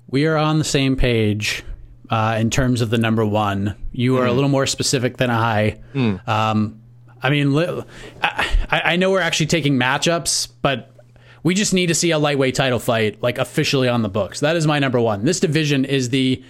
We 0.10 0.26
are 0.26 0.38
on 0.38 0.60
the 0.60 0.66
same 0.66 0.96
page 0.96 1.64
uh, 2.10 2.38
in 2.40 2.50
terms 2.50 2.82
of 2.82 2.90
the 2.90 2.98
number 2.98 3.26
one. 3.26 3.76
You 3.92 4.18
are 4.18 4.26
mm. 4.26 4.30
a 4.30 4.32
little 4.34 4.50
more 4.50 4.68
specific 4.68 5.18
than 5.18 5.32
I. 5.32 5.80
Mm. 5.94 6.28
Um, 6.28 6.82
I 7.22 7.30
mean, 7.30 7.56
I, 8.22 8.82
I 8.86 8.96
know 8.98 9.12
we're 9.12 9.22
actually 9.22 9.46
taking 9.46 9.80
matchups, 9.80 10.50
but 10.62 10.94
we 11.42 11.54
just 11.54 11.74
need 11.74 11.88
to 11.88 11.96
see 11.96 12.12
a 12.12 12.20
lightweight 12.20 12.56
title 12.56 12.80
fight 12.80 13.22
like 13.22 13.38
officially 13.38 13.88
on 13.88 14.02
the 14.02 14.10
books. 14.10 14.42
That 14.42 14.56
is 14.56 14.68
my 14.68 14.80
number 14.80 15.00
one. 15.00 15.26
This 15.26 15.40
division 15.40 15.86
is 15.86 16.10
the 16.10 16.44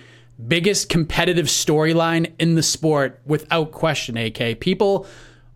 biggest 0.47 0.89
competitive 0.89 1.47
storyline 1.47 2.33
in 2.39 2.55
the 2.55 2.63
sport 2.63 3.21
without 3.25 3.71
question, 3.71 4.17
AK. 4.17 4.59
People 4.59 5.05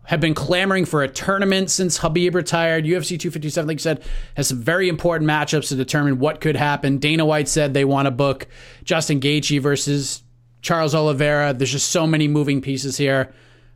have 0.08 0.20
been 0.20 0.34
clamoring 0.34 0.86
for 0.86 1.02
a 1.02 1.08
tournament 1.08 1.70
since 1.70 1.98
Khabib 1.98 2.34
retired. 2.34 2.84
UFC 2.84 3.18
257, 3.18 3.68
like 3.68 3.74
you 3.74 3.80
said, 3.80 4.02
has 4.36 4.48
some 4.48 4.62
very 4.62 4.88
important 4.88 5.28
matchups 5.28 5.68
to 5.68 5.76
determine 5.76 6.18
what 6.18 6.40
could 6.40 6.56
happen. 6.56 6.96
Dana 6.96 7.26
White 7.26 7.46
said 7.46 7.74
they 7.74 7.84
want 7.84 8.06
to 8.06 8.10
book 8.10 8.46
Justin 8.84 9.20
Gaethje 9.20 9.60
versus 9.60 10.22
Charles 10.62 10.94
Oliveira. 10.94 11.52
There's 11.52 11.72
just 11.72 11.90
so 11.90 12.06
many 12.06 12.26
moving 12.26 12.62
pieces 12.62 12.96
here, 12.96 13.34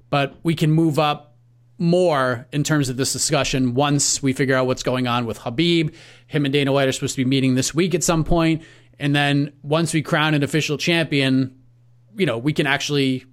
but 0.09 0.35
we 0.42 0.54
can 0.54 0.71
move 0.71 0.99
up 0.99 1.37
more 1.76 2.47
in 2.52 2.64
terms 2.64 2.88
of 2.88 2.97
this 2.97 3.12
discussion 3.12 3.75
once 3.75 4.23
we 4.23 4.32
figure 4.32 4.54
out 4.54 4.66
what's 4.66 4.82
going 4.82 5.06
on 5.06 5.26
with 5.26 5.38
Khabib. 5.40 5.94
Him 6.28 6.47
and 6.47 6.52
Dana 6.52 6.73
White 6.73 6.88
are 6.88 6.92
supposed 6.92 7.16
to 7.16 7.25
be 7.25 7.28
meeting 7.28 7.56
this 7.56 7.75
week 7.75 7.94
at 7.94 8.02
some 8.02 8.25
point. 8.25 8.62
And 8.99 9.14
then 9.14 9.52
once 9.62 9.92
we 9.92 10.02
crown 10.02 10.34
an 10.34 10.42
official 10.42 10.78
champion, 10.78 11.58
you 12.16 12.26
know, 12.26 12.38
we 12.38 12.52
can 12.52 12.66
actually 12.66 13.25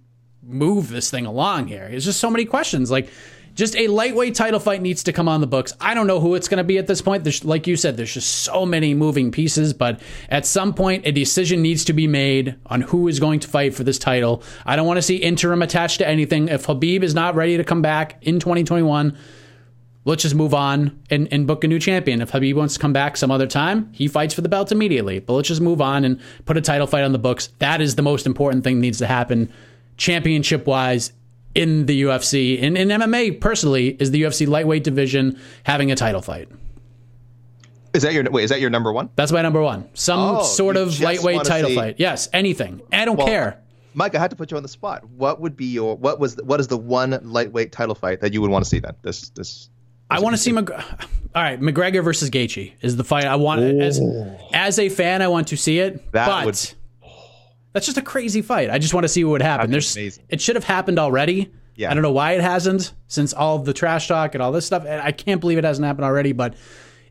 move 0.41 0.89
this 0.89 1.11
thing 1.11 1.25
along 1.25 1.67
here. 1.67 1.83
It's 1.91 2.05
just 2.05 2.19
so 2.19 2.29
many 2.29 2.45
questions. 2.45 2.89
Like, 2.89 3.09
just 3.55 3.75
a 3.75 3.87
lightweight 3.87 4.35
title 4.35 4.59
fight 4.59 4.81
needs 4.81 5.03
to 5.03 5.11
come 5.11 5.27
on 5.27 5.41
the 5.41 5.47
books. 5.47 5.73
I 5.81 5.93
don't 5.93 6.07
know 6.07 6.21
who 6.21 6.35
it's 6.35 6.47
going 6.47 6.59
to 6.59 6.63
be 6.63 6.77
at 6.77 6.87
this 6.87 7.01
point. 7.01 7.23
There's, 7.23 7.43
like 7.43 7.67
you 7.67 7.75
said, 7.75 7.97
there's 7.97 8.13
just 8.13 8.43
so 8.43 8.65
many 8.65 8.93
moving 8.93 9.31
pieces, 9.31 9.73
but 9.73 9.99
at 10.29 10.45
some 10.45 10.73
point, 10.73 11.05
a 11.05 11.11
decision 11.11 11.61
needs 11.61 11.83
to 11.85 11.93
be 11.93 12.07
made 12.07 12.55
on 12.67 12.81
who 12.81 13.09
is 13.09 13.19
going 13.19 13.41
to 13.41 13.49
fight 13.49 13.73
for 13.73 13.83
this 13.83 13.99
title. 13.99 14.43
I 14.65 14.77
don't 14.77 14.87
want 14.87 14.97
to 14.97 15.01
see 15.01 15.17
interim 15.17 15.61
attached 15.61 15.97
to 15.97 16.07
anything. 16.07 16.47
If 16.47 16.67
Khabib 16.67 17.03
is 17.03 17.13
not 17.13 17.35
ready 17.35 17.57
to 17.57 17.65
come 17.65 17.81
back 17.81 18.17
in 18.21 18.39
2021, 18.39 19.17
let's 20.05 20.23
just 20.23 20.35
move 20.35 20.53
on 20.53 20.99
and, 21.09 21.27
and 21.31 21.45
book 21.45 21.63
a 21.63 21.67
new 21.67 21.79
champion. 21.79 22.21
If 22.21 22.31
Khabib 22.31 22.55
wants 22.55 22.75
to 22.75 22.79
come 22.79 22.93
back 22.93 23.17
some 23.17 23.31
other 23.31 23.47
time, 23.47 23.91
he 23.93 24.07
fights 24.07 24.33
for 24.33 24.41
the 24.41 24.49
belt 24.49 24.71
immediately. 24.71 25.19
But 25.19 25.33
let's 25.33 25.47
just 25.47 25.61
move 25.61 25.81
on 25.81 26.05
and 26.05 26.19
put 26.45 26.57
a 26.57 26.61
title 26.61 26.87
fight 26.87 27.03
on 27.03 27.11
the 27.11 27.19
books. 27.19 27.49
That 27.59 27.81
is 27.81 27.95
the 27.95 28.01
most 28.01 28.25
important 28.25 28.63
thing 28.63 28.77
that 28.77 28.81
needs 28.81 28.97
to 28.99 29.07
happen 29.07 29.51
championship 29.97 30.65
wise 30.65 31.11
in 31.53 31.85
the 31.85 32.03
UFC. 32.03 32.61
And 32.61 32.77
in 32.77 32.87
MMA, 32.87 33.39
personally, 33.39 33.89
is 33.99 34.11
the 34.11 34.23
UFC 34.23 34.47
lightweight 34.47 34.83
division 34.83 35.39
having 35.63 35.91
a 35.91 35.95
title 35.95 36.21
fight. 36.21 36.49
Is 37.93 38.03
that 38.03 38.13
your 38.13 38.23
wait? 38.29 38.43
Is 38.43 38.49
that 38.51 38.61
your 38.61 38.69
number 38.69 38.93
one? 38.93 39.09
That's 39.15 39.31
my 39.31 39.41
number 39.41 39.61
one. 39.61 39.89
Some 39.93 40.19
oh, 40.19 40.43
sort 40.43 40.77
of 40.77 40.99
lightweight 41.01 41.43
title 41.43 41.71
see... 41.71 41.75
fight. 41.75 41.95
Yes, 41.97 42.29
anything. 42.33 42.81
I 42.93 43.03
don't 43.03 43.17
well, 43.17 43.27
care. 43.27 43.59
Mike, 43.95 44.13
I 44.13 44.19
had 44.19 44.29
to 44.29 44.35
put 44.35 44.51
you 44.51 44.57
on 44.57 44.63
the 44.63 44.69
spot. 44.69 45.03
What 45.09 45.41
would 45.41 45.57
be 45.57 45.65
your 45.65 45.97
what 45.97 46.19
was 46.19 46.35
what 46.43 46.59
is 46.59 46.67
the 46.67 46.77
one 46.77 47.19
lightweight 47.23 47.71
title 47.71 47.95
fight 47.95 48.21
that 48.21 48.31
you 48.31 48.41
would 48.41 48.51
want 48.51 48.63
to 48.63 48.69
see 48.69 48.79
then? 48.79 48.93
This 49.01 49.29
this 49.29 49.69
I 50.09 50.19
want 50.19 50.35
to 50.35 50.37
see 50.41 50.51
McGregor. 50.51 51.07
All 51.35 51.43
right, 51.43 51.61
McGregor 51.61 52.03
versus 52.03 52.29
Gaethje 52.31 52.73
is 52.81 52.97
the 52.97 53.03
fight 53.03 53.25
I 53.25 53.35
want. 53.35 53.61
As, 53.61 54.01
as 54.51 54.79
a 54.79 54.89
fan, 54.89 55.21
I 55.21 55.27
want 55.27 55.49
to 55.49 55.57
see 55.57 55.77
it. 55.77 56.11
That 56.11 56.25
but 56.25 56.45
would... 56.45 56.73
that's 57.71 57.85
just 57.85 57.99
a 57.99 58.01
crazy 58.01 58.41
fight. 58.41 58.71
I 58.71 58.79
just 58.79 58.95
want 58.95 59.03
to 59.03 59.07
see 59.07 59.23
what 59.23 59.31
would 59.33 59.41
happen. 59.43 59.69
There's, 59.69 59.95
amazing. 59.95 60.23
it 60.29 60.41
should 60.41 60.55
have 60.55 60.65
happened 60.65 60.97
already. 60.97 61.51
Yeah. 61.75 61.91
I 61.91 61.93
don't 61.93 62.01
know 62.01 62.11
why 62.11 62.33
it 62.33 62.41
hasn't 62.41 62.93
since 63.07 63.31
all 63.31 63.57
of 63.57 63.65
the 63.65 63.73
trash 63.73 64.07
talk 64.07 64.33
and 64.33 64.41
all 64.41 64.51
this 64.51 64.65
stuff. 64.65 64.85
I 64.85 65.11
can't 65.11 65.39
believe 65.39 65.59
it 65.59 65.63
hasn't 65.63 65.85
happened 65.85 66.03
already. 66.03 66.31
But 66.31 66.55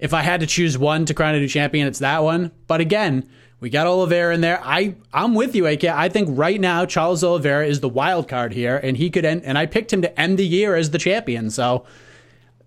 if 0.00 0.12
I 0.12 0.22
had 0.22 0.40
to 0.40 0.46
choose 0.46 0.76
one 0.76 1.06
to 1.06 1.14
crown 1.14 1.36
a 1.36 1.38
new 1.38 1.48
champion, 1.48 1.86
it's 1.86 2.00
that 2.00 2.24
one. 2.24 2.50
But 2.66 2.80
again, 2.80 3.28
we 3.60 3.70
got 3.70 3.86
Oliveira 3.86 4.34
in 4.34 4.40
there. 4.40 4.60
I 4.62 4.96
I'm 5.12 5.34
with 5.34 5.54
you, 5.54 5.66
AK. 5.66 5.84
I 5.84 6.08
think 6.08 6.28
right 6.32 6.60
now 6.60 6.84
Charles 6.84 7.24
Oliveira 7.24 7.66
is 7.66 7.80
the 7.80 7.88
wild 7.88 8.28
card 8.28 8.52
here, 8.52 8.76
and 8.76 8.96
he 8.96 9.10
could 9.10 9.24
end. 9.24 9.42
And 9.44 9.56
I 9.56 9.66
picked 9.66 9.92
him 9.92 10.02
to 10.02 10.20
end 10.20 10.38
the 10.38 10.46
year 10.46 10.74
as 10.74 10.90
the 10.90 10.98
champion. 10.98 11.50
So 11.50 11.86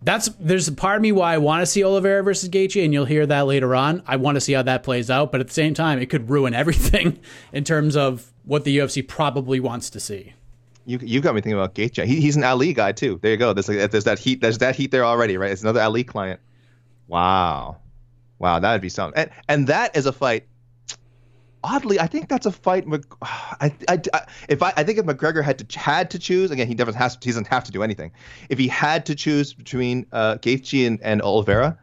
that's 0.04 0.30
there's 0.40 0.68
a 0.68 0.72
part 0.72 0.96
of 0.96 1.02
me 1.02 1.12
why 1.12 1.34
I 1.34 1.38
want 1.38 1.62
to 1.62 1.66
see 1.66 1.84
Oliveira 1.84 2.24
versus 2.24 2.50
Gaethje, 2.50 2.84
and 2.84 2.94
you'll 2.94 3.06
hear 3.06 3.26
that 3.28 3.42
later 3.42 3.76
on. 3.76 4.02
I 4.08 4.16
want 4.16 4.36
to 4.36 4.42
see 4.42 4.54
how 4.54 4.64
that 4.64 4.84
plays 4.84 5.12
out, 5.12 5.32
but 5.32 5.42
at 5.42 5.48
the 5.48 5.54
same 5.54 5.74
time, 5.74 6.00
it 6.00 6.08
could 6.08 6.30
ruin 6.30 6.54
everything 6.62 7.20
in 7.54 7.64
terms 7.64 7.96
of 7.96 8.32
what 8.44 8.64
the 8.64 8.78
UFC 8.78 9.08
probably 9.08 9.60
wants 9.60 9.90
to 9.92 10.00
see. 10.00 10.34
You 10.86 11.00
you 11.02 11.22
got 11.22 11.36
me 11.36 11.42
thinking 11.42 11.60
about 11.60 11.76
Gaethje. 11.76 12.06
He, 12.06 12.20
he's 12.20 12.36
an 12.36 12.44
Ali 12.44 12.74
guy 12.74 12.92
too. 12.92 13.20
There 13.22 13.32
you 13.32 13.38
go. 13.38 13.54
There's 13.54 13.70
like, 13.70 13.92
there's 13.92 14.06
that 14.06 14.18
heat. 14.18 14.42
There's 14.42 14.58
that 14.58 14.76
heat 14.76 14.90
there 14.92 15.06
already, 15.06 15.38
right? 15.38 15.52
It's 15.52 15.62
another 15.62 15.82
Ali 15.82 16.04
client. 16.04 16.40
Wow, 17.08 17.78
wow, 18.40 18.60
that'd 18.60 18.82
be 18.82 18.90
something. 18.90 19.22
And 19.22 19.32
and 19.48 19.68
that 19.68 19.96
is 19.96 20.08
a 20.08 20.12
fight 20.12 20.48
oddly, 21.64 22.00
I 22.00 22.08
think 22.08 22.30
that's 22.30 22.46
a 22.46 22.52
fight. 22.52 22.86
I, 23.22 23.74
I, 23.88 24.02
I, 24.14 24.26
if 24.50 24.64
I, 24.64 24.74
I 24.76 24.84
think 24.84 25.00
if 25.00 25.06
McGregor 25.06 25.44
had 25.44 25.60
to 25.60 25.80
had 25.80 26.12
to 26.12 26.20
choose 26.20 26.52
again, 26.52 26.68
he 26.68 26.76
doesn't 26.76 26.96
has 26.96 27.18
he 27.22 27.30
doesn't 27.30 27.48
have 27.48 27.64
to 27.66 27.72
do 27.72 27.84
anything. 27.84 28.12
If 28.50 28.60
he 28.60 28.68
had 28.68 29.06
to 29.08 29.16
choose 29.16 29.54
between 29.54 30.06
uh, 30.12 30.38
Gaethje 30.38 30.88
and, 30.88 31.02
and 31.02 31.22
Oliveira, 31.22 31.78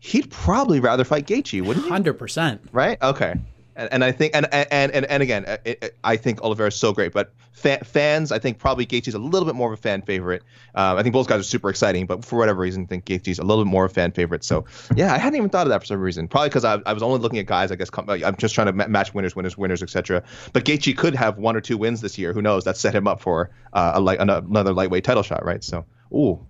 he'd 0.00 0.30
probably 0.30 0.80
rather 0.80 1.04
fight 1.04 1.26
Gaethje, 1.26 1.62
wouldn't 1.62 1.84
he? 1.84 1.90
Hundred 1.90 2.14
percent. 2.14 2.62
Right. 2.72 3.00
Okay 3.02 3.34
and, 3.78 3.92
and 3.92 4.04
I 4.04 4.12
think 4.12 4.34
and 4.34 4.52
and 4.52 4.92
and, 4.92 5.06
and 5.06 5.22
again, 5.22 5.44
it, 5.46 5.78
it, 5.82 5.96
I 6.02 6.16
think 6.16 6.42
Oliveira 6.42 6.68
is 6.68 6.74
so 6.74 6.92
great, 6.92 7.12
but 7.12 7.32
fa- 7.52 7.84
fans, 7.84 8.32
I 8.32 8.40
think 8.40 8.58
probably 8.58 8.84
Gaethje's 8.84 9.14
a 9.14 9.20
little 9.20 9.46
bit 9.46 9.54
more 9.54 9.72
of 9.72 9.78
a 9.78 9.80
fan 9.80 10.02
favorite. 10.02 10.42
Um, 10.74 10.98
I 10.98 11.02
think 11.04 11.12
both 11.12 11.28
guys 11.28 11.40
are 11.40 11.44
super 11.44 11.70
exciting, 11.70 12.06
but 12.06 12.24
for 12.24 12.38
whatever 12.38 12.60
reason, 12.60 12.82
I 12.82 12.86
think 12.86 13.04
Gaethje's 13.04 13.38
a 13.38 13.44
little 13.44 13.64
bit 13.64 13.70
more 13.70 13.84
of 13.84 13.92
a 13.92 13.94
fan 13.94 14.10
favorite. 14.10 14.42
So 14.42 14.64
yeah, 14.96 15.14
I 15.14 15.18
hadn't 15.18 15.36
even 15.36 15.48
thought 15.48 15.66
of 15.66 15.70
that 15.70 15.78
for 15.78 15.86
some 15.86 16.00
reason. 16.00 16.26
Probably 16.26 16.48
because 16.48 16.64
I, 16.64 16.80
I 16.84 16.92
was 16.92 17.04
only 17.04 17.20
looking 17.20 17.38
at 17.38 17.46
guys, 17.46 17.70
I 17.70 17.76
guess. 17.76 17.88
Come, 17.88 18.10
I'm 18.10 18.36
just 18.36 18.54
trying 18.54 18.66
to 18.66 18.88
match 18.88 19.14
winners, 19.14 19.36
winners, 19.36 19.56
winners, 19.56 19.82
etc. 19.82 20.24
But 20.52 20.64
Gaethje 20.64 20.96
could 20.96 21.14
have 21.14 21.38
one 21.38 21.54
or 21.54 21.60
two 21.60 21.78
wins 21.78 22.00
this 22.00 22.18
year. 22.18 22.32
Who 22.32 22.42
knows? 22.42 22.64
That 22.64 22.76
set 22.76 22.94
him 22.94 23.06
up 23.06 23.20
for 23.20 23.50
uh, 23.72 23.92
a 23.94 24.00
light, 24.00 24.18
another 24.20 24.72
lightweight 24.72 25.04
title 25.04 25.22
shot, 25.22 25.44
right? 25.44 25.62
So, 25.62 25.84
ooh, 26.12 26.44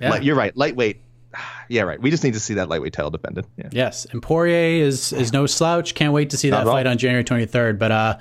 yeah. 0.00 0.20
you're 0.20 0.36
right. 0.36 0.54
Lightweight 0.54 1.00
yeah, 1.68 1.82
right. 1.82 2.00
We 2.00 2.10
just 2.10 2.24
need 2.24 2.34
to 2.34 2.40
see 2.40 2.54
that 2.54 2.68
lightweight 2.68 2.92
title 2.92 3.10
defended. 3.10 3.46
Yeah. 3.56 3.68
Yes, 3.72 4.06
and 4.06 4.22
Poirier 4.22 4.84
is 4.84 5.12
is 5.12 5.32
no 5.32 5.46
slouch. 5.46 5.94
Can't 5.94 6.12
wait 6.12 6.30
to 6.30 6.36
see 6.36 6.50
that 6.50 6.64
fight 6.64 6.86
on 6.86 6.98
January 6.98 7.24
23rd. 7.24 7.78
But 7.78 7.92
uh, 7.92 8.18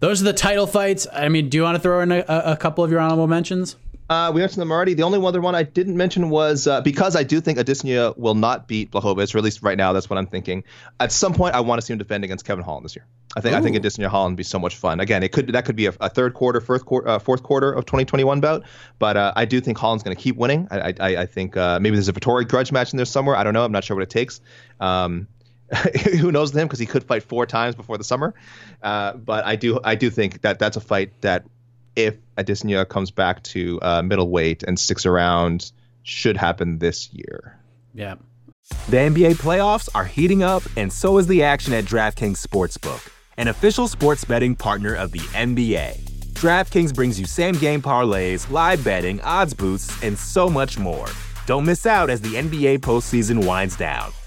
those 0.00 0.20
are 0.20 0.24
the 0.24 0.32
title 0.32 0.66
fights. 0.66 1.06
I 1.12 1.28
mean, 1.28 1.48
do 1.48 1.56
you 1.56 1.62
want 1.62 1.76
to 1.76 1.80
throw 1.80 2.00
in 2.00 2.12
a, 2.12 2.24
a 2.28 2.56
couple 2.56 2.84
of 2.84 2.90
your 2.90 3.00
honorable 3.00 3.26
mentions? 3.28 3.76
Uh, 4.12 4.30
we 4.30 4.42
mentioned 4.42 4.60
them 4.60 4.70
already. 4.70 4.92
The 4.92 5.04
only 5.04 5.26
other 5.26 5.40
one 5.40 5.54
I 5.54 5.62
didn't 5.62 5.96
mention 5.96 6.28
was 6.28 6.66
uh, 6.66 6.82
because 6.82 7.16
I 7.16 7.22
do 7.22 7.40
think 7.40 7.58
Adesanya 7.58 8.14
will 8.18 8.34
not 8.34 8.68
beat 8.68 8.90
Blachowicz, 8.90 9.34
or 9.34 9.38
at 9.38 9.44
least 9.44 9.62
right 9.62 9.78
now, 9.78 9.94
that's 9.94 10.10
what 10.10 10.18
I'm 10.18 10.26
thinking. 10.26 10.64
At 11.00 11.12
some 11.12 11.32
point, 11.32 11.54
I 11.54 11.60
want 11.60 11.80
to 11.80 11.86
see 11.86 11.94
him 11.94 11.98
defend 11.98 12.22
against 12.22 12.44
Kevin 12.44 12.62
Holland 12.62 12.84
this 12.84 12.94
year. 12.94 13.06
I 13.38 13.40
think 13.40 13.54
Ooh. 13.54 13.58
I 13.58 13.62
think 13.62 13.74
Adesanya 13.74 14.08
Holland 14.08 14.32
would 14.32 14.36
be 14.36 14.42
so 14.42 14.58
much 14.58 14.76
fun. 14.76 15.00
Again, 15.00 15.22
it 15.22 15.32
could 15.32 15.46
that 15.54 15.64
could 15.64 15.76
be 15.76 15.86
a, 15.86 15.94
a 15.98 16.10
third 16.10 16.34
quarter, 16.34 16.60
fourth 16.60 16.84
quarter, 16.84 17.08
uh, 17.08 17.18
fourth 17.20 17.42
quarter 17.42 17.72
of 17.72 17.86
2021 17.86 18.40
bout, 18.42 18.64
but 18.98 19.16
uh, 19.16 19.32
I 19.34 19.46
do 19.46 19.62
think 19.62 19.78
Holland's 19.78 20.04
going 20.04 20.14
to 20.14 20.22
keep 20.22 20.36
winning. 20.36 20.68
I 20.70 20.92
I, 21.00 21.16
I 21.22 21.24
think 21.24 21.56
uh, 21.56 21.80
maybe 21.80 21.96
there's 21.96 22.10
a 22.10 22.12
Vettori 22.12 22.46
grudge 22.46 22.70
match 22.70 22.92
in 22.92 22.98
there 22.98 23.06
somewhere. 23.06 23.36
I 23.36 23.44
don't 23.44 23.54
know. 23.54 23.64
I'm 23.64 23.72
not 23.72 23.82
sure 23.82 23.96
what 23.96 24.02
it 24.02 24.10
takes. 24.10 24.42
Um, 24.78 25.26
who 26.20 26.30
knows 26.30 26.52
with 26.52 26.60
him 26.60 26.68
because 26.68 26.80
he 26.80 26.84
could 26.84 27.04
fight 27.04 27.22
four 27.22 27.46
times 27.46 27.76
before 27.76 27.96
the 27.96 28.04
summer. 28.04 28.34
Uh, 28.82 29.14
but 29.14 29.46
I 29.46 29.56
do 29.56 29.80
I 29.82 29.94
do 29.94 30.10
think 30.10 30.42
that 30.42 30.58
that's 30.58 30.76
a 30.76 30.82
fight 30.82 31.18
that 31.22 31.46
if 31.96 32.16
Adesanya 32.36 32.88
comes 32.88 33.10
back 33.10 33.42
to 33.44 33.78
uh, 33.82 34.02
middleweight 34.02 34.62
and 34.62 34.78
sticks 34.78 35.06
around, 35.06 35.72
should 36.02 36.36
happen 36.36 36.78
this 36.78 37.12
year. 37.12 37.58
Yeah. 37.94 38.16
The 38.88 38.96
NBA 38.96 39.34
playoffs 39.34 39.88
are 39.94 40.04
heating 40.04 40.42
up, 40.42 40.62
and 40.76 40.92
so 40.92 41.18
is 41.18 41.26
the 41.26 41.42
action 41.42 41.72
at 41.74 41.84
DraftKings 41.84 42.44
Sportsbook, 42.44 43.08
an 43.36 43.48
official 43.48 43.86
sports 43.88 44.24
betting 44.24 44.56
partner 44.56 44.94
of 44.94 45.12
the 45.12 45.18
NBA. 45.18 46.00
DraftKings 46.32 46.94
brings 46.94 47.20
you 47.20 47.26
same 47.26 47.54
game 47.54 47.82
parlays, 47.82 48.50
live 48.50 48.82
betting, 48.82 49.20
odds 49.20 49.54
boosts, 49.54 50.02
and 50.02 50.18
so 50.18 50.48
much 50.48 50.78
more. 50.78 51.06
Don't 51.46 51.64
miss 51.64 51.86
out 51.86 52.08
as 52.08 52.20
the 52.20 52.34
NBA 52.34 52.78
postseason 52.78 53.46
winds 53.46 53.76
down. 53.76 54.12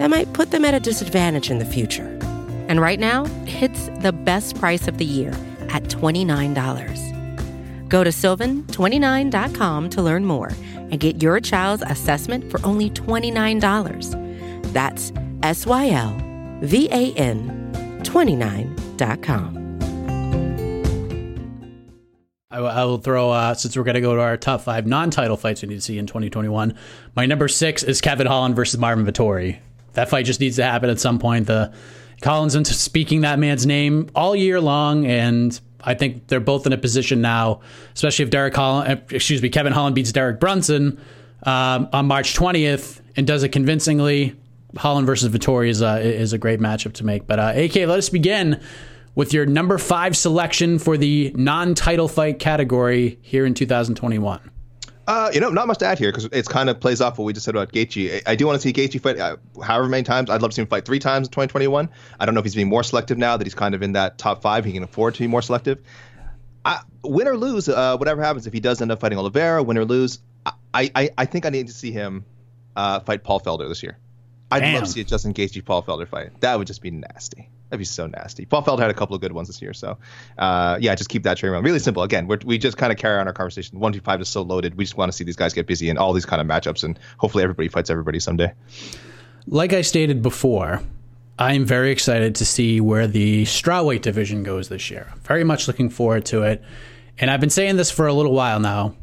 that 0.00 0.08
might 0.08 0.32
put 0.32 0.50
them 0.50 0.64
at 0.64 0.72
a 0.72 0.80
disadvantage 0.80 1.50
in 1.50 1.58
the 1.58 1.66
future. 1.66 2.18
And 2.68 2.80
right 2.80 2.98
now, 2.98 3.26
it's 3.44 3.90
the 4.00 4.12
best 4.12 4.58
price 4.58 4.88
of 4.88 4.96
the 4.96 5.04
year 5.04 5.32
at 5.68 5.82
$29. 5.84 7.86
Go 7.86 8.02
to 8.02 8.08
sylvan29.com 8.08 9.90
to 9.90 10.00
learn 10.00 10.24
more 10.24 10.52
and 10.72 10.98
get 10.98 11.22
your 11.22 11.38
child's 11.38 11.82
assessment 11.86 12.50
for 12.50 12.64
only 12.64 12.88
$29. 12.88 14.72
That's 14.72 15.12
S 15.42 15.66
Y 15.66 15.90
L 15.90 16.16
V 16.62 16.88
A 16.90 17.12
N 17.12 18.00
29.com. 18.02 19.58
I, 22.52 22.84
will 22.84 22.98
throw, 22.98 23.30
uh, 23.30 23.54
since 23.54 23.76
we're 23.76 23.84
going 23.84 23.94
to 23.94 24.00
go 24.00 24.16
to 24.16 24.22
our 24.22 24.36
top 24.38 24.62
five 24.62 24.86
non 24.86 25.10
title 25.10 25.36
fights 25.36 25.60
we 25.60 25.68
need 25.68 25.74
to 25.74 25.82
see 25.82 25.98
in 25.98 26.06
2021, 26.06 26.74
my 27.14 27.26
number 27.26 27.48
six 27.48 27.82
is 27.82 28.00
Kevin 28.00 28.26
Holland 28.26 28.56
versus 28.56 28.80
Marvin 28.80 29.04
Vettori. 29.04 29.58
That 29.94 30.08
fight 30.08 30.24
just 30.24 30.40
needs 30.40 30.56
to 30.56 30.64
happen 30.64 30.90
at 30.90 31.00
some 31.00 31.18
point. 31.18 31.46
The 31.46 31.72
Collins 32.20 32.54
into 32.54 32.74
speaking 32.74 33.22
that 33.22 33.38
man's 33.38 33.66
name 33.66 34.10
all 34.14 34.36
year 34.36 34.60
long, 34.60 35.06
and 35.06 35.58
I 35.82 35.94
think 35.94 36.26
they're 36.28 36.40
both 36.40 36.66
in 36.66 36.72
a 36.72 36.78
position 36.78 37.20
now, 37.20 37.60
especially 37.94 38.24
if 38.24 38.30
Derek 38.30 38.54
Holland, 38.54 38.90
uh, 38.90 39.14
excuse 39.14 39.40
me, 39.42 39.48
Kevin 39.48 39.72
Holland 39.72 39.94
beats 39.94 40.12
Derek 40.12 40.38
Brunson 40.38 41.00
um, 41.44 41.88
on 41.92 42.06
March 42.06 42.36
20th 42.36 43.00
and 43.16 43.26
does 43.26 43.42
it 43.42 43.50
convincingly. 43.50 44.36
Holland 44.76 45.06
versus 45.06 45.32
Vettori 45.32 45.68
is 45.68 45.82
a, 45.82 46.00
is 46.00 46.32
a 46.32 46.38
great 46.38 46.60
matchup 46.60 46.92
to 46.94 47.04
make. 47.04 47.26
But 47.26 47.40
uh, 47.40 47.52
AK, 47.56 47.74
let 47.76 47.98
us 47.98 48.08
begin 48.08 48.60
with 49.14 49.32
your 49.32 49.46
number 49.46 49.78
five 49.78 50.16
selection 50.16 50.78
for 50.78 50.96
the 50.96 51.32
non-title 51.34 52.06
fight 52.06 52.38
category 52.38 53.18
here 53.22 53.46
in 53.46 53.54
2021. 53.54 54.50
Uh, 55.10 55.28
you 55.34 55.40
know, 55.40 55.50
not 55.50 55.66
much 55.66 55.78
to 55.78 55.84
add 55.84 55.98
here 55.98 56.12
because 56.12 56.26
it's 56.26 56.46
kind 56.46 56.70
of 56.70 56.78
plays 56.78 57.00
off 57.00 57.18
what 57.18 57.24
we 57.24 57.32
just 57.32 57.44
said 57.44 57.56
about 57.56 57.72
Gaethje. 57.72 58.22
I, 58.24 58.30
I 58.30 58.34
do 58.36 58.46
want 58.46 58.60
to 58.60 58.62
see 58.62 58.72
Gaethje 58.72 59.00
fight 59.00 59.18
uh, 59.18 59.38
however 59.60 59.88
many 59.88 60.04
times. 60.04 60.30
I'd 60.30 60.40
love 60.40 60.52
to 60.52 60.54
see 60.54 60.62
him 60.62 60.68
fight 60.68 60.84
three 60.84 61.00
times 61.00 61.26
in 61.26 61.32
2021. 61.32 61.90
I 62.20 62.24
don't 62.24 62.32
know 62.32 62.38
if 62.38 62.44
he's 62.44 62.54
being 62.54 62.68
more 62.68 62.84
selective 62.84 63.18
now 63.18 63.36
that 63.36 63.44
he's 63.44 63.56
kind 63.56 63.74
of 63.74 63.82
in 63.82 63.94
that 63.94 64.18
top 64.18 64.40
five. 64.40 64.64
He 64.64 64.72
can 64.72 64.84
afford 64.84 65.14
to 65.14 65.20
be 65.20 65.26
more 65.26 65.42
selective. 65.42 65.82
I, 66.64 66.82
win 67.02 67.26
or 67.26 67.36
lose, 67.36 67.68
uh, 67.68 67.96
whatever 67.96 68.22
happens, 68.22 68.46
if 68.46 68.52
he 68.52 68.60
does 68.60 68.80
end 68.80 68.92
up 68.92 69.00
fighting 69.00 69.18
Oliveira, 69.18 69.64
win 69.64 69.78
or 69.78 69.84
lose, 69.84 70.20
I, 70.46 70.92
I, 70.94 71.10
I 71.18 71.24
think 71.24 71.44
I 71.44 71.48
need 71.48 71.66
to 71.66 71.72
see 71.72 71.90
him 71.90 72.24
uh, 72.76 73.00
fight 73.00 73.24
Paul 73.24 73.40
Felder 73.40 73.68
this 73.68 73.82
year. 73.82 73.98
I'd 74.52 74.60
Damn. 74.60 74.74
love 74.74 74.84
to 74.84 74.90
see 74.90 75.00
a 75.00 75.04
Justin 75.04 75.34
Gaethje 75.34 75.64
Paul 75.64 75.82
Felder 75.82 76.06
fight. 76.06 76.40
That 76.40 76.56
would 76.56 76.68
just 76.68 76.82
be 76.82 76.92
nasty. 76.92 77.48
That'd 77.70 77.78
be 77.78 77.84
so 77.84 78.06
nasty. 78.06 78.44
Paul 78.46 78.62
Feld 78.62 78.80
had 78.80 78.90
a 78.90 78.94
couple 78.94 79.14
of 79.14 79.22
good 79.22 79.32
ones 79.32 79.46
this 79.46 79.62
year, 79.62 79.72
so 79.72 79.96
uh, 80.38 80.76
yeah, 80.80 80.92
just 80.96 81.08
keep 81.08 81.22
that 81.22 81.38
train 81.38 81.52
around. 81.52 81.62
Really 81.62 81.78
simple. 81.78 82.02
Again, 82.02 82.26
we 82.26 82.58
just 82.58 82.76
kind 82.76 82.92
of 82.92 82.98
carry 82.98 83.18
on 83.18 83.28
our 83.28 83.32
conversation. 83.32 83.78
One 83.78 83.92
two 83.92 84.00
five 84.00 84.20
is 84.20 84.28
so 84.28 84.42
loaded. 84.42 84.74
We 84.76 84.84
just 84.84 84.96
want 84.96 85.12
to 85.12 85.16
see 85.16 85.22
these 85.22 85.36
guys 85.36 85.54
get 85.54 85.68
busy 85.68 85.88
in 85.88 85.96
all 85.96 86.12
these 86.12 86.26
kind 86.26 86.40
of 86.40 86.48
matchups, 86.48 86.82
and 86.82 86.98
hopefully 87.18 87.44
everybody 87.44 87.68
fights 87.68 87.88
everybody 87.88 88.18
someday. 88.18 88.52
Like 89.46 89.72
I 89.72 89.82
stated 89.82 90.20
before, 90.20 90.82
I'm 91.38 91.64
very 91.64 91.92
excited 91.92 92.34
to 92.36 92.44
see 92.44 92.80
where 92.80 93.06
the 93.06 93.44
strawweight 93.44 94.02
division 94.02 94.42
goes 94.42 94.68
this 94.68 94.90
year. 94.90 95.12
Very 95.22 95.44
much 95.44 95.68
looking 95.68 95.90
forward 95.90 96.24
to 96.26 96.42
it, 96.42 96.62
and 97.18 97.30
I've 97.30 97.40
been 97.40 97.50
saying 97.50 97.76
this 97.76 97.90
for 97.90 98.08
a 98.08 98.12
little 98.12 98.32
while 98.32 98.58
now. 98.58 98.96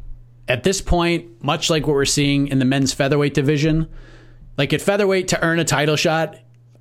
At 0.46 0.62
this 0.62 0.82
point, 0.82 1.42
much 1.42 1.70
like 1.70 1.86
what 1.86 1.94
we're 1.94 2.04
seeing 2.04 2.48
in 2.48 2.58
the 2.58 2.64
men's 2.66 2.92
featherweight 2.92 3.32
division 3.32 3.88
like 4.58 4.72
at 4.72 4.82
featherweight 4.82 5.28
to 5.28 5.42
earn 5.42 5.60
a 5.60 5.64
title 5.64 5.96
shot, 5.96 6.36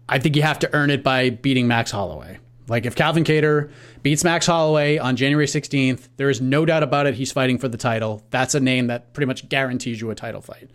I 0.09 0.19
think 0.19 0.35
you 0.35 0.41
have 0.41 0.59
to 0.59 0.73
earn 0.73 0.89
it 0.89 1.03
by 1.03 1.29
beating 1.29 1.67
Max 1.67 1.91
Holloway. 1.91 2.39
Like 2.67 2.85
if 2.85 2.95
Calvin 2.95 3.23
Kattar 3.23 3.71
beats 4.03 4.23
Max 4.23 4.45
Holloway 4.45 4.97
on 4.97 5.15
January 5.15 5.45
16th, 5.45 6.09
there 6.17 6.29
is 6.29 6.41
no 6.41 6.65
doubt 6.65 6.83
about 6.83 7.07
it 7.07 7.15
he's 7.15 7.31
fighting 7.31 7.57
for 7.57 7.67
the 7.67 7.77
title. 7.77 8.21
That's 8.29 8.55
a 8.55 8.59
name 8.59 8.87
that 8.87 9.13
pretty 9.13 9.27
much 9.27 9.47
guarantees 9.47 10.01
you 10.01 10.09
a 10.09 10.15
title 10.15 10.41
fight. 10.41 10.69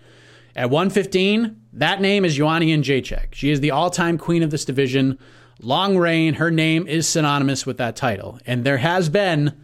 At 0.55 0.71
115, 0.71 1.57
that 1.75 2.01
name 2.01 2.25
is 2.25 2.37
Joanna 2.37 2.67
Jędrzejczyk. 2.67 3.35
She 3.35 3.51
is 3.51 3.61
the 3.61 3.71
all-time 3.71 4.19
queen 4.19 4.43
of 4.43 4.51
this 4.51 4.65
division. 4.65 5.19
Long 5.61 5.97
reign, 5.97 6.35
her 6.35 6.51
name 6.51 6.87
is 6.87 7.09
synonymous 7.09 7.65
with 7.65 7.79
that 7.79 7.97
title. 7.97 8.39
And 8.47 8.65
there 8.65 8.79
has 8.79 9.09
been 9.09 9.59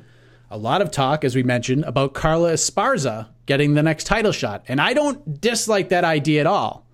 a 0.50 0.56
lot 0.56 0.80
of 0.80 0.90
talk, 0.90 1.24
as 1.24 1.34
we 1.34 1.42
mentioned, 1.42 1.84
about 1.84 2.14
Carla 2.14 2.52
Esparza 2.52 3.28
getting 3.44 3.74
the 3.74 3.82
next 3.82 4.04
title 4.04 4.32
shot. 4.32 4.64
And 4.66 4.80
I 4.80 4.94
don't 4.94 5.40
dislike 5.40 5.90
that 5.90 6.04
idea 6.04 6.40
at 6.40 6.46
all. 6.46 6.86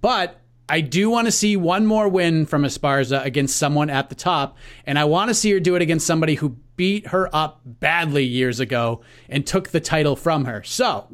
But 0.00 0.40
I 0.68 0.80
do 0.80 1.10
want 1.10 1.26
to 1.26 1.32
see 1.32 1.56
one 1.56 1.86
more 1.86 2.08
win 2.08 2.46
from 2.46 2.62
Esparza 2.62 3.24
against 3.24 3.56
someone 3.56 3.90
at 3.90 4.08
the 4.08 4.14
top, 4.14 4.56
and 4.86 4.98
I 4.98 5.04
want 5.04 5.28
to 5.28 5.34
see 5.34 5.50
her 5.50 5.60
do 5.60 5.74
it 5.74 5.82
against 5.82 6.06
somebody 6.06 6.36
who 6.36 6.56
beat 6.76 7.08
her 7.08 7.28
up 7.34 7.60
badly 7.64 8.24
years 8.24 8.60
ago 8.60 9.02
and 9.28 9.46
took 9.46 9.68
the 9.68 9.80
title 9.80 10.16
from 10.16 10.44
her. 10.46 10.62
So, 10.62 11.08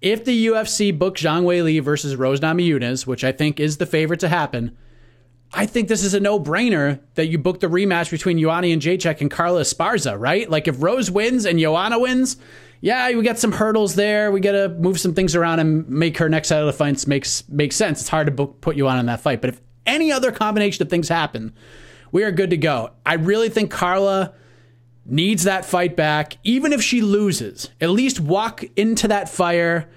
if 0.00 0.24
the 0.24 0.46
UFC 0.46 0.96
book 0.96 1.16
Zhang 1.16 1.44
Weili 1.44 1.80
versus 1.82 2.16
Rose 2.16 2.40
Namajunas, 2.40 3.06
which 3.06 3.24
I 3.24 3.32
think 3.32 3.60
is 3.60 3.76
the 3.76 3.86
favorite 3.86 4.20
to 4.20 4.28
happen, 4.28 4.76
I 5.52 5.66
think 5.66 5.88
this 5.88 6.04
is 6.04 6.12
a 6.12 6.20
no-brainer 6.20 7.00
that 7.14 7.26
you 7.26 7.38
book 7.38 7.60
the 7.60 7.68
rematch 7.68 8.10
between 8.10 8.38
Joanna 8.38 8.66
Jędrzejczyk 8.66 9.20
and 9.20 9.30
Carla 9.30 9.62
Esparza, 9.62 10.18
right? 10.18 10.50
Like 10.50 10.68
if 10.68 10.82
Rose 10.82 11.10
wins 11.10 11.46
and 11.46 11.58
Joanna 11.58 11.98
wins, 11.98 12.36
yeah, 12.80 13.10
we 13.14 13.22
got 13.22 13.38
some 13.38 13.52
hurdles 13.52 13.94
there. 13.94 14.30
We 14.30 14.40
got 14.40 14.52
to 14.52 14.68
move 14.68 15.00
some 15.00 15.14
things 15.14 15.34
around 15.34 15.60
and 15.60 15.88
make 15.88 16.18
her 16.18 16.28
next 16.28 16.48
set 16.48 16.60
of 16.60 16.66
the 16.66 16.72
fights 16.72 17.06
makes 17.06 17.48
makes 17.48 17.76
sense. 17.76 18.00
It's 18.00 18.08
hard 18.08 18.26
to 18.26 18.32
book, 18.32 18.60
put 18.60 18.76
you 18.76 18.88
on 18.88 18.98
in 18.98 19.06
that 19.06 19.20
fight, 19.20 19.40
but 19.40 19.50
if 19.50 19.60
any 19.86 20.12
other 20.12 20.32
combination 20.32 20.82
of 20.82 20.90
things 20.90 21.08
happen, 21.08 21.54
we 22.12 22.24
are 22.24 22.30
good 22.30 22.50
to 22.50 22.56
go. 22.56 22.90
I 23.04 23.14
really 23.14 23.48
think 23.48 23.70
Carla 23.70 24.34
needs 25.04 25.44
that 25.44 25.64
fight 25.64 25.96
back, 25.96 26.36
even 26.44 26.72
if 26.72 26.82
she 26.82 27.00
loses. 27.00 27.70
At 27.80 27.90
least 27.90 28.20
walk 28.20 28.64
into 28.76 29.08
that 29.08 29.28
fire 29.28 29.88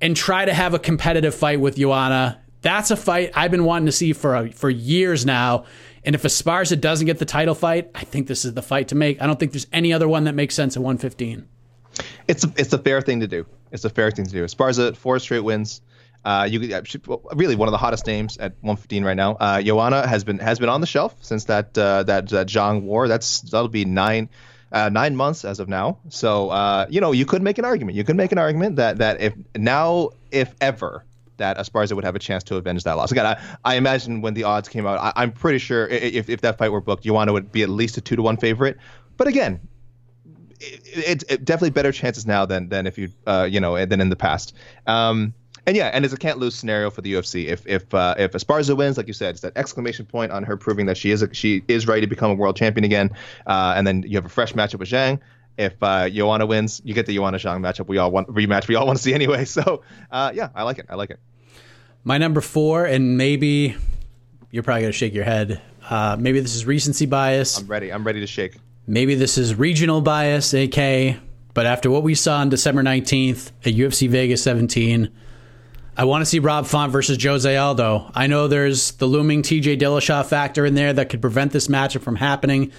and 0.00 0.16
try 0.16 0.44
to 0.44 0.54
have 0.54 0.74
a 0.74 0.78
competitive 0.78 1.34
fight 1.34 1.60
with 1.60 1.76
Joanna. 1.76 2.40
That's 2.60 2.90
a 2.90 2.96
fight 2.96 3.32
I've 3.34 3.50
been 3.50 3.64
wanting 3.64 3.86
to 3.86 3.92
see 3.92 4.12
for 4.12 4.36
a, 4.36 4.52
for 4.52 4.70
years 4.70 5.26
now. 5.26 5.64
And 6.04 6.14
if 6.14 6.22
Esparza 6.22 6.80
doesn't 6.80 7.06
get 7.06 7.18
the 7.18 7.24
title 7.24 7.54
fight, 7.54 7.90
I 7.94 8.04
think 8.04 8.26
this 8.26 8.44
is 8.44 8.54
the 8.54 8.62
fight 8.62 8.88
to 8.88 8.94
make. 8.94 9.20
I 9.20 9.26
don't 9.26 9.38
think 9.38 9.52
there's 9.52 9.66
any 9.72 9.92
other 9.92 10.08
one 10.08 10.24
that 10.24 10.34
makes 10.34 10.54
sense 10.54 10.76
at 10.76 10.82
115. 10.82 11.48
It's 12.28 12.44
a, 12.44 12.52
it's 12.56 12.72
a 12.72 12.78
fair 12.78 13.00
thing 13.00 13.20
to 13.20 13.28
do. 13.28 13.46
It's 13.70 13.84
a 13.84 13.90
fair 13.90 14.10
thing 14.10 14.26
to 14.26 14.30
do. 14.30 14.44
Esparza 14.44 14.96
four 14.96 15.18
straight 15.18 15.40
wins. 15.40 15.80
Uh, 16.24 16.46
you 16.48 16.60
really 17.34 17.56
one 17.56 17.68
of 17.68 17.72
the 17.72 17.78
hottest 17.78 18.06
names 18.06 18.38
at 18.38 18.52
115 18.60 19.04
right 19.04 19.16
now. 19.16 19.32
Uh, 19.34 19.60
Joanna 19.60 20.06
has 20.06 20.22
been 20.22 20.38
has 20.38 20.58
been 20.58 20.68
on 20.68 20.80
the 20.80 20.86
shelf 20.86 21.16
since 21.20 21.46
that 21.46 21.76
uh, 21.76 22.04
that 22.04 22.28
that 22.28 22.46
Zhang 22.46 22.82
war. 22.82 23.08
That's 23.08 23.40
that'll 23.40 23.68
be 23.68 23.84
nine. 23.84 24.28
Uh, 24.70 24.88
nine 24.88 25.14
months 25.14 25.44
as 25.44 25.60
of 25.60 25.68
now. 25.68 25.98
So 26.08 26.48
uh, 26.48 26.86
you 26.88 27.02
know 27.02 27.12
you 27.12 27.26
could 27.26 27.42
make 27.42 27.58
an 27.58 27.66
argument. 27.66 27.94
You 27.94 28.04
could 28.04 28.16
make 28.16 28.32
an 28.32 28.38
argument 28.38 28.76
that 28.76 28.98
that 28.98 29.20
if 29.20 29.34
now 29.54 30.10
if 30.30 30.54
ever 30.62 31.04
that 31.36 31.58
Esparza 31.58 31.92
would 31.92 32.04
have 32.04 32.16
a 32.16 32.18
chance 32.18 32.44
to 32.44 32.56
avenge 32.56 32.84
that 32.84 32.94
loss. 32.96 33.12
Again, 33.12 33.26
I, 33.26 33.42
I 33.64 33.74
imagine 33.74 34.22
when 34.22 34.34
the 34.34 34.44
odds 34.44 34.68
came 34.68 34.86
out, 34.86 35.12
I, 35.16 35.22
am 35.22 35.32
pretty 35.32 35.58
sure 35.58 35.86
if, 35.88 36.30
if 36.30 36.40
that 36.42 36.56
fight 36.56 36.70
were 36.70 36.80
booked, 36.80 37.04
Joanna 37.04 37.32
would 37.32 37.50
be 37.52 37.62
at 37.62 37.68
least 37.68 37.96
a 37.98 38.00
two 38.00 38.16
to 38.16 38.22
one 38.22 38.36
favorite. 38.36 38.78
But 39.16 39.26
again, 39.26 39.60
it's 40.62 41.24
it, 41.24 41.32
it, 41.32 41.44
definitely 41.44 41.70
better 41.70 41.92
chances 41.92 42.26
now 42.26 42.46
than 42.46 42.68
than 42.68 42.86
if 42.86 42.98
you 42.98 43.10
uh, 43.26 43.48
you 43.50 43.60
know 43.60 43.84
than 43.84 44.00
in 44.00 44.08
the 44.08 44.16
past. 44.16 44.54
Um, 44.86 45.34
and 45.64 45.76
yeah, 45.76 45.88
and 45.88 46.04
it's 46.04 46.12
a 46.12 46.16
can't 46.16 46.38
lose 46.38 46.56
scenario 46.56 46.90
for 46.90 47.02
the 47.02 47.12
UFC. 47.12 47.46
If 47.46 47.66
if 47.66 47.92
uh, 47.94 48.14
if 48.18 48.32
Esparza 48.32 48.76
wins, 48.76 48.96
like 48.96 49.06
you 49.06 49.12
said, 49.12 49.30
it's 49.30 49.42
that 49.42 49.56
exclamation 49.56 50.06
point 50.06 50.32
on 50.32 50.42
her 50.42 50.56
proving 50.56 50.86
that 50.86 50.96
she 50.96 51.10
is 51.10 51.22
a, 51.22 51.32
she 51.32 51.62
is 51.68 51.86
ready 51.86 52.00
to 52.00 52.06
become 52.06 52.30
a 52.30 52.34
world 52.34 52.56
champion 52.56 52.84
again. 52.84 53.10
Uh, 53.46 53.74
and 53.76 53.86
then 53.86 54.02
you 54.02 54.16
have 54.16 54.24
a 54.24 54.30
fresh 54.30 54.54
matchup 54.54 54.80
with 54.80 54.88
Zhang 54.88 55.20
if 55.58 55.74
uh, 55.82 56.08
Joanna 56.08 56.46
wins, 56.46 56.80
you 56.84 56.94
get 56.94 57.06
the 57.06 57.14
Joanna 57.14 57.38
Zhang 57.38 57.60
matchup. 57.60 57.86
We 57.86 57.98
all 57.98 58.10
want 58.10 58.28
rematch. 58.28 58.68
We 58.68 58.74
all 58.74 58.86
want 58.86 58.98
to 58.98 59.02
see 59.02 59.14
anyway. 59.14 59.44
So 59.52 59.82
uh, 60.10 60.32
yeah, 60.34 60.48
I 60.54 60.62
like 60.62 60.78
it. 60.78 60.86
I 60.88 60.94
like 60.94 61.10
it. 61.10 61.20
My 62.04 62.16
number 62.16 62.40
four, 62.40 62.86
and 62.86 63.18
maybe 63.18 63.76
you're 64.50 64.62
probably 64.62 64.82
gonna 64.82 64.92
shake 64.92 65.12
your 65.12 65.24
head. 65.24 65.60
Uh, 65.88 66.16
maybe 66.18 66.40
this 66.40 66.54
is 66.54 66.64
recency 66.64 67.06
bias. 67.06 67.58
I'm 67.58 67.66
ready. 67.66 67.92
I'm 67.92 68.04
ready 68.04 68.20
to 68.20 68.26
shake. 68.26 68.56
Maybe 68.86 69.14
this 69.14 69.38
is 69.38 69.54
regional 69.54 70.00
bias, 70.00 70.52
AK. 70.54 71.16
But 71.54 71.66
after 71.66 71.90
what 71.90 72.02
we 72.02 72.14
saw 72.14 72.38
on 72.38 72.48
December 72.48 72.82
19th 72.82 73.52
at 73.64 73.74
UFC 73.74 74.08
Vegas 74.08 74.42
17, 74.42 75.10
I 75.96 76.04
want 76.04 76.22
to 76.22 76.26
see 76.26 76.38
Rob 76.38 76.66
Font 76.66 76.90
versus 76.90 77.22
Jose 77.22 77.56
Aldo. 77.56 78.10
I 78.14 78.26
know 78.26 78.48
there's 78.48 78.92
the 78.92 79.06
looming 79.06 79.42
TJ 79.42 79.78
Dillashaw 79.78 80.24
factor 80.24 80.64
in 80.64 80.74
there 80.74 80.92
that 80.92 81.10
could 81.10 81.20
prevent 81.20 81.52
this 81.52 81.68
matchup 81.68 82.00
from 82.00 82.16
happening. 82.16 82.72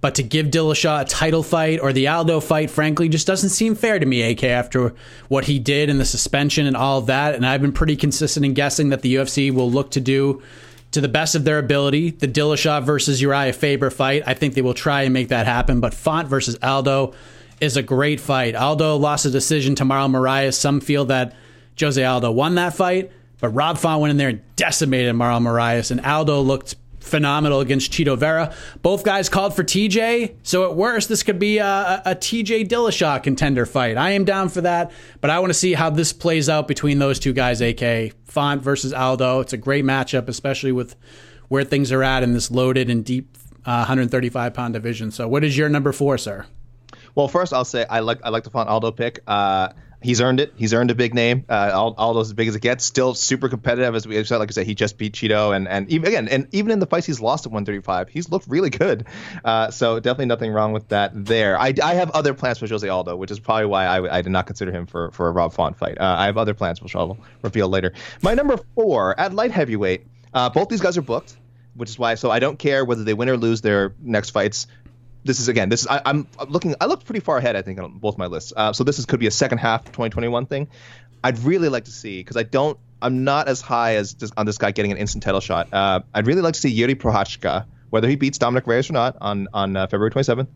But 0.00 0.14
to 0.16 0.22
give 0.22 0.46
Dillashaw 0.46 1.02
a 1.02 1.04
title 1.04 1.42
fight 1.42 1.80
or 1.80 1.92
the 1.92 2.08
Aldo 2.08 2.40
fight, 2.40 2.70
frankly, 2.70 3.08
just 3.08 3.26
doesn't 3.26 3.50
seem 3.50 3.74
fair 3.74 3.98
to 3.98 4.06
me, 4.06 4.22
AK, 4.22 4.44
after 4.44 4.94
what 5.28 5.44
he 5.44 5.58
did 5.58 5.90
and 5.90 5.98
the 5.98 6.04
suspension 6.04 6.66
and 6.66 6.76
all 6.76 6.98
of 6.98 7.06
that. 7.06 7.34
And 7.34 7.44
I've 7.44 7.60
been 7.60 7.72
pretty 7.72 7.96
consistent 7.96 8.46
in 8.46 8.54
guessing 8.54 8.90
that 8.90 9.02
the 9.02 9.16
UFC 9.16 9.52
will 9.52 9.70
look 9.70 9.90
to 9.92 10.00
do 10.00 10.42
to 10.92 11.00
the 11.00 11.08
best 11.08 11.34
of 11.34 11.44
their 11.44 11.58
ability 11.58 12.10
the 12.10 12.28
Dillashaw 12.28 12.82
versus 12.82 13.22
Urijah 13.22 13.54
Faber 13.54 13.90
fight. 13.90 14.22
I 14.26 14.34
think 14.34 14.54
they 14.54 14.62
will 14.62 14.74
try 14.74 15.02
and 15.02 15.12
make 15.12 15.28
that 15.28 15.46
happen. 15.46 15.80
But 15.80 15.94
Font 15.94 16.28
versus 16.28 16.56
Aldo 16.62 17.14
is 17.60 17.76
a 17.76 17.82
great 17.82 18.20
fight. 18.20 18.54
Aldo 18.54 18.96
lost 18.96 19.26
a 19.26 19.30
decision 19.30 19.74
to 19.76 19.84
Marlon 19.84 20.12
Moraes. 20.12 20.54
Some 20.54 20.80
feel 20.80 21.04
that 21.06 21.34
Jose 21.78 22.02
Aldo 22.02 22.30
won 22.30 22.56
that 22.56 22.74
fight. 22.74 23.12
But 23.40 23.50
Rob 23.50 23.78
Font 23.78 24.00
went 24.00 24.10
in 24.10 24.16
there 24.16 24.28
and 24.28 24.42
decimated 24.56 25.14
Marlon 25.14 25.42
Moraes, 25.42 25.90
and 25.90 26.00
Aldo 26.00 26.42
looked 26.42 26.76
phenomenal 27.00 27.60
against 27.60 27.90
Chito 27.92 28.16
Vera. 28.16 28.54
Both 28.82 29.04
guys 29.04 29.28
called 29.28 29.54
for 29.54 29.64
TJ, 29.64 30.36
so 30.42 30.70
at 30.70 30.76
worst, 30.76 31.08
this 31.08 31.22
could 31.22 31.38
be 31.38 31.58
a, 31.58 32.02
a, 32.04 32.14
TJ 32.14 32.68
Dillashaw 32.68 33.22
contender 33.22 33.66
fight. 33.66 33.96
I 33.96 34.10
am 34.10 34.24
down 34.24 34.48
for 34.48 34.60
that, 34.60 34.92
but 35.20 35.30
I 35.30 35.38
want 35.40 35.50
to 35.50 35.58
see 35.58 35.74
how 35.74 35.90
this 35.90 36.12
plays 36.12 36.48
out 36.48 36.68
between 36.68 36.98
those 36.98 37.18
two 37.18 37.32
guys, 37.32 37.60
AK. 37.60 38.12
Font 38.24 38.62
versus 38.62 38.92
Aldo. 38.92 39.40
It's 39.40 39.52
a 39.52 39.56
great 39.56 39.84
matchup, 39.84 40.28
especially 40.28 40.72
with 40.72 40.94
where 41.48 41.64
things 41.64 41.90
are 41.90 42.02
at 42.02 42.22
in 42.22 42.32
this 42.32 42.50
loaded 42.50 42.88
and 42.88 43.04
deep 43.04 43.36
uh, 43.66 43.84
135 43.84 44.54
pound 44.54 44.74
division. 44.74 45.10
So, 45.10 45.26
what 45.28 45.42
is 45.44 45.56
your 45.58 45.68
number 45.68 45.92
four, 45.92 46.16
sir? 46.16 46.46
Well, 47.14 47.28
first 47.28 47.52
I'll 47.52 47.64
say 47.64 47.84
I 47.90 48.00
like 48.00 48.20
I 48.22 48.28
like 48.28 48.44
the 48.44 48.50
Font 48.50 48.68
Aldo 48.68 48.92
pick. 48.92 49.20
Uh, 49.26 49.70
he's 50.02 50.20
earned 50.20 50.40
it. 50.40 50.52
He's 50.56 50.72
earned 50.74 50.90
a 50.90 50.94
big 50.94 51.14
name. 51.14 51.44
Uh, 51.48 51.70
all, 51.72 51.94
all 51.96 52.14
those 52.14 52.28
as 52.28 52.32
big 52.32 52.48
as 52.48 52.56
it 52.56 52.62
gets. 52.62 52.84
Still 52.84 53.14
super 53.14 53.48
competitive. 53.48 53.94
As 53.94 54.06
we 54.06 54.22
said, 54.24 54.38
like 54.38 54.50
I 54.50 54.52
said, 54.52 54.66
he 54.66 54.74
just 54.74 54.98
beat 54.98 55.14
Chito, 55.14 55.54
and 55.54 55.68
and 55.68 55.88
even, 55.90 56.08
again, 56.08 56.28
and 56.28 56.48
even 56.52 56.72
in 56.72 56.78
the 56.78 56.86
fights 56.86 57.06
he's 57.06 57.20
lost 57.20 57.46
at 57.46 57.52
135, 57.52 58.08
he's 58.08 58.30
looked 58.30 58.48
really 58.48 58.70
good. 58.70 59.06
Uh, 59.44 59.70
so 59.70 60.00
definitely 60.00 60.26
nothing 60.26 60.52
wrong 60.52 60.72
with 60.72 60.88
that 60.88 61.12
there. 61.14 61.58
I, 61.58 61.74
I 61.82 61.94
have 61.94 62.10
other 62.10 62.34
plans 62.34 62.58
for 62.58 62.66
Jose 62.66 62.86
Aldo, 62.86 63.16
which 63.16 63.30
is 63.30 63.38
probably 63.40 63.66
why 63.66 63.86
I, 63.86 64.18
I 64.18 64.22
did 64.22 64.30
not 64.30 64.46
consider 64.46 64.72
him 64.72 64.86
for 64.86 65.10
for 65.12 65.28
a 65.28 65.32
Rob 65.32 65.52
Font 65.52 65.76
fight. 65.76 65.98
Uh, 65.98 66.16
I 66.18 66.26
have 66.26 66.38
other 66.38 66.54
plans, 66.54 66.82
which 66.82 66.96
I'll 66.96 67.18
reveal 67.42 67.68
later. 67.68 67.92
My 68.22 68.34
number 68.34 68.56
four 68.74 69.18
at 69.18 69.34
light 69.34 69.50
heavyweight. 69.50 70.06
Uh, 70.32 70.48
both 70.48 70.68
these 70.68 70.80
guys 70.80 70.96
are 70.96 71.02
booked 71.02 71.36
which 71.74 71.88
is 71.88 71.98
why 71.98 72.14
so 72.14 72.30
I 72.30 72.40
don't 72.40 72.58
care 72.58 72.84
whether 72.84 73.04
they 73.04 73.14
win 73.14 73.28
or 73.28 73.36
lose 73.36 73.60
their 73.60 73.94
next 74.00 74.30
fights 74.30 74.66
this 75.24 75.40
is 75.40 75.48
again 75.48 75.68
this 75.68 75.82
is 75.82 75.86
I, 75.86 76.02
am 76.04 76.26
looking 76.48 76.74
I 76.80 76.86
looked 76.86 77.04
pretty 77.04 77.20
far 77.20 77.38
ahead 77.38 77.56
I 77.56 77.62
think 77.62 77.78
on 77.80 77.98
both 77.98 78.18
my 78.18 78.26
lists. 78.26 78.52
Uh, 78.56 78.72
so 78.72 78.84
this 78.84 78.98
is 78.98 79.06
could 79.06 79.20
be 79.20 79.26
a 79.26 79.30
second 79.30 79.58
half 79.58 79.84
2021 79.86 80.46
thing. 80.46 80.68
I'd 81.22 81.38
really 81.40 81.68
like 81.68 81.84
to 81.84 81.90
see 81.90 82.20
because 82.20 82.36
I 82.36 82.42
don't 82.42 82.78
I'm 83.02 83.24
not 83.24 83.48
as 83.48 83.60
high 83.60 83.96
as 83.96 84.14
this, 84.14 84.30
on 84.36 84.46
this 84.46 84.58
guy 84.58 84.72
getting 84.72 84.92
an 84.92 84.98
instant 84.98 85.22
title 85.22 85.40
shot. 85.40 85.72
Uh, 85.72 86.00
I'd 86.14 86.26
really 86.26 86.42
like 86.42 86.54
to 86.54 86.60
see 86.60 86.76
Jiri 86.76 86.94
Prochazka 86.94 87.66
whether 87.90 88.08
he 88.08 88.16
beats 88.16 88.38
Dominick 88.38 88.66
Reyes 88.66 88.88
or 88.88 88.94
not 88.94 89.16
on 89.20 89.48
on 89.52 89.76
uh, 89.76 89.86
February 89.86 90.10
27th. 90.10 90.48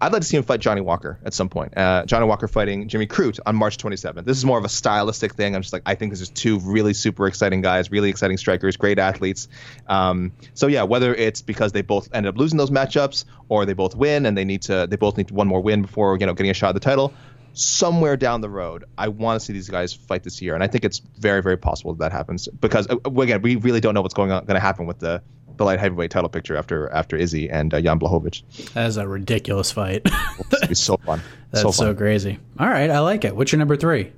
I'd 0.00 0.12
like 0.12 0.22
to 0.22 0.26
see 0.26 0.36
him 0.36 0.42
fight 0.42 0.60
Johnny 0.60 0.80
Walker 0.80 1.18
at 1.24 1.32
some 1.32 1.48
point. 1.48 1.76
Uh, 1.76 2.04
Johnny 2.06 2.26
Walker 2.26 2.48
fighting 2.48 2.88
Jimmy 2.88 3.06
Crute 3.06 3.38
on 3.46 3.56
March 3.56 3.78
27th. 3.78 4.24
This 4.24 4.36
is 4.36 4.44
more 4.44 4.58
of 4.58 4.64
a 4.64 4.68
stylistic 4.68 5.34
thing. 5.34 5.54
I'm 5.54 5.62
just 5.62 5.72
like 5.72 5.82
I 5.86 5.94
think 5.94 6.12
this 6.12 6.20
is 6.20 6.28
two 6.28 6.58
really 6.60 6.94
super 6.94 7.26
exciting 7.26 7.60
guys, 7.62 7.90
really 7.90 8.10
exciting 8.10 8.36
strikers, 8.36 8.76
great 8.76 8.98
athletes. 8.98 9.48
Um, 9.86 10.32
so 10.54 10.66
yeah, 10.66 10.82
whether 10.82 11.14
it's 11.14 11.40
because 11.42 11.72
they 11.72 11.82
both 11.82 12.08
ended 12.12 12.34
up 12.34 12.38
losing 12.38 12.58
those 12.58 12.70
matchups 12.70 13.24
or 13.48 13.64
they 13.64 13.74
both 13.74 13.94
win 13.94 14.26
and 14.26 14.36
they 14.36 14.44
need 14.44 14.62
to 14.62 14.86
they 14.88 14.96
both 14.96 15.16
need 15.16 15.30
one 15.30 15.48
more 15.48 15.60
win 15.60 15.82
before 15.82 16.18
you 16.18 16.26
know 16.26 16.34
getting 16.34 16.50
a 16.50 16.54
shot 16.54 16.70
at 16.70 16.74
the 16.74 16.80
title 16.80 17.14
somewhere 17.54 18.16
down 18.16 18.40
the 18.40 18.48
road, 18.48 18.84
I 18.96 19.08
want 19.08 19.40
to 19.40 19.44
see 19.44 19.52
these 19.52 19.68
guys 19.68 19.92
fight 19.92 20.22
this 20.22 20.40
year, 20.40 20.54
and 20.54 20.62
I 20.62 20.66
think 20.66 20.84
it's 20.84 20.98
very, 21.18 21.42
very 21.42 21.56
possible 21.56 21.94
that, 21.94 21.98
that 21.98 22.12
happens 22.12 22.48
because 22.48 22.88
uh, 22.88 22.96
again, 23.20 23.42
we 23.42 23.56
really 23.56 23.80
don't 23.80 23.94
know 23.94 24.02
what's 24.02 24.14
going 24.14 24.30
on 24.30 24.44
going 24.44 24.54
to 24.54 24.60
happen 24.60 24.86
with 24.86 24.98
the 24.98 25.22
the 25.56 25.64
light 25.64 25.80
heavyweight 25.80 26.10
title 26.10 26.28
picture 26.28 26.56
after 26.56 26.88
after 26.90 27.16
Izzy 27.16 27.50
and 27.50 27.72
uh, 27.72 27.80
Jan 27.80 27.98
Blachowicz. 27.98 28.72
That 28.72 28.86
is 28.86 28.96
a 28.96 29.06
ridiculous 29.06 29.72
fight. 29.72 30.04
Be 30.68 30.74
so 30.74 30.96
fun. 30.98 31.20
That's 31.50 31.62
so, 31.62 31.72
fun. 31.72 31.86
so 31.86 31.94
crazy. 31.94 32.38
All 32.58 32.68
right, 32.68 32.90
I 32.90 33.00
like 33.00 33.24
it. 33.24 33.36
What's 33.36 33.52
your 33.52 33.58
number 33.58 33.76
three? 33.76 34.12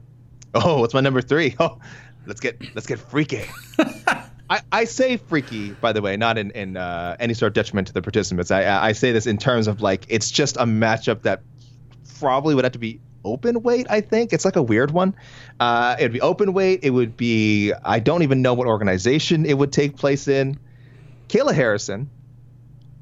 Oh, 0.54 0.80
what's 0.80 0.94
my 0.94 1.00
number 1.00 1.20
three? 1.20 1.56
Oh, 1.60 1.78
let's 2.26 2.40
get 2.40 2.60
let's 2.74 2.86
get 2.86 2.98
freaky. 2.98 3.42
I, 4.50 4.60
I 4.70 4.84
say 4.84 5.16
freaky, 5.16 5.70
by 5.70 5.92
the 5.92 6.02
way, 6.02 6.16
not 6.16 6.36
in, 6.36 6.50
in 6.50 6.76
uh, 6.76 7.16
any 7.18 7.32
sort 7.32 7.48
of 7.48 7.54
detriment 7.54 7.88
to 7.88 7.94
the 7.94 8.02
participants. 8.02 8.50
I, 8.50 8.88
I 8.88 8.92
say 8.92 9.10
this 9.12 9.26
in 9.26 9.38
terms 9.38 9.66
of 9.68 9.80
like 9.80 10.04
it's 10.08 10.30
just 10.30 10.56
a 10.56 10.64
matchup 10.64 11.22
that 11.22 11.42
probably 12.18 12.54
would 12.54 12.64
have 12.64 12.72
to 12.72 12.78
be 12.78 13.00
open 13.24 13.62
weight. 13.62 13.86
I 13.88 14.00
think 14.00 14.32
it's 14.32 14.44
like 14.44 14.56
a 14.56 14.62
weird 14.62 14.90
one. 14.90 15.14
Uh, 15.58 15.96
it'd 15.98 16.12
be 16.12 16.20
open 16.20 16.52
weight. 16.52 16.80
It 16.82 16.90
would 16.90 17.16
be 17.16 17.72
I 17.84 17.98
don't 17.98 18.22
even 18.22 18.42
know 18.42 18.54
what 18.54 18.66
organization 18.66 19.46
it 19.46 19.56
would 19.56 19.72
take 19.72 19.96
place 19.96 20.28
in. 20.28 20.58
Kayla 21.28 21.54
Harrison, 21.54 22.10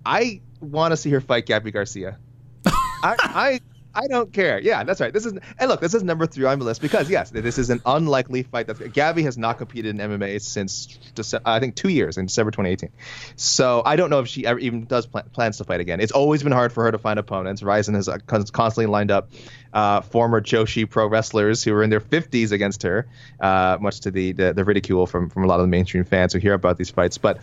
I 0.04 0.40
want 0.60 0.92
to 0.92 0.96
see 0.96 1.10
her 1.10 1.20
fight 1.20 1.46
Gabi 1.46 1.72
Garcia. 1.72 2.18
I, 2.66 3.16
I 3.20 3.60
I 3.94 4.06
don't 4.06 4.32
care. 4.32 4.58
Yeah, 4.58 4.84
that's 4.84 5.00
right. 5.00 5.12
This 5.12 5.26
is 5.26 5.34
and 5.58 5.68
look, 5.68 5.80
this 5.80 5.94
is 5.94 6.02
number 6.02 6.26
three 6.26 6.46
on 6.46 6.58
the 6.58 6.64
list 6.64 6.80
because 6.80 7.10
yes, 7.10 7.30
this 7.30 7.58
is 7.58 7.68
an 7.68 7.82
unlikely 7.84 8.42
fight. 8.42 8.66
That 8.66 8.78
Gabi 8.78 9.22
has 9.24 9.36
not 9.36 9.58
competed 9.58 9.98
in 9.98 10.10
MMA 10.10 10.40
since 10.40 10.86
December, 11.14 11.48
I 11.48 11.60
think 11.60 11.74
two 11.74 11.88
years 11.88 12.16
in 12.16 12.26
December 12.26 12.50
2018. 12.50 12.90
So 13.36 13.82
I 13.84 13.96
don't 13.96 14.08
know 14.08 14.20
if 14.20 14.28
she 14.28 14.46
ever 14.46 14.58
even 14.58 14.86
does 14.86 15.06
plan, 15.06 15.24
plans 15.32 15.58
to 15.58 15.64
fight 15.64 15.80
again. 15.80 16.00
It's 16.00 16.12
always 16.12 16.42
been 16.42 16.52
hard 16.52 16.72
for 16.72 16.84
her 16.84 16.92
to 16.92 16.98
find 16.98 17.18
opponents. 17.18 17.62
Rizin 17.62 17.94
has 17.94 18.08
uh, 18.08 18.18
constantly 18.26 18.86
lined 18.86 19.10
up 19.10 19.30
uh, 19.72 20.00
former 20.00 20.40
Joshi 20.40 20.88
pro 20.88 21.06
wrestlers 21.06 21.62
who 21.62 21.72
were 21.72 21.82
in 21.82 21.90
their 21.90 22.00
50s 22.00 22.52
against 22.52 22.82
her, 22.82 23.06
uh, 23.40 23.76
much 23.80 24.00
to 24.00 24.10
the, 24.10 24.32
the, 24.32 24.52
the 24.52 24.64
ridicule 24.64 25.06
from 25.06 25.28
from 25.28 25.44
a 25.44 25.46
lot 25.46 25.56
of 25.60 25.64
the 25.64 25.68
mainstream 25.70 26.04
fans 26.04 26.32
who 26.32 26.38
hear 26.38 26.54
about 26.54 26.78
these 26.78 26.90
fights. 26.90 27.18
But 27.18 27.38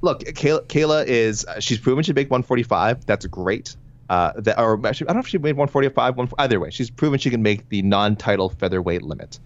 look, 0.00 0.20
Kayla, 0.20 0.64
Kayla 0.66 1.06
is 1.06 1.44
uh, 1.44 1.60
she's 1.60 1.78
proven 1.78 2.04
she 2.04 2.12
make 2.12 2.30
145. 2.30 3.06
That's 3.06 3.26
great. 3.26 3.76
Uh, 4.08 4.32
that, 4.40 4.58
or 4.58 4.84
actually, 4.86 5.06
I 5.06 5.12
don't 5.12 5.18
know 5.18 5.20
if 5.20 5.28
she 5.28 5.38
made 5.38 5.52
145. 5.52 6.16
One, 6.16 6.28
either 6.38 6.58
way, 6.58 6.70
she's 6.70 6.90
proven 6.90 7.20
she 7.20 7.30
can 7.30 7.42
make 7.42 7.68
the 7.68 7.82
non-title 7.82 8.50
featherweight 8.50 9.02
limit. 9.02 9.38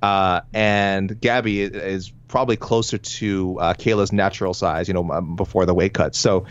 Uh, 0.00 0.40
and 0.54 1.10
Gabi 1.20 1.70
is 1.70 2.10
probably 2.26 2.56
closer 2.56 2.96
to 2.96 3.58
uh, 3.60 3.74
Kayla's 3.74 4.10
natural 4.10 4.54
size, 4.54 4.88
you 4.88 4.94
know, 4.94 5.20
before 5.20 5.66
the 5.66 5.74
weight 5.74 5.92
cut. 5.92 6.14
So 6.14 6.46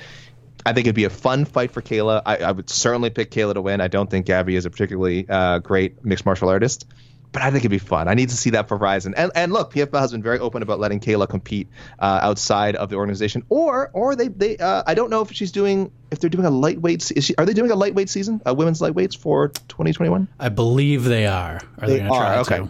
I 0.68 0.74
think 0.74 0.86
it'd 0.86 0.96
be 0.96 1.06
a 1.06 1.10
fun 1.10 1.46
fight 1.46 1.72
for 1.72 1.82
Kayla. 1.82 2.22
I, 2.28 2.38
I 2.38 2.52
would 2.52 2.70
certainly 2.70 3.10
pick 3.10 3.32
Kayla 3.32 3.56
to 3.56 3.62
win. 3.64 3.82
I 3.82 3.88
don't 3.88 4.10
think 4.10 4.28
Gabi 4.28 4.54
is 4.54 4.66
a 4.66 4.70
particularly 4.70 5.26
uh, 5.28 5.58
great 5.58 6.06
mixed 6.06 6.26
martial 6.26 6.50
artist 6.50 6.86
but 7.32 7.42
I 7.42 7.52
think 7.52 7.62
it'd 7.62 7.72
be 7.72 7.78
fun. 7.78 8.08
I 8.08 8.14
need 8.14 8.30
to 8.30 8.38
see 8.38 8.52
that 8.52 8.68
for 8.68 8.78
Rizin. 8.78 9.14
And 9.16 9.32
and 9.36 9.52
look, 9.52 9.74
PFL 9.74 10.00
has 10.00 10.12
been 10.12 10.24
very 10.24 10.40
open 10.40 10.62
about 10.62 10.80
letting 10.80 11.00
Kayla 11.00 11.30
compete 11.30 11.68
uh, 12.00 12.20
outside 12.22 12.76
of 12.76 12.90
the 12.90 12.96
organization, 12.96 13.44
or 13.50 13.90
or 13.94 14.16
they 14.16 14.28
they 14.30 14.58
uh, 14.58 14.84
I 14.88 14.94
don't 14.94 15.10
know 15.10 15.22
if 15.22 15.32
she's 15.32 15.52
doing 15.52 15.92
if 16.12 16.20
they're 16.20 16.30
doing 16.30 16.46
a 16.46 16.50
lightweight. 16.50 17.12
Is 17.12 17.26
she, 17.26 17.36
are 17.36 17.46
they 17.46 17.54
doing 17.54 17.72
a 17.72 17.76
lightweight 17.76 18.10
season? 18.10 18.42
A 18.46 18.54
women's 18.54 18.80
lightweights 18.80 19.18
for 19.18 19.50
2021? 19.50 20.28
I 20.40 20.50
believe 20.50 21.04
they 21.04 21.28
are. 21.28 21.60
Are 21.80 21.88
They 21.88 22.00
they, 22.00 22.08
are, 22.08 22.36
okay. 22.40 22.58
to? 22.58 22.70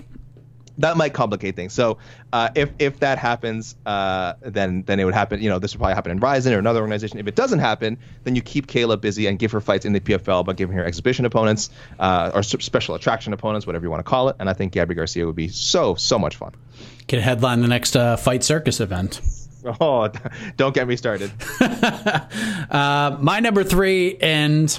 That 0.80 0.98
might 0.98 1.14
complicate 1.14 1.56
things. 1.56 1.74
So 1.74 1.98
uh, 2.34 2.50
if 2.56 2.70
if 2.80 3.00
that 3.00 3.18
happens, 3.18 3.76
uh, 3.86 4.34
then 4.42 4.84
then 4.84 5.00
it 5.00 5.06
would 5.06 5.14
happen. 5.14 5.42
You 5.42 5.50
know, 5.50 5.60
this 5.60 5.74
would 5.74 5.80
probably 5.80 5.96
happen 5.96 6.12
in 6.12 6.20
Rizin 6.20 6.54
or 6.54 6.60
another 6.60 6.82
organization. 6.82 7.20
If 7.20 7.28
it 7.28 7.36
doesn't 7.36 7.60
happen, 7.60 7.98
then 8.24 8.36
you 8.36 8.42
keep 8.42 8.68
Kayla 8.68 9.00
busy 9.02 9.28
and 9.28 9.40
give 9.40 9.52
her 9.52 9.62
fights 9.62 9.86
in 9.86 9.94
the 9.94 10.00
PFL 10.00 10.46
by 10.46 10.54
giving 10.54 10.76
her 10.76 10.86
exhibition 10.86 11.26
opponents 11.26 11.70
uh, 12.00 12.32
or 12.34 12.44
special 12.44 12.96
attraction 12.96 13.34
opponents, 13.34 13.66
whatever 13.66 13.86
you 13.86 13.90
want 13.90 14.00
to 14.00 14.10
call 14.10 14.30
it. 14.30 14.36
And 14.40 14.50
I 14.50 14.54
think 14.54 14.74
Gabi 14.74 14.96
Garcia 14.96 15.26
would 15.26 15.36
be 15.36 15.48
so 15.48 15.96
so 15.96 16.20
much 16.20 16.36
fun. 16.36 16.54
Can 17.08 17.22
headline 17.22 17.62
the 17.62 17.68
next 17.68 17.96
uh, 17.96 18.18
Fight 18.18 18.44
Circus 18.44 18.80
event. 18.80 19.22
Oh, 19.82 20.10
don't 20.58 20.74
get 20.74 20.88
me 20.88 20.96
started. 20.96 21.32
Uh, 22.70 23.16
my 23.22 23.40
number 23.40 23.64
three, 23.64 24.18
and 24.18 24.78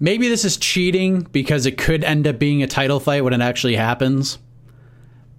maybe 0.00 0.28
this 0.28 0.44
is 0.44 0.56
cheating 0.56 1.20
because 1.20 1.64
it 1.64 1.78
could 1.78 2.02
end 2.02 2.26
up 2.26 2.40
being 2.40 2.60
a 2.60 2.66
title 2.66 2.98
fight 2.98 3.22
when 3.22 3.32
it 3.32 3.40
actually 3.40 3.76
happens. 3.76 4.38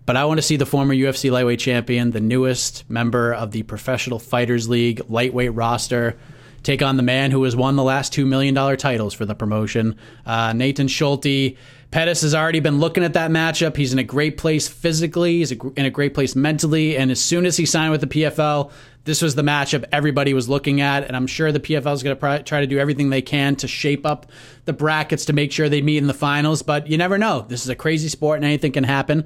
But 0.08 0.16
I 0.16 0.24
want 0.24 0.38
to 0.38 0.42
see 0.42 0.56
the 0.56 0.66
former 0.66 0.96
UFC 0.96 1.30
lightweight 1.30 1.60
champion, 1.60 2.12
the 2.12 2.22
newest 2.22 2.90
member 2.90 3.34
of 3.34 3.52
the 3.52 3.64
Professional 3.64 4.20
Fighters 4.20 4.70
League 4.70 5.02
lightweight 5.10 5.54
roster, 5.54 6.18
take 6.64 6.82
on 6.82 6.96
the 6.96 7.04
man 7.04 7.30
who 7.30 7.44
has 7.44 7.58
won 7.58 7.76
the 7.76 7.84
last 7.84 8.14
$2 8.14 8.26
million 8.26 8.56
titles 8.78 9.14
for 9.14 9.26
the 9.26 9.36
promotion, 9.36 9.98
uh, 10.26 10.54
Nathan 10.54 10.88
Schulte. 10.88 11.58
Pettis 11.92 12.22
has 12.22 12.34
already 12.34 12.62
been 12.62 12.80
looking 12.80 13.04
at 13.04 13.14
that 13.14 13.32
matchup. 13.32 13.76
He's 13.76 13.92
in 13.92 14.00
a 14.00 14.04
great 14.04 14.38
place 14.38 14.70
physically, 14.70 15.40
he's 15.40 15.52
in 15.52 15.86
a 15.86 15.90
great 15.90 16.14
place 16.14 16.38
mentally. 16.38 16.96
And 16.96 17.12
as 17.12 17.20
soon 17.20 17.46
as 17.46 17.58
he 17.58 17.66
signed 17.66 17.92
with 17.92 18.00
the 18.00 18.08
PFL, 18.08 18.72
this 19.04 19.22
was 19.22 19.36
the 19.36 19.42
matchup 19.42 19.84
everybody 19.92 20.34
was 20.34 20.48
looking 20.48 20.80
at. 20.80 21.04
And 21.04 21.18
I'm 21.18 21.28
sure 21.28 21.52
the 21.52 21.60
PFL 21.60 21.94
is 21.94 22.02
going 22.02 22.16
to 22.16 22.44
try 22.44 22.62
to 22.62 22.68
do 22.68 22.80
everything 22.80 23.10
they 23.10 23.22
can 23.22 23.58
to 23.58 23.68
shape 23.68 24.06
up 24.06 24.28
the 24.64 24.74
brackets 24.74 25.26
to 25.26 25.34
make 25.34 25.52
sure 25.52 25.68
they 25.68 25.82
meet 25.82 25.98
in 25.98 26.08
the 26.08 26.14
finals. 26.14 26.62
But 26.62 26.88
you 26.88 26.98
never 26.98 27.18
know. 27.18 27.46
This 27.50 27.64
is 27.64 27.70
a 27.70 27.76
crazy 27.76 28.08
sport 28.08 28.38
and 28.38 28.46
anything 28.46 28.72
can 28.72 28.86
happen. 28.86 29.26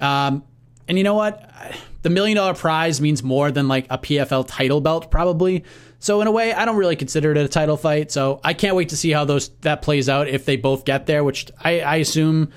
Um, 0.00 0.44
and 0.88 0.98
you 0.98 1.04
know 1.04 1.14
what? 1.14 1.50
The 2.02 2.10
million 2.10 2.36
dollar 2.36 2.54
prize 2.54 3.00
means 3.00 3.22
more 3.22 3.50
than 3.50 3.68
like 3.68 3.86
a 3.90 3.98
PFL 3.98 4.46
title 4.46 4.80
belt, 4.80 5.10
probably. 5.10 5.64
So 5.98 6.20
in 6.20 6.26
a 6.26 6.30
way, 6.30 6.52
I 6.52 6.64
don't 6.64 6.76
really 6.76 6.96
consider 6.96 7.32
it 7.32 7.36
a 7.38 7.48
title 7.48 7.76
fight. 7.76 8.12
So 8.12 8.40
I 8.44 8.54
can't 8.54 8.76
wait 8.76 8.90
to 8.90 8.96
see 8.96 9.10
how 9.10 9.24
those 9.24 9.48
that 9.62 9.82
plays 9.82 10.08
out 10.08 10.28
if 10.28 10.44
they 10.44 10.56
both 10.56 10.84
get 10.84 11.06
there, 11.06 11.24
which 11.24 11.50
I, 11.58 11.80
I 11.80 11.96
assume 11.96 12.52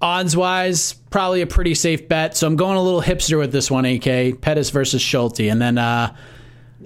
odds 0.00 0.36
wise 0.36 0.92
probably 0.92 1.40
a 1.40 1.46
pretty 1.46 1.74
safe 1.74 2.08
bet. 2.08 2.36
So 2.36 2.46
I'm 2.46 2.56
going 2.56 2.76
a 2.76 2.82
little 2.82 3.02
hipster 3.02 3.38
with 3.38 3.50
this 3.50 3.70
one, 3.70 3.84
AK 3.84 4.40
Pettis 4.40 4.70
versus 4.70 5.02
Schulte, 5.02 5.40
and 5.40 5.60
then 5.60 5.78
uh, 5.78 6.14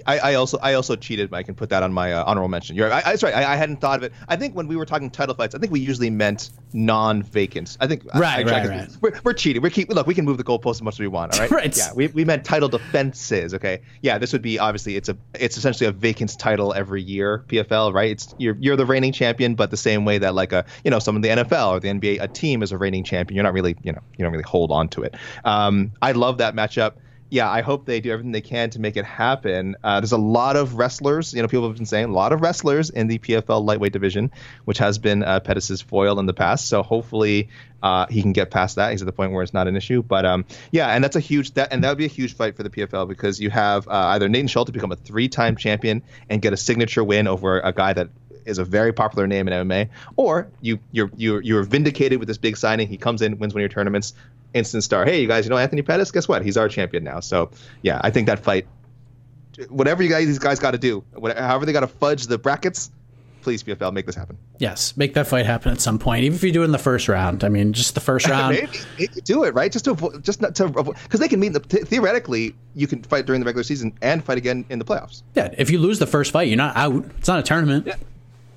I, 0.05 0.19
I 0.19 0.33
also 0.35 0.57
I 0.59 0.73
also 0.73 0.95
cheated, 0.95 1.31
Mike, 1.31 1.47
and 1.47 1.57
put 1.57 1.69
that 1.69 1.83
on 1.83 1.93
my 1.93 2.13
uh, 2.13 2.23
honorable 2.25 2.49
mention. 2.49 2.75
You're, 2.75 2.91
I, 2.91 3.01
that's 3.01 3.23
right. 3.23 3.33
I, 3.33 3.53
I 3.53 3.55
hadn't 3.55 3.77
thought 3.77 3.99
of 3.99 4.03
it. 4.03 4.13
I 4.27 4.35
think 4.35 4.55
when 4.55 4.67
we 4.67 4.75
were 4.75 4.85
talking 4.85 5.09
title 5.09 5.35
fights, 5.35 5.55
I 5.55 5.59
think 5.59 5.71
we 5.71 5.79
usually 5.79 6.09
meant 6.09 6.49
non-vacant. 6.73 7.77
I 7.79 7.87
think 7.87 8.03
Right, 8.15 8.45
right, 8.45 8.67
right. 8.67 8.97
We're, 9.01 9.19
we're 9.23 9.33
cheating. 9.33 9.61
We're 9.61 9.69
keep 9.69 9.89
look. 9.89 10.07
We 10.07 10.15
can 10.15 10.25
move 10.25 10.37
the 10.37 10.43
goalposts 10.43 10.75
as 10.75 10.81
much 10.81 10.95
as 10.95 10.99
we 10.99 11.07
want. 11.07 11.33
All 11.33 11.39
right. 11.39 11.51
Right. 11.61 11.77
Yeah. 11.77 11.93
We, 11.93 12.07
we 12.07 12.25
meant 12.25 12.43
title 12.45 12.69
defenses. 12.69 13.53
Okay. 13.53 13.81
Yeah. 14.01 14.17
This 14.17 14.33
would 14.33 14.41
be 14.41 14.57
obviously 14.57 14.95
it's 14.95 15.09
a 15.09 15.17
it's 15.35 15.57
essentially 15.57 15.87
a 15.87 15.91
vacant 15.91 16.39
title 16.39 16.73
every 16.73 17.03
year. 17.03 17.43
PFL. 17.49 17.93
Right. 17.93 18.11
It's 18.11 18.33
you're 18.39 18.55
you're 18.59 18.77
the 18.77 18.85
reigning 18.85 19.11
champion, 19.11 19.53
but 19.53 19.69
the 19.69 19.77
same 19.77 20.05
way 20.05 20.17
that 20.17 20.33
like 20.33 20.53
a 20.53 20.65
you 20.83 20.89
know 20.89 20.97
some 20.97 21.15
of 21.15 21.21
the 21.21 21.29
NFL 21.29 21.71
or 21.71 21.79
the 21.79 21.89
NBA, 21.89 22.21
a 22.21 22.27
team 22.27 22.63
is 22.63 22.71
a 22.71 22.77
reigning 22.77 23.03
champion. 23.03 23.35
You're 23.35 23.43
not 23.43 23.53
really 23.53 23.75
you 23.83 23.91
know 23.91 24.01
you 24.17 24.23
don't 24.23 24.31
really 24.31 24.43
hold 24.43 24.71
on 24.71 24.87
to 24.89 25.03
it. 25.03 25.15
Um, 25.43 25.91
I 26.01 26.13
love 26.13 26.37
that 26.39 26.55
matchup 26.55 26.93
yeah, 27.31 27.49
I 27.49 27.61
hope 27.61 27.85
they 27.85 28.01
do 28.01 28.11
everything 28.11 28.33
they 28.33 28.41
can 28.41 28.69
to 28.71 28.79
make 28.81 28.97
it 28.97 29.05
happen. 29.05 29.77
Uh, 29.81 30.01
there's 30.01 30.11
a 30.11 30.17
lot 30.17 30.57
of 30.57 30.75
wrestlers, 30.75 31.33
you 31.33 31.41
know, 31.41 31.47
people 31.47 31.65
have 31.65 31.77
been 31.77 31.85
saying 31.85 32.05
a 32.05 32.11
lot 32.11 32.33
of 32.33 32.41
wrestlers 32.41 32.89
in 32.89 33.07
the 33.07 33.19
PFL 33.19 33.63
lightweight 33.63 33.93
division, 33.93 34.31
which 34.65 34.77
has 34.79 34.97
been 34.97 35.23
uh, 35.23 35.39
foil 35.87 36.19
in 36.19 36.25
the 36.25 36.33
past. 36.33 36.67
So 36.67 36.83
hopefully 36.83 37.47
uh, 37.81 38.05
he 38.07 38.21
can 38.21 38.33
get 38.33 38.51
past 38.51 38.75
that. 38.75 38.91
He's 38.91 39.01
at 39.01 39.05
the 39.05 39.13
point 39.13 39.31
where 39.31 39.43
it's 39.43 39.53
not 39.53 39.69
an 39.69 39.77
issue. 39.77 40.03
But 40.03 40.25
um, 40.25 40.43
yeah, 40.71 40.89
and 40.89 41.01
that's 41.01 41.15
a 41.15 41.21
huge 41.21 41.53
that 41.53 41.71
and 41.71 41.81
that 41.85 41.89
would 41.89 41.97
be 41.97 42.05
a 42.05 42.09
huge 42.09 42.35
fight 42.35 42.57
for 42.57 42.63
the 42.63 42.69
PFL 42.69 43.07
because 43.07 43.39
you 43.39 43.49
have 43.49 43.87
uh, 43.87 43.91
either 43.91 44.27
Nathan 44.27 44.47
Schulte 44.47 44.73
become 44.73 44.91
a 44.91 44.97
three-time 44.97 45.55
champion 45.55 46.03
and 46.29 46.41
get 46.41 46.51
a 46.51 46.57
signature 46.57 47.03
win 47.03 47.27
over 47.27 47.61
a 47.61 47.71
guy 47.71 47.93
that 47.93 48.09
is 48.45 48.57
a 48.57 48.65
very 48.65 48.91
popular 48.91 49.27
name 49.27 49.47
in 49.47 49.67
MMA, 49.67 49.89
or 50.17 50.49
you 50.59 50.79
you're 50.91 51.11
you're 51.15 51.41
you're 51.41 51.63
vindicated 51.63 52.19
with 52.19 52.27
this 52.27 52.37
big 52.37 52.57
signing. 52.57 52.89
He 52.89 52.97
comes 52.97 53.21
in, 53.21 53.37
wins 53.37 53.53
one 53.53 53.61
of 53.61 53.63
your 53.63 53.69
tournaments, 53.69 54.13
instant 54.53 54.83
star. 54.83 55.05
Hey, 55.05 55.21
you 55.21 55.27
guys, 55.27 55.45
you 55.45 55.49
know 55.49 55.57
Anthony 55.57 55.81
Pettis? 55.81 56.11
Guess 56.11 56.27
what? 56.27 56.43
He's 56.43 56.57
our 56.57 56.67
champion 56.69 57.03
now. 57.03 57.19
So 57.19 57.51
yeah, 57.81 57.99
I 58.03 58.09
think 58.09 58.27
that 58.27 58.39
fight, 58.39 58.67
whatever 59.69 60.03
you 60.03 60.09
guys 60.09 60.27
these 60.27 60.39
guys 60.39 60.59
got 60.59 60.71
to 60.71 60.77
do, 60.77 61.03
whatever, 61.13 61.41
however 61.41 61.65
they 61.65 61.73
got 61.73 61.81
to 61.81 61.87
fudge 61.87 62.27
the 62.27 62.37
brackets, 62.37 62.91
please 63.41 63.63
PFL 63.63 63.91
make 63.91 64.05
this 64.05 64.13
happen. 64.15 64.37
yes, 64.59 64.95
make 64.95 65.15
that 65.15 65.25
fight 65.25 65.47
happen 65.47 65.71
at 65.71 65.81
some 65.81 65.97
point, 65.97 66.23
even 66.23 66.35
if 66.35 66.43
you 66.43 66.51
do 66.51 66.61
it 66.61 66.65
in 66.65 66.71
the 66.71 66.77
first 66.77 67.07
round. 67.07 67.43
I 67.43 67.49
mean, 67.49 67.73
just 67.73 67.95
the 67.95 67.99
first 67.99 68.27
round. 68.29 68.55
Maybe, 68.55 68.77
maybe 68.99 69.21
do 69.21 69.43
it 69.45 69.53
right, 69.55 69.71
just 69.71 69.85
to 69.85 69.91
avoid, 69.91 70.23
just 70.23 70.41
not 70.41 70.53
to 70.55 70.67
because 70.69 71.19
they 71.19 71.27
can 71.27 71.39
meet. 71.39 71.53
The, 71.53 71.59
theoretically, 71.59 72.55
you 72.75 72.85
can 72.87 73.01
fight 73.03 73.25
during 73.25 73.41
the 73.41 73.45
regular 73.45 73.63
season 73.63 73.97
and 74.01 74.23
fight 74.23 74.37
again 74.37 74.63
in 74.69 74.77
the 74.79 74.85
playoffs. 74.85 75.23
Yeah, 75.35 75.53
if 75.57 75.71
you 75.71 75.79
lose 75.79 75.97
the 75.99 76.07
first 76.07 76.31
fight, 76.31 76.49
you're 76.49 76.57
not 76.57 76.75
out. 76.77 77.03
It's 77.17 77.27
not 77.27 77.39
a 77.39 77.43
tournament. 77.43 77.89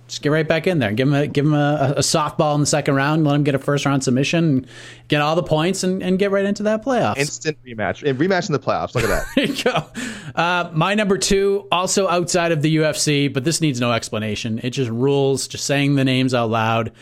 Just 0.07 0.21
get 0.21 0.29
right 0.29 0.47
back 0.47 0.67
in 0.67 0.81
there. 0.81 0.93
Give 0.93 1.09
him 1.09 1.15
a 1.15 1.27
give 1.27 1.47
him 1.47 1.55
a, 1.55 1.95
a 1.97 2.01
softball 2.01 2.55
in 2.55 2.61
the 2.61 2.67
second 2.67 2.95
round. 2.95 3.25
Let 3.25 3.37
him 3.37 3.45
get 3.45 3.55
a 3.55 3.59
first 3.59 3.87
round 3.87 4.05
submission, 4.05 4.67
get 5.09 5.23
all 5.23 5.35
the 5.35 5.43
points, 5.43 5.83
and, 5.83 6.03
and 6.03 6.19
get 6.19 6.31
right 6.31 6.45
into 6.45 6.65
that 6.65 6.85
playoffs. 6.85 7.17
Instant 7.17 7.57
rematch, 7.65 8.09
and 8.09 8.19
rematch 8.19 8.49
in 8.49 8.53
the 8.53 8.59
playoffs. 8.59 8.95
Look 8.95 9.05
at 9.05 9.09
that. 9.09 9.25
There 9.35 9.47
you 9.47 9.65
go. 9.65 9.87
Uh, 10.35 10.71
my 10.73 10.95
number 10.95 11.17
two, 11.17 11.67
also 11.73 12.07
outside 12.09 12.53
of 12.53 12.61
the 12.61 12.77
UFC, 12.77 13.33
but 13.33 13.45
this 13.45 13.61
needs 13.61 13.81
no 13.81 13.93
explanation. 13.93 14.61
It 14.63 14.71
just 14.71 14.91
rules. 14.91 15.49
Just 15.49 15.65
saying 15.65 15.95
the 15.95 16.05
names 16.05 16.35
out 16.35 16.51
loud. 16.51 16.93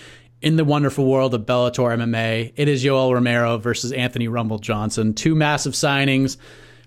In 0.40 0.56
the 0.56 0.64
wonderful 0.64 1.06
world 1.06 1.34
of 1.34 1.42
Bellator 1.42 1.96
MMA, 1.96 2.52
it 2.56 2.66
is 2.68 2.82
Yoel 2.84 3.12
Romero 3.14 3.58
versus 3.58 3.92
Anthony 3.92 4.26
Rumble 4.26 4.58
Johnson. 4.58 5.14
Two 5.14 5.36
massive 5.36 5.74
signings 5.74 6.36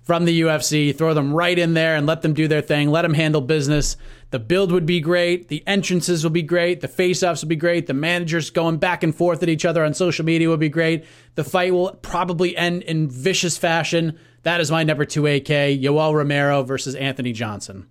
from 0.05 0.23
the 0.25 0.41
UFC. 0.41 0.95
Throw 0.97 1.13
them 1.13 1.33
right 1.33 1.57
in 1.57 1.73
there 1.73 1.95
and 1.95 2.05
let 2.05 2.21
them 2.21 2.33
do 2.33 2.47
their 2.47 2.61
thing. 2.61 2.89
Let 2.89 3.01
them 3.01 3.13
handle 3.13 3.41
business. 3.41 3.97
The 4.29 4.39
build 4.39 4.71
would 4.71 4.85
be 4.85 4.99
great. 5.01 5.47
The 5.49 5.63
entrances 5.67 6.23
will 6.23 6.31
be 6.31 6.43
great. 6.43 6.79
The 6.81 6.87
face-offs 6.87 7.41
will 7.41 7.49
be 7.49 7.55
great. 7.55 7.87
The 7.87 7.93
managers 7.93 8.49
going 8.51 8.77
back 8.77 9.03
and 9.03 9.13
forth 9.13 9.41
at 9.43 9.49
each 9.49 9.65
other 9.65 9.83
on 9.83 9.93
social 9.93 10.23
media 10.23 10.47
will 10.47 10.57
be 10.57 10.69
great. 10.69 11.05
The 11.35 11.43
fight 11.43 11.73
will 11.73 11.91
probably 12.01 12.55
end 12.55 12.83
in 12.83 13.09
vicious 13.09 13.57
fashion. 13.57 14.17
That 14.43 14.61
is 14.61 14.69
my 14.71 14.83
number 14.83 15.05
two 15.05 15.25
AK, 15.25 15.47
Yoel 15.47 16.13
Romero 16.13 16.63
versus 16.63 16.93
Anthony 16.95 17.33
Johnson. 17.33 17.87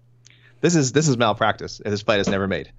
this 0.60 0.76
is 0.76 0.92
this 0.92 1.08
is 1.08 1.16
malpractice. 1.16 1.80
This 1.84 2.02
fight 2.02 2.20
is 2.20 2.28
never 2.28 2.46
made. 2.46 2.70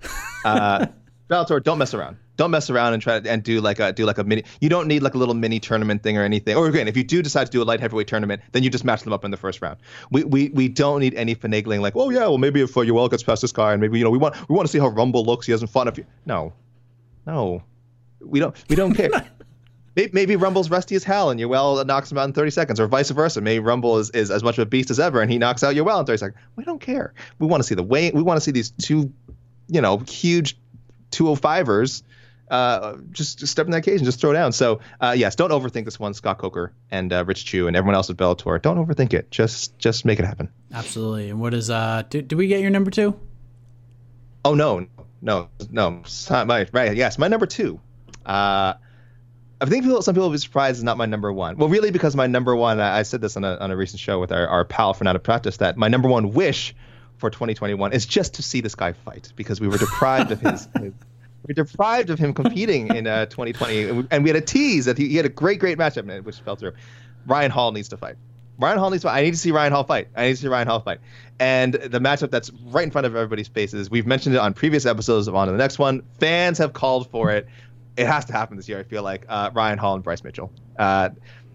Uh, 0.45 0.87
Bellator, 1.29 1.61
don't 1.61 1.77
mess 1.77 1.93
around. 1.93 2.17
Don't 2.37 2.51
mess 2.51 2.69
around 2.69 2.93
and 2.93 3.01
try 3.01 3.19
to, 3.19 3.29
and 3.29 3.43
do 3.43 3.61
like 3.61 3.79
a 3.79 3.93
do 3.93 4.05
like 4.05 4.17
a 4.17 4.23
mini. 4.23 4.43
You 4.59 4.69
don't 4.69 4.87
need 4.87 5.03
like 5.03 5.13
a 5.13 5.17
little 5.17 5.33
mini 5.33 5.59
tournament 5.59 6.03
thing 6.03 6.17
or 6.17 6.23
anything. 6.23 6.55
Or 6.57 6.67
again, 6.67 6.87
if 6.87 6.97
you 6.97 7.03
do 7.03 7.21
decide 7.21 7.45
to 7.45 7.51
do 7.51 7.61
a 7.61 7.65
light 7.65 7.79
heavyweight 7.79 8.07
tournament, 8.07 8.41
then 8.51 8.63
you 8.63 8.69
just 8.69 8.83
match 8.83 9.03
them 9.03 9.13
up 9.13 9.23
in 9.23 9.31
the 9.31 9.37
first 9.37 9.61
round. 9.61 9.77
We 10.11 10.23
we, 10.23 10.49
we 10.49 10.67
don't 10.67 10.99
need 10.99 11.13
any 11.15 11.35
finagling 11.35 11.79
like, 11.79 11.95
oh 11.95 12.09
yeah, 12.09 12.21
well 12.21 12.37
maybe 12.37 12.61
if 12.61 12.75
uh, 12.75 12.81
Yoel 12.81 13.09
gets 13.09 13.23
past 13.23 13.41
this 13.41 13.51
guy 13.51 13.71
and 13.71 13.81
maybe 13.81 13.97
you 13.97 14.03
know 14.03 14.11
we 14.11 14.17
want 14.17 14.35
we 14.49 14.55
want 14.55 14.67
to 14.67 14.71
see 14.71 14.79
how 14.79 14.87
Rumble 14.87 15.23
looks. 15.23 15.45
He 15.45 15.51
hasn't 15.51 15.71
fought 15.71 15.87
a 15.87 15.91
few. 15.91 16.05
No, 16.25 16.53
no, 17.25 17.63
we 18.19 18.39
don't 18.39 18.55
we 18.69 18.75
don't 18.75 18.93
care. 18.93 19.09
Maybe, 19.95 20.35
Rumble's 20.35 20.69
rusty 20.69 20.95
as 20.95 21.05
hell 21.05 21.29
and 21.29 21.39
Yoel 21.39 21.85
knocks 21.85 22.11
him 22.11 22.17
out 22.17 22.25
in 22.25 22.33
30 22.33 22.51
seconds, 22.51 22.79
or 22.81 22.87
vice 22.87 23.09
versa. 23.11 23.39
Maybe 23.39 23.59
Rumble 23.59 23.97
is, 23.97 24.09
is 24.09 24.29
as 24.29 24.43
much 24.43 24.57
of 24.57 24.63
a 24.63 24.65
beast 24.65 24.89
as 24.89 24.99
ever 24.99 25.21
and 25.21 25.31
he 25.31 25.37
knocks 25.37 25.63
out 25.63 25.73
Yoel 25.73 26.01
in 26.01 26.05
30 26.05 26.17
seconds. 26.17 26.39
We 26.57 26.65
don't 26.65 26.81
care. 26.81 27.13
We 27.39 27.47
want 27.47 27.63
to 27.63 27.67
see 27.67 27.75
the 27.75 27.83
weight. 27.83 28.13
We 28.13 28.21
want 28.21 28.35
to 28.35 28.41
see 28.41 28.51
these 28.51 28.71
two, 28.71 29.13
you 29.69 29.79
know, 29.79 29.99
huge 29.99 30.57
205ers 31.11 32.03
uh, 32.49 32.97
just, 33.11 33.39
just 33.39 33.51
step 33.51 33.65
in 33.65 33.71
that 33.71 33.81
cage 33.81 33.97
and 33.97 34.05
just 34.05 34.19
throw 34.19 34.33
down. 34.33 34.51
So, 34.51 34.79
uh, 35.01 35.15
yes, 35.17 35.35
don't 35.35 35.51
overthink 35.51 35.85
this 35.85 35.99
one, 35.99 36.13
Scott 36.13 36.37
Coker 36.37 36.73
and 36.91 37.11
uh, 37.11 37.25
Rich 37.25 37.45
Chou 37.45 37.67
and 37.67 37.75
everyone 37.75 37.95
else 37.95 38.09
at 38.09 38.17
Bellator. 38.17 38.61
Don't 38.61 38.77
overthink 38.77 39.13
it. 39.13 39.31
Just 39.31 39.77
just 39.79 40.05
make 40.05 40.19
it 40.19 40.25
happen. 40.25 40.49
Absolutely. 40.73 41.29
And 41.29 41.39
what 41.39 41.53
is 41.53 41.69
uh? 41.69 42.03
Do, 42.09 42.21
do 42.21 42.37
we 42.37 42.47
get 42.47 42.61
your 42.61 42.69
number 42.69 42.91
two? 42.91 43.19
Oh 44.43 44.53
no, 44.53 44.85
no, 45.21 45.49
no. 45.71 46.03
My 46.29 46.67
right. 46.71 46.95
Yes, 46.95 47.17
my 47.17 47.27
number 47.27 47.47
two. 47.47 47.79
Uh, 48.25 48.75
I 49.61 49.65
think 49.65 49.83
people, 49.85 50.01
some 50.01 50.13
people 50.13 50.27
will 50.27 50.33
be 50.33 50.37
surprised 50.37 50.77
it's 50.77 50.83
not 50.83 50.97
my 50.97 51.05
number 51.05 51.31
one. 51.31 51.57
Well, 51.57 51.69
really, 51.69 51.89
because 51.89 52.15
my 52.15 52.27
number 52.27 52.55
one, 52.55 52.79
I, 52.79 52.99
I 52.99 53.03
said 53.03 53.21
this 53.21 53.37
on 53.37 53.45
a, 53.45 53.55
on 53.55 53.71
a 53.71 53.77
recent 53.77 53.99
show 54.01 54.19
with 54.19 54.31
our, 54.31 54.47
our 54.47 54.65
pal 54.65 54.93
Fernanda 54.93 55.19
Prates, 55.19 55.57
that 55.57 55.77
my 55.77 55.87
number 55.87 56.09
one 56.09 56.33
wish 56.33 56.75
for 57.17 57.29
2021 57.29 57.93
is 57.93 58.05
just 58.05 58.35
to 58.35 58.43
see 58.43 58.59
this 58.61 58.75
guy 58.75 58.91
fight 58.91 59.31
because 59.35 59.61
we 59.61 59.67
were 59.67 59.77
deprived 59.77 60.31
of 60.31 60.41
his. 60.41 60.67
his 60.79 60.93
were 61.47 61.53
deprived 61.53 62.09
of 62.09 62.19
him 62.19 62.33
competing 62.33 62.95
in 62.95 63.07
uh, 63.07 63.25
2020, 63.27 63.83
and 63.83 63.97
we, 63.97 64.07
and 64.11 64.23
we 64.23 64.29
had 64.29 64.37
a 64.37 64.41
tease 64.41 64.85
that 64.85 64.97
he, 64.97 65.09
he 65.09 65.15
had 65.15 65.25
a 65.25 65.29
great, 65.29 65.59
great 65.59 65.77
matchup, 65.77 66.09
it, 66.09 66.23
which 66.23 66.39
fell 66.39 66.55
through. 66.55 66.73
Ryan 67.25 67.51
Hall 67.51 67.71
needs 67.71 67.89
to 67.89 67.97
fight. 67.97 68.15
Ryan 68.57 68.77
Hall 68.77 68.89
needs 68.89 69.01
to 69.03 69.09
fight. 69.09 69.19
I 69.19 69.23
need 69.23 69.31
to 69.31 69.37
see 69.37 69.51
Ryan 69.51 69.73
Hall 69.73 69.83
fight. 69.83 70.07
I 70.15 70.27
need 70.27 70.31
to 70.31 70.37
see 70.37 70.47
Ryan 70.47 70.67
Hall 70.67 70.79
fight. 70.79 70.99
And 71.39 71.73
the 71.73 71.99
matchup 71.99 72.31
that's 72.31 72.51
right 72.67 72.83
in 72.83 72.91
front 72.91 73.05
of 73.05 73.15
everybody's 73.15 73.47
faces, 73.47 73.89
we've 73.89 74.07
mentioned 74.07 74.35
it 74.35 74.39
on 74.39 74.53
previous 74.53 74.85
episodes 74.85 75.27
of 75.27 75.35
On 75.35 75.47
to 75.47 75.51
the 75.51 75.57
Next 75.57 75.77
One. 75.77 76.03
Fans 76.19 76.57
have 76.59 76.73
called 76.73 77.09
for 77.09 77.31
it. 77.31 77.47
It 77.97 78.07
has 78.07 78.25
to 78.25 78.33
happen 78.33 78.57
this 78.57 78.69
year, 78.69 78.79
I 78.79 78.83
feel 78.83 79.03
like. 79.03 79.25
Uh, 79.27 79.51
Ryan 79.53 79.77
Hall 79.77 79.95
and 79.95 80.03
Bryce 80.03 80.23
Mitchell. 80.23 80.51
Uh, 80.77 81.09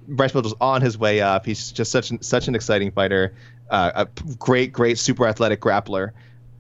Bryce 0.09 0.35
Mitchell's 0.35 0.55
on 0.61 0.83
his 0.83 0.99
way 0.99 1.21
up. 1.21 1.47
He's 1.47 1.73
just 1.73 1.91
such 1.91 2.11
an, 2.11 2.23
such 2.23 2.49
an 2.49 2.55
exciting 2.55 2.91
fighter, 2.91 3.35
uh, 3.71 4.07
a 4.07 4.35
great, 4.35 4.73
great, 4.73 4.99
super 4.99 5.27
athletic 5.27 5.61
grappler. 5.61 6.11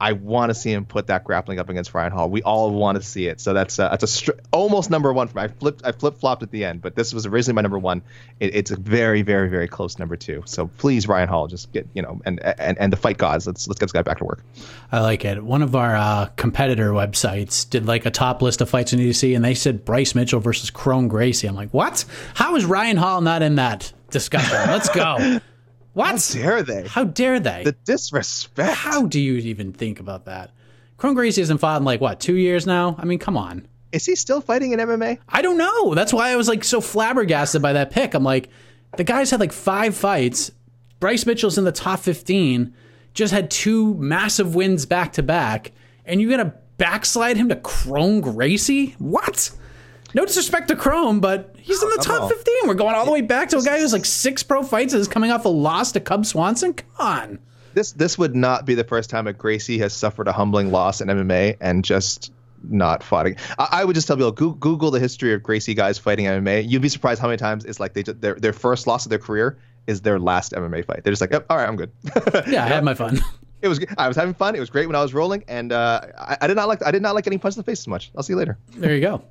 I 0.00 0.12
want 0.12 0.48
to 0.50 0.54
see 0.54 0.72
him 0.72 0.86
put 0.86 1.08
that 1.08 1.24
grappling 1.24 1.58
up 1.58 1.68
against 1.68 1.92
Ryan 1.92 2.10
Hall. 2.12 2.30
We 2.30 2.42
all 2.42 2.70
want 2.70 2.96
to 2.96 3.02
see 3.02 3.26
it. 3.26 3.40
So 3.40 3.52
that's 3.52 3.78
uh, 3.78 3.90
that's 3.90 4.02
a 4.02 4.06
str- 4.06 4.30
almost 4.50 4.88
number 4.90 5.12
one 5.12 5.28
for 5.28 5.38
me. 5.38 5.44
I 5.44 5.48
flipped 5.48 5.84
I 5.84 5.92
flip 5.92 6.18
flopped 6.18 6.42
at 6.42 6.50
the 6.50 6.64
end, 6.64 6.80
but 6.80 6.94
this 6.94 7.12
was 7.12 7.26
originally 7.26 7.56
my 7.56 7.62
number 7.62 7.78
one. 7.78 8.02
It, 8.40 8.54
it's 8.54 8.70
a 8.70 8.76
very 8.76 9.20
very 9.20 9.50
very 9.50 9.68
close 9.68 9.98
number 9.98 10.16
two. 10.16 10.42
So 10.46 10.68
please 10.68 11.06
Ryan 11.06 11.28
Hall, 11.28 11.46
just 11.48 11.70
get 11.72 11.86
you 11.92 12.00
know 12.00 12.20
and 12.24 12.40
and, 12.42 12.78
and 12.78 12.92
the 12.92 12.96
fight 12.96 13.18
gods. 13.18 13.46
Let's 13.46 13.68
let's 13.68 13.78
get 13.78 13.86
this 13.86 13.92
guy 13.92 14.02
back 14.02 14.18
to 14.18 14.24
work. 14.24 14.42
I 14.90 15.00
like 15.00 15.24
it. 15.24 15.44
One 15.44 15.60
of 15.62 15.76
our 15.76 15.94
uh, 15.94 16.26
competitor 16.36 16.92
websites 16.92 17.68
did 17.68 17.84
like 17.86 18.06
a 18.06 18.10
top 18.10 18.40
list 18.40 18.62
of 18.62 18.70
fights 18.70 18.94
in 18.94 19.00
EDC, 19.00 19.36
and 19.36 19.44
they 19.44 19.54
said 19.54 19.84
Bryce 19.84 20.14
Mitchell 20.14 20.40
versus 20.40 20.70
Kron 20.70 21.08
Gracie. 21.08 21.46
I'm 21.46 21.54
like, 21.54 21.70
what? 21.70 22.06
How 22.34 22.56
is 22.56 22.64
Ryan 22.64 22.96
Hall 22.96 23.20
not 23.20 23.42
in 23.42 23.56
that 23.56 23.92
discussion? 24.10 24.56
Let's 24.66 24.88
go. 24.88 25.40
What? 25.92 26.10
How 26.10 26.40
dare 26.40 26.62
they? 26.62 26.86
How 26.86 27.04
dare 27.04 27.40
they? 27.40 27.62
The 27.64 27.72
disrespect. 27.84 28.74
How 28.74 29.06
do 29.06 29.20
you 29.20 29.34
even 29.36 29.72
think 29.72 30.00
about 30.00 30.26
that? 30.26 30.50
Kron 30.96 31.14
Gracie 31.14 31.40
hasn't 31.40 31.60
fought 31.60 31.80
in 31.80 31.84
like 31.84 32.00
what 32.00 32.20
two 32.20 32.36
years 32.36 32.66
now? 32.66 32.94
I 32.98 33.04
mean, 33.04 33.18
come 33.18 33.36
on. 33.36 33.66
Is 33.92 34.06
he 34.06 34.14
still 34.14 34.40
fighting 34.40 34.72
in 34.72 34.78
MMA? 34.78 35.18
I 35.28 35.42
don't 35.42 35.58
know. 35.58 35.94
That's 35.94 36.12
why 36.12 36.30
I 36.30 36.36
was 36.36 36.46
like 36.48 36.62
so 36.62 36.80
flabbergasted 36.80 37.60
by 37.60 37.72
that 37.72 37.90
pick. 37.90 38.14
I'm 38.14 38.22
like, 38.22 38.48
the 38.96 39.04
guy's 39.04 39.30
had 39.30 39.40
like 39.40 39.52
five 39.52 39.96
fights. 39.96 40.52
Bryce 41.00 41.26
Mitchell's 41.26 41.58
in 41.58 41.64
the 41.64 41.72
top 41.72 42.00
15, 42.00 42.74
just 43.14 43.32
had 43.32 43.50
two 43.50 43.94
massive 43.94 44.54
wins 44.54 44.84
back 44.84 45.14
to 45.14 45.22
back, 45.22 45.72
and 46.04 46.20
you're 46.20 46.30
gonna 46.30 46.54
backslide 46.76 47.36
him 47.36 47.48
to 47.48 47.56
Kron 47.56 48.20
Gracie? 48.20 48.94
What? 48.98 49.50
No 50.14 50.24
disrespect 50.26 50.68
to 50.68 50.76
Kron, 50.76 51.20
but 51.20 51.54
he's 51.58 51.82
in 51.82 51.88
the 51.90 52.02
top 52.02 52.28
15. 52.28 52.54
We're 52.66 52.74
going 52.74 52.94
all 52.94 53.04
the 53.04 53.12
way 53.12 53.20
back 53.20 53.48
to 53.50 53.58
a 53.58 53.62
guy 53.62 53.78
who's 53.78 53.92
like 53.92 54.04
six 54.04 54.42
pro 54.42 54.62
fights 54.62 54.92
and 54.92 55.00
is 55.00 55.08
coming 55.08 55.30
off 55.30 55.44
a 55.44 55.48
loss 55.48 55.92
to 55.92 56.00
Cub 56.00 56.26
Swanson. 56.26 56.74
Come 56.74 56.88
on. 56.98 57.38
This 57.74 57.92
this 57.92 58.18
would 58.18 58.34
not 58.34 58.66
be 58.66 58.74
the 58.74 58.82
first 58.84 59.10
time 59.10 59.28
a 59.28 59.32
Gracie 59.32 59.78
has 59.78 59.92
suffered 59.92 60.26
a 60.26 60.32
humbling 60.32 60.72
loss 60.72 61.00
in 61.00 61.08
MMA 61.08 61.56
and 61.60 61.84
just 61.84 62.32
not 62.68 63.02
fought. 63.02 63.26
I, 63.58 63.68
I 63.70 63.84
would 63.84 63.94
just 63.94 64.06
tell 64.06 64.16
people 64.16 64.32
go, 64.32 64.50
Google 64.50 64.90
the 64.90 64.98
history 64.98 65.32
of 65.32 65.42
Gracie 65.42 65.74
guys 65.74 65.98
fighting 65.98 66.26
MMA. 66.26 66.68
You'd 66.68 66.82
be 66.82 66.88
surprised 66.88 67.20
how 67.20 67.28
many 67.28 67.38
times 67.38 67.64
it's 67.64 67.78
like 67.78 67.94
they 67.94 68.02
just, 68.02 68.20
their 68.20 68.34
their 68.34 68.52
first 68.52 68.86
loss 68.88 69.06
of 69.06 69.10
their 69.10 69.20
career 69.20 69.56
is 69.86 70.00
their 70.00 70.18
last 70.18 70.52
MMA 70.52 70.84
fight. 70.84 71.04
They're 71.04 71.12
just 71.12 71.20
like, 71.20 71.30
yep, 71.30 71.46
all 71.48 71.56
right, 71.56 71.68
I'm 71.68 71.76
good. 71.76 71.92
Yeah, 72.48 72.64
I 72.64 72.68
had 72.68 72.84
my 72.84 72.94
fun. 72.94 73.20
It 73.62 73.68
was 73.68 73.78
I 73.98 74.08
was 74.08 74.16
having 74.16 74.32
fun. 74.32 74.54
It 74.56 74.60
was 74.60 74.70
great 74.70 74.86
when 74.86 74.96
I 74.96 75.02
was 75.02 75.12
rolling, 75.12 75.44
and 75.46 75.70
uh, 75.70 76.00
I, 76.16 76.38
I 76.40 76.46
did 76.46 76.56
not 76.56 76.66
like 76.66 76.82
I 76.82 76.90
did 76.90 77.02
not 77.02 77.14
like 77.14 77.24
getting 77.24 77.38
punched 77.38 77.58
in 77.58 77.60
the 77.60 77.64
face 77.64 77.80
as 77.80 77.88
much. 77.88 78.10
I'll 78.16 78.22
see 78.22 78.32
you 78.32 78.38
later. 78.38 78.56
There 78.70 78.94
you 78.94 79.02
go. 79.02 79.22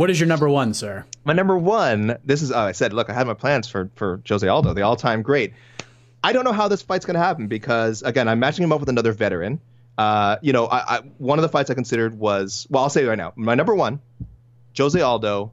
What 0.00 0.08
is 0.08 0.18
your 0.18 0.28
number 0.28 0.48
one, 0.48 0.72
sir? 0.72 1.04
My 1.24 1.34
number 1.34 1.58
one. 1.58 2.16
This 2.24 2.40
is. 2.40 2.50
Uh, 2.50 2.60
I 2.60 2.72
said, 2.72 2.94
look, 2.94 3.10
I 3.10 3.12
had 3.12 3.26
my 3.26 3.34
plans 3.34 3.68
for 3.68 3.90
for 3.96 4.22
Jose 4.26 4.46
Aldo, 4.46 4.72
the 4.72 4.80
all-time 4.80 5.20
great. 5.20 5.52
I 6.24 6.32
don't 6.32 6.44
know 6.44 6.52
how 6.52 6.68
this 6.68 6.80
fight's 6.80 7.04
going 7.04 7.16
to 7.16 7.20
happen 7.20 7.48
because 7.48 8.02
again, 8.02 8.26
I'm 8.26 8.38
matching 8.38 8.64
him 8.64 8.72
up 8.72 8.80
with 8.80 8.88
another 8.88 9.12
veteran. 9.12 9.60
Uh, 9.98 10.36
you 10.40 10.54
know, 10.54 10.66
I, 10.66 10.96
I, 10.96 10.98
one 11.18 11.38
of 11.38 11.42
the 11.42 11.50
fights 11.50 11.68
I 11.68 11.74
considered 11.74 12.18
was 12.18 12.66
well, 12.70 12.82
I'll 12.84 12.88
say 12.88 13.04
right 13.04 13.18
now. 13.18 13.34
My 13.36 13.54
number 13.54 13.74
one, 13.74 14.00
Jose 14.76 14.98
Aldo, 14.98 15.52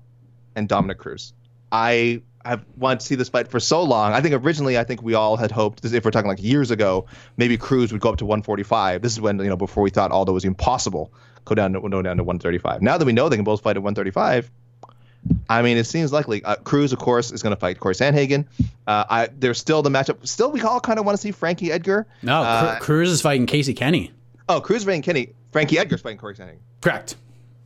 and 0.55 0.69
Dominick 0.69 0.97
Cruz. 0.97 1.33
I 1.69 2.21
have 2.49 2.65
wanted 2.77 2.99
to 3.01 3.05
see 3.05 3.15
this 3.15 3.29
fight 3.29 3.47
for 3.47 3.59
so 3.59 3.83
long. 3.83 4.13
I 4.13 4.21
think 4.21 4.35
originally, 4.35 4.77
I 4.77 4.83
think 4.83 5.01
we 5.01 5.13
all 5.13 5.37
had 5.37 5.51
hoped, 5.51 5.85
if 5.85 6.03
we're 6.05 6.11
talking 6.11 6.27
like 6.29 6.41
years 6.41 6.71
ago, 6.71 7.05
maybe 7.37 7.57
Cruz 7.57 7.91
would 7.91 8.01
go 8.01 8.09
up 8.09 8.17
to 8.17 8.25
145. 8.25 9.01
This 9.01 9.13
is 9.13 9.21
when 9.21 9.37
you 9.39 9.49
know 9.49 9.55
before 9.57 9.83
we 9.83 9.89
thought 9.89 10.11
Aldo 10.11 10.33
was 10.33 10.45
impossible, 10.45 11.11
go 11.45 11.55
down 11.55 11.73
to 11.73 11.81
go 11.81 12.01
down 12.01 12.17
to 12.17 12.23
135. 12.23 12.81
Now 12.81 12.97
that 12.97 13.05
we 13.05 13.13
know 13.13 13.29
they 13.29 13.35
can 13.37 13.45
both 13.45 13.61
fight 13.61 13.77
at 13.77 13.83
135, 13.83 14.49
I 15.49 15.61
mean, 15.61 15.77
it 15.77 15.85
seems 15.85 16.13
likely. 16.13 16.43
Uh, 16.43 16.55
Cruz, 16.57 16.93
of 16.93 16.99
course, 16.99 17.31
is 17.31 17.41
going 17.43 17.53
to 17.55 17.59
fight 17.59 17.79
Corey 17.79 17.95
Sandhagen. 17.95 18.45
Uh, 18.85 19.03
I, 19.09 19.29
there's 19.37 19.59
still 19.59 19.81
the 19.81 19.89
matchup. 19.89 20.25
Still, 20.27 20.51
we 20.51 20.61
all 20.61 20.79
kind 20.79 20.99
of 20.99 21.05
want 21.05 21.17
to 21.17 21.21
see 21.21 21.31
Frankie 21.31 21.71
Edgar. 21.71 22.07
No, 22.21 22.41
Uh, 22.43 22.79
Cruz 22.79 23.09
is 23.09 23.21
fighting 23.21 23.45
Casey 23.45 23.73
Kenny. 23.73 24.11
oh, 24.47 24.61
Cruz 24.61 24.79
is 24.81 24.85
fighting 24.85 25.01
Kenny. 25.01 25.33
Frankie 25.51 25.79
Edgar's 25.79 26.01
fighting 26.01 26.17
Corey 26.17 26.35
Sandhagen. 26.35 26.59
Correct. 26.81 27.15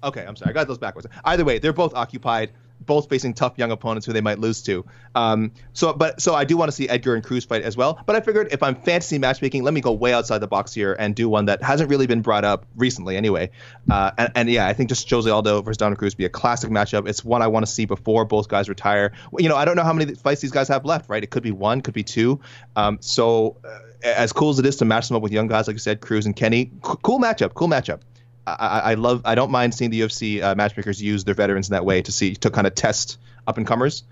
Okay, 0.03 0.25
I'm 0.25 0.35
sorry. 0.35 0.49
I 0.49 0.53
got 0.53 0.67
those 0.67 0.79
backwards. 0.79 1.07
Either 1.25 1.45
way, 1.45 1.59
they're 1.59 1.73
both 1.73 1.93
occupied, 1.93 2.51
both 2.85 3.09
facing 3.09 3.33
tough 3.33 3.57
young 3.57 3.71
opponents 3.71 4.05
who 4.05 4.13
they 4.13 4.21
might 4.21 4.39
lose 4.39 4.61
to. 4.63 4.85
Um, 5.15 5.51
so, 5.73 5.93
but 5.93 6.21
so 6.21 6.33
I 6.35 6.45
do 6.45 6.57
want 6.57 6.69
to 6.69 6.71
see 6.71 6.89
Edgar 6.89 7.15
and 7.15 7.23
Cruz 7.23 7.45
fight 7.45 7.63
as 7.63 7.77
well. 7.77 8.01
But 8.05 8.15
I 8.15 8.21
figured 8.21 8.49
if 8.51 8.63
I'm 8.63 8.75
fantasy 8.75 9.17
matchmaking, 9.17 9.63
let 9.63 9.73
me 9.73 9.81
go 9.81 9.91
way 9.91 10.13
outside 10.13 10.39
the 10.39 10.47
box 10.47 10.73
here 10.73 10.95
and 10.97 11.15
do 11.15 11.29
one 11.29 11.45
that 11.45 11.61
hasn't 11.61 11.89
really 11.89 12.07
been 12.07 12.21
brought 12.21 12.43
up 12.43 12.65
recently, 12.75 13.17
anyway. 13.17 13.49
Uh, 13.89 14.11
and, 14.17 14.31
and 14.35 14.49
yeah, 14.49 14.67
I 14.67 14.73
think 14.73 14.89
just 14.89 15.09
Jose 15.09 15.29
Aldo 15.29 15.61
versus 15.61 15.77
Dominick 15.77 15.99
Cruz 15.99 16.15
be 16.15 16.25
a 16.25 16.29
classic 16.29 16.69
matchup. 16.69 17.07
It's 17.07 17.23
one 17.23 17.41
I 17.41 17.47
want 17.47 17.65
to 17.65 17.71
see 17.71 17.85
before 17.85 18.25
both 18.25 18.47
guys 18.47 18.69
retire. 18.69 19.11
You 19.37 19.49
know, 19.49 19.55
I 19.55 19.65
don't 19.65 19.75
know 19.75 19.83
how 19.83 19.93
many 19.93 20.13
fights 20.15 20.41
these 20.41 20.51
guys 20.51 20.67
have 20.67 20.85
left, 20.85 21.09
right? 21.09 21.23
It 21.23 21.29
could 21.29 21.43
be 21.43 21.51
one, 21.51 21.81
could 21.81 21.93
be 21.93 22.03
two. 22.03 22.39
Um, 22.75 22.97
so, 23.01 23.57
uh, 23.63 23.79
as 24.03 24.33
cool 24.33 24.49
as 24.49 24.59
it 24.59 24.65
is 24.65 24.77
to 24.77 24.85
match 24.85 25.07
them 25.07 25.17
up 25.17 25.23
with 25.23 25.31
young 25.31 25.47
guys 25.47 25.67
like 25.67 25.75
you 25.75 25.79
said, 25.79 26.01
Cruz 26.01 26.25
and 26.25 26.35
Kenny, 26.35 26.71
c- 26.85 26.93
cool 27.03 27.19
matchup, 27.19 27.53
cool 27.53 27.67
matchup. 27.67 28.01
I, 28.45 28.79
I 28.79 28.93
love. 28.95 29.21
I 29.25 29.35
don't 29.35 29.51
mind 29.51 29.73
seeing 29.73 29.91
the 29.91 30.01
UFC 30.01 30.41
uh, 30.41 30.55
matchmakers 30.55 31.01
use 31.01 31.23
their 31.23 31.35
veterans 31.35 31.69
in 31.69 31.73
that 31.73 31.85
way 31.85 32.01
to 32.01 32.11
see 32.11 32.35
to 32.35 32.49
kind 32.49 32.65
of 32.65 32.75
test 32.75 33.19
up 33.47 33.57
and 33.57 33.67
comers. 33.67 34.03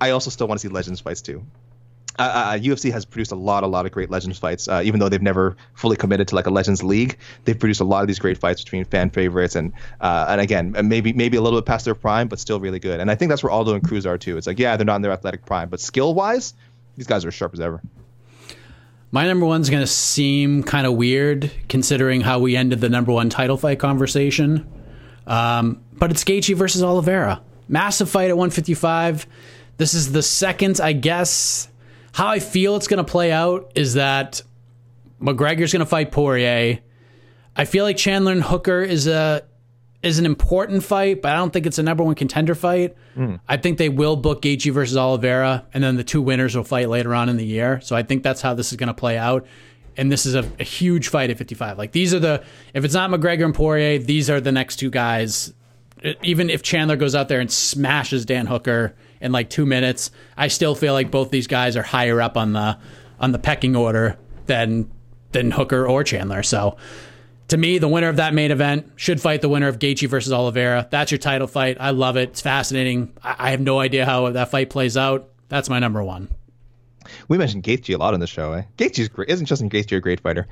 I 0.00 0.10
also 0.10 0.30
still 0.30 0.46
want 0.46 0.60
to 0.60 0.68
see 0.68 0.72
legends 0.72 1.00
fights 1.00 1.22
too. 1.22 1.44
Uh, 2.18 2.22
uh, 2.22 2.58
UFC 2.58 2.90
has 2.90 3.04
produced 3.04 3.30
a 3.30 3.36
lot, 3.36 3.62
a 3.62 3.66
lot 3.68 3.86
of 3.86 3.92
great 3.92 4.10
legends 4.10 4.38
fights. 4.38 4.66
Uh, 4.66 4.82
even 4.84 4.98
though 4.98 5.08
they've 5.08 5.22
never 5.22 5.56
fully 5.74 5.96
committed 5.96 6.26
to 6.28 6.34
like 6.34 6.46
a 6.46 6.50
legends 6.50 6.82
league, 6.82 7.16
they've 7.44 7.58
produced 7.58 7.80
a 7.80 7.84
lot 7.84 8.02
of 8.02 8.08
these 8.08 8.18
great 8.18 8.38
fights 8.38 8.62
between 8.62 8.84
fan 8.84 9.10
favorites 9.10 9.54
and 9.54 9.72
uh, 10.00 10.26
and 10.28 10.40
again 10.40 10.74
maybe 10.84 11.12
maybe 11.12 11.36
a 11.36 11.40
little 11.40 11.60
bit 11.60 11.66
past 11.66 11.84
their 11.84 11.94
prime, 11.94 12.28
but 12.28 12.40
still 12.40 12.58
really 12.58 12.80
good. 12.80 13.00
And 13.00 13.10
I 13.10 13.14
think 13.14 13.28
that's 13.28 13.42
where 13.42 13.52
Aldo 13.52 13.74
and 13.74 13.86
Cruz 13.86 14.04
are 14.04 14.18
too. 14.18 14.36
It's 14.36 14.46
like 14.46 14.58
yeah, 14.58 14.76
they're 14.76 14.84
not 14.84 14.96
in 14.96 15.02
their 15.02 15.12
athletic 15.12 15.46
prime, 15.46 15.68
but 15.68 15.80
skill 15.80 16.12
wise, 16.12 16.54
these 16.96 17.06
guys 17.06 17.24
are 17.24 17.30
sharp 17.30 17.54
as 17.54 17.60
ever. 17.60 17.80
My 19.10 19.26
number 19.26 19.46
one's 19.46 19.70
going 19.70 19.82
to 19.82 19.86
seem 19.86 20.62
kind 20.62 20.86
of 20.86 20.94
weird 20.94 21.50
considering 21.68 22.20
how 22.20 22.40
we 22.40 22.56
ended 22.56 22.80
the 22.80 22.90
number 22.90 23.12
one 23.12 23.30
title 23.30 23.56
fight 23.56 23.78
conversation. 23.78 24.70
Um, 25.26 25.82
but 25.92 26.10
it's 26.10 26.24
Gaethje 26.24 26.54
versus 26.54 26.82
Oliveira. 26.82 27.40
Massive 27.68 28.10
fight 28.10 28.28
at 28.28 28.36
155. 28.36 29.26
This 29.78 29.94
is 29.94 30.12
the 30.12 30.22
second, 30.22 30.80
I 30.80 30.92
guess. 30.92 31.68
How 32.12 32.28
I 32.28 32.38
feel 32.38 32.76
it's 32.76 32.88
going 32.88 33.04
to 33.04 33.10
play 33.10 33.32
out 33.32 33.72
is 33.74 33.94
that 33.94 34.42
McGregor's 35.20 35.72
going 35.72 35.80
to 35.80 35.86
fight 35.86 36.12
Poirier. 36.12 36.80
I 37.56 37.64
feel 37.64 37.84
like 37.84 37.96
Chandler 37.96 38.32
and 38.32 38.42
Hooker 38.42 38.82
is 38.82 39.06
a 39.06 39.44
is 40.02 40.18
an 40.18 40.26
important 40.26 40.84
fight, 40.84 41.22
but 41.22 41.32
I 41.32 41.36
don't 41.36 41.52
think 41.52 41.66
it's 41.66 41.78
a 41.78 41.82
number 41.82 42.04
one 42.04 42.14
contender 42.14 42.54
fight. 42.54 42.94
Hmm. 43.14 43.36
I 43.48 43.56
think 43.56 43.78
they 43.78 43.88
will 43.88 44.16
book 44.16 44.42
Gaethje 44.42 44.72
versus 44.72 44.96
Oliveira, 44.96 45.66
and 45.74 45.82
then 45.82 45.96
the 45.96 46.04
two 46.04 46.22
winners 46.22 46.56
will 46.56 46.64
fight 46.64 46.88
later 46.88 47.14
on 47.14 47.28
in 47.28 47.36
the 47.36 47.44
year. 47.44 47.80
So 47.82 47.96
I 47.96 48.02
think 48.02 48.22
that's 48.22 48.40
how 48.40 48.54
this 48.54 48.70
is 48.70 48.76
going 48.76 48.88
to 48.88 48.94
play 48.94 49.18
out. 49.18 49.46
And 49.96 50.12
this 50.12 50.26
is 50.26 50.36
a, 50.36 50.48
a 50.60 50.64
huge 50.64 51.08
fight 51.08 51.30
at 51.30 51.38
55. 51.38 51.76
Like 51.76 51.90
these 51.90 52.14
are 52.14 52.20
the 52.20 52.44
if 52.72 52.84
it's 52.84 52.94
not 52.94 53.10
McGregor 53.10 53.44
and 53.44 53.54
Poirier, 53.54 53.98
these 53.98 54.30
are 54.30 54.40
the 54.40 54.52
next 54.52 54.76
two 54.76 54.90
guys. 54.90 55.52
Even 56.22 56.48
if 56.48 56.62
Chandler 56.62 56.94
goes 56.94 57.16
out 57.16 57.28
there 57.28 57.40
and 57.40 57.50
smashes 57.50 58.24
Dan 58.24 58.46
Hooker 58.46 58.94
in 59.20 59.32
like 59.32 59.50
two 59.50 59.66
minutes, 59.66 60.12
I 60.36 60.46
still 60.46 60.76
feel 60.76 60.92
like 60.92 61.10
both 61.10 61.32
these 61.32 61.48
guys 61.48 61.76
are 61.76 61.82
higher 61.82 62.22
up 62.22 62.36
on 62.36 62.52
the 62.52 62.78
on 63.18 63.32
the 63.32 63.40
pecking 63.40 63.74
order 63.74 64.16
than 64.46 64.88
than 65.32 65.50
Hooker 65.50 65.84
or 65.84 66.04
Chandler. 66.04 66.44
So 66.44 66.76
to 67.48 67.56
me, 67.56 67.78
the 67.78 67.88
winner 67.88 68.08
of 68.08 68.16
that 68.16 68.34
main 68.34 68.50
event 68.50 68.92
should 68.96 69.20
fight 69.20 69.40
the 69.40 69.48
winner 69.48 69.68
of 69.68 69.78
Gaethje 69.78 70.08
versus 70.08 70.32
Oliveira. 70.32 70.86
That's 70.90 71.10
your 71.10 71.18
title 71.18 71.46
fight. 71.46 71.76
I 71.80 71.90
love 71.90 72.16
it. 72.16 72.30
It's 72.30 72.40
fascinating. 72.40 73.12
I, 73.22 73.50
have 73.50 73.60
no 73.60 73.78
idea 73.80 74.04
how 74.04 74.30
that 74.30 74.50
fight 74.50 74.70
plays 74.70 74.96
out. 74.96 75.30
That's 75.48 75.68
my 75.70 75.78
number 75.78 76.02
one. 76.02 76.28
We 77.28 77.38
mentioned 77.38 77.62
Gaethje 77.64 77.94
a 77.94 77.98
lot 77.98 78.12
on 78.14 78.20
the 78.20 78.26
show. 78.26 78.52
Eh? 78.52 78.62
Gaethje's 78.76 79.08
great. 79.08 79.30
Isn't 79.30 79.46
Justin 79.46 79.70
Gaethje 79.70 79.96
a 79.96 80.00
great 80.00 80.20
fighter? 80.20 80.46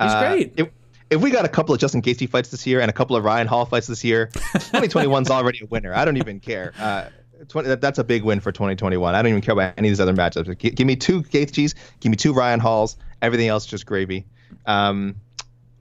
He's 0.00 0.12
Uh, 0.12 0.20
great. 0.20 0.52
If, 0.56 0.68
if 1.10 1.20
we 1.20 1.30
got 1.30 1.44
a 1.44 1.48
couple 1.48 1.74
of 1.74 1.80
Justin 1.80 2.00
Gaethje 2.00 2.28
fights 2.28 2.50
this 2.50 2.66
year 2.66 2.80
and 2.80 2.88
a 2.88 2.92
couple 2.92 3.16
of 3.16 3.24
Ryan 3.24 3.48
Hall 3.48 3.64
fights 3.66 3.88
this 3.88 4.04
year, 4.04 4.28
2021's 4.32 5.30
already 5.30 5.60
a 5.62 5.66
winner. 5.66 5.92
I 5.94 6.04
don't 6.04 6.16
even 6.16 6.38
care. 6.38 6.72
Uh, 6.78 7.06
20, 7.48 7.68
that, 7.68 7.80
that's 7.80 7.98
a 7.98 8.04
big 8.04 8.22
win 8.22 8.38
for 8.40 8.52
2021. 8.52 9.14
I 9.14 9.20
don't 9.20 9.28
even 9.30 9.42
care 9.42 9.52
about 9.52 9.74
any 9.76 9.88
of 9.88 9.92
these 9.92 10.00
other 10.00 10.14
matchups. 10.14 10.56
G- 10.58 10.70
give 10.70 10.86
me 10.86 10.94
two 10.96 11.22
Gaethjes, 11.22 11.74
give 12.00 12.10
me 12.10 12.16
two 12.16 12.32
Ryan 12.32 12.60
Halls. 12.60 12.96
Everything 13.20 13.48
else 13.48 13.66
just 13.66 13.84
gravy. 13.84 14.26
Um, 14.64 15.16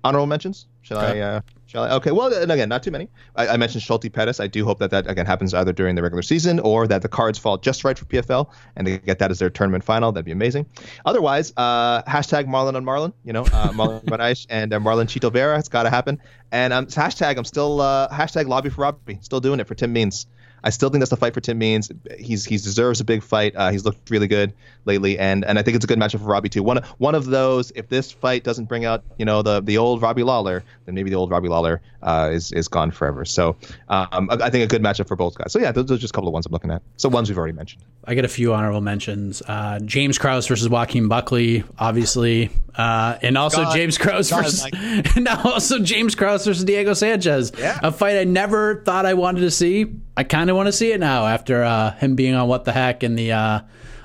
honorable 0.06 0.28
mentions? 0.28 0.68
Shall 0.84 1.00
I? 1.00 1.20
Uh, 1.20 1.42
shall 1.66 1.84
I? 1.84 1.90
Okay. 1.94 2.12
Well, 2.12 2.32
and 2.32 2.52
again, 2.52 2.70
not 2.70 2.84
too 2.84 2.92
many. 2.92 3.10
I, 3.36 3.48
I 3.48 3.58
mentioned 3.58 3.82
Schulte 3.82 4.14
Pettis. 4.14 4.40
I 4.40 4.46
do 4.46 4.64
hope 4.64 4.78
that 4.80 4.92
that 4.92 5.10
again 5.10 5.26
happens 5.26 5.54
either 5.54 5.74
during 5.74 5.96
the 5.96 6.04
regular 6.04 6.22
season 6.22 6.60
or 6.60 6.86
that 6.88 7.02
the 7.02 7.08
cards 7.08 7.40
fall 7.40 7.58
just 7.58 7.84
right 7.84 7.98
for 7.98 8.06
PFL 8.06 8.52
and 8.76 8.86
they 8.86 9.00
get 9.00 9.18
that 9.18 9.32
as 9.32 9.40
their 9.40 9.50
tournament 9.50 9.84
final. 9.84 10.12
That'd 10.12 10.26
be 10.26 10.32
amazing. 10.32 10.68
Otherwise, 11.06 11.54
uh, 11.58 12.04
hashtag 12.04 12.46
Marlon 12.46 12.76
on 12.76 12.86
Marlon. 12.86 13.14
You 13.24 13.34
know, 13.34 13.42
uh, 13.46 13.72
Marlon 13.74 14.04
Moraes 14.06 14.46
and 14.50 14.74
uh, 14.74 14.80
Marlon 14.80 15.06
Chito 15.06 15.34
Vera. 15.34 15.58
It's 15.58 15.70
got 15.70 15.84
to 15.84 15.90
happen. 15.90 16.22
And 16.52 16.72
um, 16.72 16.86
hashtag 16.86 17.38
I'm 17.38 17.46
still 17.46 17.82
uh, 17.82 18.08
hashtag 18.10 18.48
lobby 18.48 18.70
for 18.70 18.82
Robbie. 18.82 19.18
Still 19.22 19.40
doing 19.40 19.60
it 19.60 19.68
for 19.68 19.74
Tim 19.74 19.92
Means. 19.92 20.28
I 20.66 20.72
still 20.72 20.90
think 20.90 21.00
that's 21.00 21.12
the 21.12 21.18
fight 21.18 21.34
for 21.34 21.42
Tim 21.42 21.60
Means. 21.60 21.92
He's 22.18 22.44
he 22.44 22.58
deserves 22.58 23.00
a 23.00 23.04
big 23.04 23.22
fight. 23.22 23.56
Uh, 23.56 23.70
he's 23.70 23.86
looked 23.86 24.10
really 24.10 24.28
good 24.28 24.52
lately, 24.86 25.18
and 25.20 25.46
and 25.46 25.60
I 25.60 25.62
think 25.62 25.76
it's 25.76 25.86
a 25.86 25.88
good 25.88 26.00
matchup 26.00 26.20
for 26.20 26.26
Robbie 26.26 26.50
too. 26.50 26.64
One 26.64 26.84
one 26.98 27.14
of 27.14 27.28
those. 27.28 27.72
If 27.76 27.88
this 27.90 28.12
fight 28.12 28.44
doesn't 28.44 28.66
bring 28.66 28.84
out 28.84 29.04
you 29.20 29.26
know 29.26 29.44
the 29.44 29.62
the 29.62 29.78
old 29.78 30.02
Robbie 30.02 30.24
Lawler, 30.24 30.64
then 30.86 30.96
maybe 30.96 31.12
the 31.12 31.16
old 31.16 31.30
Robbie 31.30 31.50
Lawler 31.50 31.82
uh, 32.02 32.32
is 32.34 32.52
is 32.52 32.68
gone 32.68 32.90
forever. 32.90 33.26
So 33.26 33.56
um, 33.90 34.28
I, 34.32 34.38
I 34.46 34.50
think 34.50 34.64
a 34.64 34.68
good 34.68 34.82
matchup 34.82 35.08
for 35.08 35.16
both 35.16 35.38
guys. 35.38 35.52
So 35.52 35.60
yeah, 35.60 35.72
those 35.72 35.92
are 35.92 35.98
just 35.98 36.14
a 36.14 36.16
couple 36.16 36.30
of 36.30 36.34
ones 36.34 36.48
I'm 36.48 36.52
looking 36.52 36.72
at. 36.72 36.82
So 36.98 37.10
ones 37.10 37.30
we've 37.30 37.38
already 37.38 37.54
mentioned. 37.54 37.84
I 38.04 38.16
get 38.16 38.26
a 38.26 38.30
few 38.30 38.54
honorable 38.54 38.82
mentions. 38.82 39.44
Uh, 39.46 39.80
James 39.86 40.18
Krause 40.18 40.48
versus 40.48 40.68
Joaquin 40.68 41.08
Buckley, 41.08 41.64
obviously, 41.78 42.50
uh, 42.74 43.20
and 43.22 43.38
also 43.38 43.64
God, 43.64 43.76
James 43.76 44.00
Krause 44.00 44.32
God, 44.32 44.46
versus 44.46 44.66
and 45.16 45.28
also 45.28 45.78
James 45.78 46.16
Krause 46.16 46.44
versus 46.44 46.64
Diego 46.64 46.96
Sanchez. 46.96 47.52
Yeah. 47.56 47.80
A 47.84 47.92
fight 47.92 48.18
I 48.18 48.24
never 48.24 48.82
thought 48.84 49.06
I 49.06 49.14
wanted 49.14 49.42
to 49.42 49.52
see. 49.52 49.94
I 50.18 50.24
kind 50.24 50.50
of 50.50 50.56
want 50.56 50.68
to 50.68 50.72
see 50.72 50.92
it 50.92 51.00
now 51.00 51.26
after 51.26 51.64
uh, 51.64 51.92
him 51.92 52.16
being 52.16 52.36
on 52.36 52.48
What 52.48 52.66
the 52.66 52.72
Heck 52.72 53.04
and 53.04 53.18
the 53.18 53.34
uh, 53.34 53.60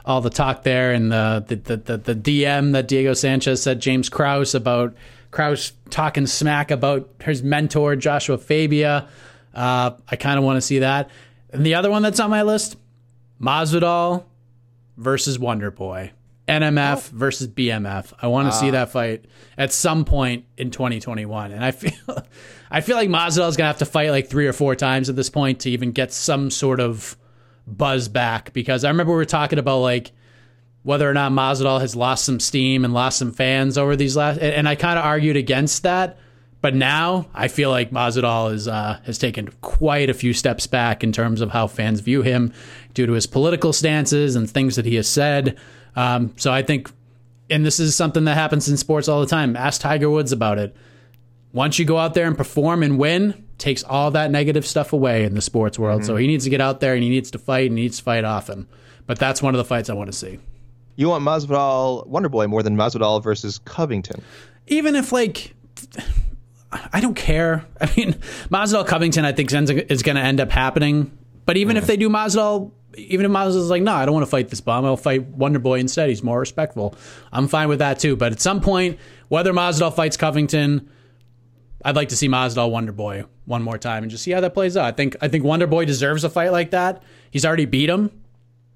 all 0.05 0.21
the 0.21 0.31
talk 0.31 0.63
there 0.63 0.93
and 0.93 1.13
the 1.13 1.45
the, 1.47 1.57
the 1.57 1.77
the 1.77 2.15
the 2.15 2.15
DM 2.15 2.73
that 2.73 2.89
Diego 2.89 3.15
Sanchez 3.15 3.63
said 3.63 3.81
James 3.81 4.09
Krause 4.09 4.55
about 4.55 4.95
Krause 5.31 5.73
talking 5.91 6.27
smack 6.27 6.71
about 6.71 7.09
his 7.23 7.43
mentor 7.43 7.95
Joshua 7.97 8.39
Fabia. 8.39 9.09
Uh, 9.55 9.93
I 10.09 10.17
kind 10.17 10.39
of 10.39 10.45
want 10.45 10.57
to 10.57 10.61
see 10.61 10.81
that. 10.81 11.11
And 11.53 11.65
the 11.65 11.75
other 11.75 11.91
one 11.91 12.03
that's 12.03 12.21
on 12.21 12.31
my 12.31 12.43
list, 12.43 12.77
Masvidal 13.41 14.25
versus 14.97 15.39
Wonder 15.39 15.71
Boy. 15.71 16.13
NMF 16.51 17.11
oh. 17.13 17.17
versus 17.17 17.49
BMF. 17.49 18.13
I 18.21 18.27
want 18.27 18.47
to 18.47 18.57
uh. 18.57 18.61
see 18.61 18.69
ah. 18.69 18.73
that 18.73 18.91
fight 18.91 19.25
at 19.57 19.73
some 19.73 20.05
point 20.05 20.47
in 20.57 20.71
2021. 20.71 21.53
And 21.53 21.65
I 21.65 21.71
feel 21.71 22.25
I 22.71 22.81
feel 22.81 22.97
like 22.97 23.09
Masvidal 23.09 23.49
is 23.49 23.57
going 23.57 23.65
to 23.65 23.65
have 23.65 23.79
to 23.79 23.87
fight 23.87 24.11
like 24.11 24.29
3 24.29 24.47
or 24.47 24.53
4 24.53 24.77
times 24.77 25.09
at 25.09 25.17
this 25.17 25.31
point 25.31 25.61
to 25.61 25.71
even 25.71 25.93
get 25.93 26.13
some 26.13 26.51
sort 26.51 26.81
of 26.81 27.17
buzz 27.67 28.09
back 28.09 28.53
because 28.53 28.85
I 28.85 28.89
remember 28.89 29.13
we 29.13 29.17
were 29.17 29.25
talking 29.25 29.59
about 29.59 29.79
like 29.79 30.13
whether 30.83 31.09
or 31.09 31.15
not 31.15 31.31
Masvidal 31.31 31.81
has 31.81 31.95
lost 31.95 32.25
some 32.25 32.41
steam 32.41 32.85
and 32.85 32.93
lost 32.93 33.19
some 33.19 33.33
fans 33.33 33.79
over 33.79 33.97
these 33.97 34.17
last 34.17 34.39
and 34.39 34.69
I 34.69 34.75
kind 34.75 34.99
of 34.99 35.05
argued 35.05 35.37
against 35.37 35.85
that. 35.85 36.19
But 36.61 36.75
now 36.75 37.27
I 37.35 37.49
feel 37.49 37.71
like 37.71 37.91
Masvidal 37.91 38.53
is 38.53 38.69
uh, 38.69 39.01
has 39.05 39.19
taken 39.19 39.49
quite 39.63 40.11
a 40.11 40.15
few 40.15 40.33
steps 40.35 40.67
back 40.67 41.03
in 41.03 41.13
terms 41.13 41.41
of 41.41 41.51
how 41.51 41.67
fans 41.67 42.01
view 42.01 42.23
him 42.23 42.53
due 42.93 43.07
to 43.07 43.13
his 43.13 43.27
political 43.27 43.73
stances 43.73 44.37
and 44.37 44.49
things 44.49 44.77
that 44.77 44.85
he 44.85 44.97
has 44.97 45.09
said. 45.09 45.59
Um, 45.97 46.35
so 46.37 46.53
I 46.53 46.63
think, 46.63 46.91
and 47.49 47.65
this 47.65 47.81
is 47.81 47.97
something 47.97 48.25
that 48.25 48.35
happens 48.35 48.69
in 48.69 48.77
sports 48.77 49.09
all 49.09 49.21
the 49.21 49.27
time. 49.27 49.57
Ask 49.57 49.81
Tiger 49.81 50.11
Woods 50.11 50.33
about 50.33 50.59
it. 50.59 50.77
Once 51.53 51.79
you 51.79 51.85
go 51.85 51.99
out 51.99 52.15
there 52.15 52.27
and 52.27 52.37
perform 52.37 52.83
and 52.83 52.99
win, 52.99 53.45
takes 53.59 53.83
all 53.83 54.11
that 54.13 54.31
negative 54.31 54.67
stuff 54.67 54.93
away 54.93 55.25
in 55.25 55.35
the 55.35 55.41
sports 55.41 55.79
world. 55.79 56.03
Mm-hmm. 56.03 56.07
So 56.07 56.17
he 56.17 56.27
needs 56.27 56.45
to 56.45 56.51
get 56.51 56.61
out 56.61 56.81
there 56.81 56.95
and 56.95 57.03
he 57.03 57.09
needs 57.09 57.31
to 57.33 57.39
fight 57.39 57.71
and 57.71 57.79
he 57.79 57.85
needs 57.85 57.99
to 57.99 58.05
fight 58.05 58.25
often. 58.25 58.69
But 59.07 59.19
that's 59.19 59.43
one 59.43 59.55
of 59.55 59.59
the 59.59 59.65
fights 59.65 59.91
I 59.91 59.95
want 59.95 60.13
to 60.13 60.17
see. 60.17 60.39
You 60.97 61.09
want 61.09 61.25
Masvidal 61.25 62.07
Wonderboy 62.09 62.49
more 62.49 62.63
than 62.63 62.77
Masvidal 62.77 63.23
versus 63.23 63.59
Covington? 63.65 64.23
Even 64.67 64.95
if 64.95 65.13
like 65.13 65.55
I 66.73 67.01
don't 67.01 67.15
care. 67.15 67.67
I 67.81 67.93
mean, 67.97 68.15
Masvidal 68.49 68.87
Covington, 68.87 69.25
I 69.25 69.33
think 69.33 69.53
is 69.53 70.03
going 70.03 70.17
to 70.17 70.23
end 70.23 70.41
up 70.41 70.51
happening. 70.51 71.17
But 71.47 71.57
even 71.57 71.77
mm. 71.77 71.79
if 71.79 71.87
they 71.87 71.97
do 71.97 72.09
Masvidal, 72.09 72.73
even 72.97 73.27
if 73.27 73.33
Masvidal's 73.33 73.71
like, 73.71 73.83
no, 73.83 73.93
I 73.93 74.05
don't 74.05 74.15
want 74.15 74.27
to 74.27 74.31
fight 74.31 74.49
this 74.49 74.61
bomb. 74.61 74.85
I'll 74.85 74.97
fight 74.97 75.27
Wonder 75.27 75.59
Boy 75.59 75.79
instead. 75.79 76.09
He's 76.09 76.23
more 76.23 76.39
respectful. 76.39 76.95
I'm 77.33 77.49
fine 77.49 77.69
with 77.69 77.79
that 77.81 77.99
too. 77.99 78.17
But 78.17 78.33
at 78.33 78.41
some 78.41 78.61
point, 78.61 78.99
whether 79.29 79.53
Masvidal 79.53 79.95
fights 79.95 80.17
Covington, 80.17 80.89
I'd 81.85 81.97
like 81.97 82.11
to 82.11 82.17
see 82.17 82.29
Masvidal 82.29 82.71
Wonder 82.71 82.93
Boy 82.93 83.25
one 83.47 83.63
more 83.63 83.79
time 83.79 84.03
and 84.03 84.11
just 84.11 84.23
see 84.23 84.31
how 84.31 84.41
that 84.41 84.55
plays 84.55 84.77
out. 84.77 84.85
I 84.85 84.93
think 84.93 85.17
I 85.21 85.29
think 85.29 85.45
Wonder 85.45 85.67
Boy 85.67 85.85
deserves 85.85 86.25
a 86.25 86.31
fight 86.31 86.53
like 86.53 86.71
that. 86.71 87.03
He's 87.31 87.45
already 87.45 87.65
beat 87.65 87.89
him, 87.89 88.11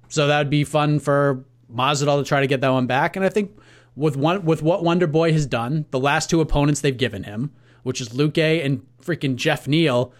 so 0.09 0.27
that 0.27 0.39
would 0.39 0.49
be 0.49 0.63
fun 0.63 0.99
for 0.99 1.45
Masvidal 1.71 2.21
to 2.21 2.27
try 2.27 2.41
to 2.41 2.47
get 2.47 2.61
that 2.61 2.69
one 2.69 2.87
back. 2.87 3.15
And 3.15 3.23
I 3.23 3.29
think 3.29 3.57
with 3.95 4.17
one 4.17 4.43
with 4.43 4.63
what 4.63 4.83
Wonder 4.83 5.07
Boy 5.07 5.31
has 5.33 5.45
done, 5.45 5.85
the 5.91 5.99
last 5.99 6.29
two 6.29 6.41
opponents 6.41 6.81
they've 6.81 6.97
given 6.97 7.23
him 7.23 7.51
which 7.85 8.01
is 8.01 8.09
Luque 8.09 8.65
and 8.65 8.83
freaking 8.99 9.35
Geoff 9.35 9.67
Neal. 9.67 10.11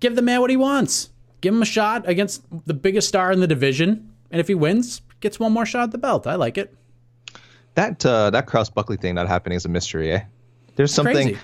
Give 0.00 0.16
the 0.16 0.22
man 0.22 0.40
what 0.40 0.48
he 0.48 0.56
wants. 0.56 1.10
Give 1.42 1.52
him 1.52 1.60
a 1.60 1.66
shot 1.66 2.08
against 2.08 2.42
the 2.66 2.72
biggest 2.72 3.08
star 3.08 3.30
in 3.30 3.40
the 3.40 3.46
division, 3.46 4.10
and 4.30 4.40
if 4.40 4.48
he 4.48 4.54
wins, 4.54 5.02
gets 5.20 5.38
one 5.38 5.52
more 5.52 5.66
shot 5.66 5.82
at 5.82 5.90
the 5.92 5.98
belt. 5.98 6.26
I 6.26 6.36
like 6.36 6.56
it. 6.56 6.74
That 7.74 8.04
uh, 8.06 8.30
that 8.30 8.46
Krause 8.46 8.70
Buckley 8.70 8.96
thing 8.96 9.14
not 9.16 9.28
happening 9.28 9.56
is 9.56 9.66
a 9.66 9.68
mystery. 9.68 10.12
Eh? 10.12 10.22
There's 10.76 10.94
something. 10.94 11.36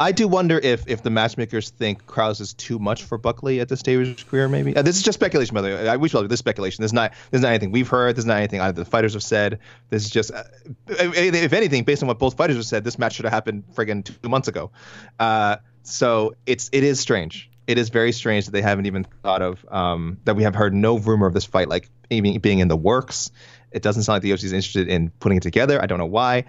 I 0.00 0.12
do 0.12 0.28
wonder 0.28 0.58
if 0.58 0.86
if 0.86 1.02
the 1.02 1.10
matchmakers 1.10 1.70
think 1.70 2.06
Krause 2.06 2.40
is 2.40 2.54
too 2.54 2.78
much 2.78 3.02
for 3.02 3.18
Buckley 3.18 3.60
at 3.60 3.68
this 3.68 3.80
stage 3.80 4.08
of 4.08 4.16
his 4.16 4.24
career. 4.24 4.48
Maybe 4.48 4.76
uh, 4.76 4.82
this 4.82 4.96
is 4.96 5.02
just 5.02 5.18
speculation, 5.18 5.54
by 5.54 5.62
the 5.62 5.68
way. 5.68 5.88
I 5.88 5.96
wish 5.96 6.12
this 6.12 6.22
is 6.30 6.38
speculation. 6.38 6.82
There's 6.82 6.92
not 6.92 7.14
there's 7.30 7.42
not 7.42 7.48
anything 7.48 7.72
we've 7.72 7.88
heard. 7.88 8.16
There's 8.16 8.26
not 8.26 8.36
anything 8.36 8.60
either 8.60 8.84
the 8.84 8.88
fighters 8.88 9.14
have 9.14 9.22
said. 9.22 9.58
This 9.90 10.04
is 10.04 10.10
just, 10.10 10.32
uh, 10.32 10.44
if 10.86 11.52
anything, 11.52 11.84
based 11.84 12.02
on 12.02 12.06
what 12.06 12.18
both 12.18 12.36
fighters 12.36 12.56
have 12.56 12.66
said, 12.66 12.84
this 12.84 12.98
match 12.98 13.14
should 13.14 13.24
have 13.24 13.32
happened 13.32 13.64
friggin' 13.74 14.04
two 14.04 14.28
months 14.28 14.46
ago. 14.46 14.70
Uh, 15.18 15.56
so 15.82 16.34
it's 16.46 16.70
it 16.72 16.84
is 16.84 17.00
strange. 17.00 17.50
It 17.66 17.76
is 17.76 17.88
very 17.88 18.12
strange 18.12 18.46
that 18.46 18.52
they 18.52 18.62
haven't 18.62 18.86
even 18.86 19.04
thought 19.22 19.42
of 19.42 19.64
um, 19.68 20.18
that 20.24 20.36
we 20.36 20.44
have 20.44 20.54
heard 20.54 20.74
no 20.74 20.98
rumor 20.98 21.26
of 21.26 21.34
this 21.34 21.44
fight 21.44 21.68
like 21.68 21.90
even 22.08 22.38
being 22.38 22.60
in 22.60 22.68
the 22.68 22.76
works. 22.76 23.30
It 23.72 23.82
doesn't 23.82 24.04
sound 24.04 24.14
like 24.14 24.22
the 24.22 24.30
UFC 24.30 24.44
is 24.44 24.52
interested 24.52 24.88
in 24.88 25.10
putting 25.20 25.36
it 25.38 25.42
together. 25.42 25.82
I 25.82 25.86
don't 25.86 25.98
know 25.98 26.06
why 26.06 26.44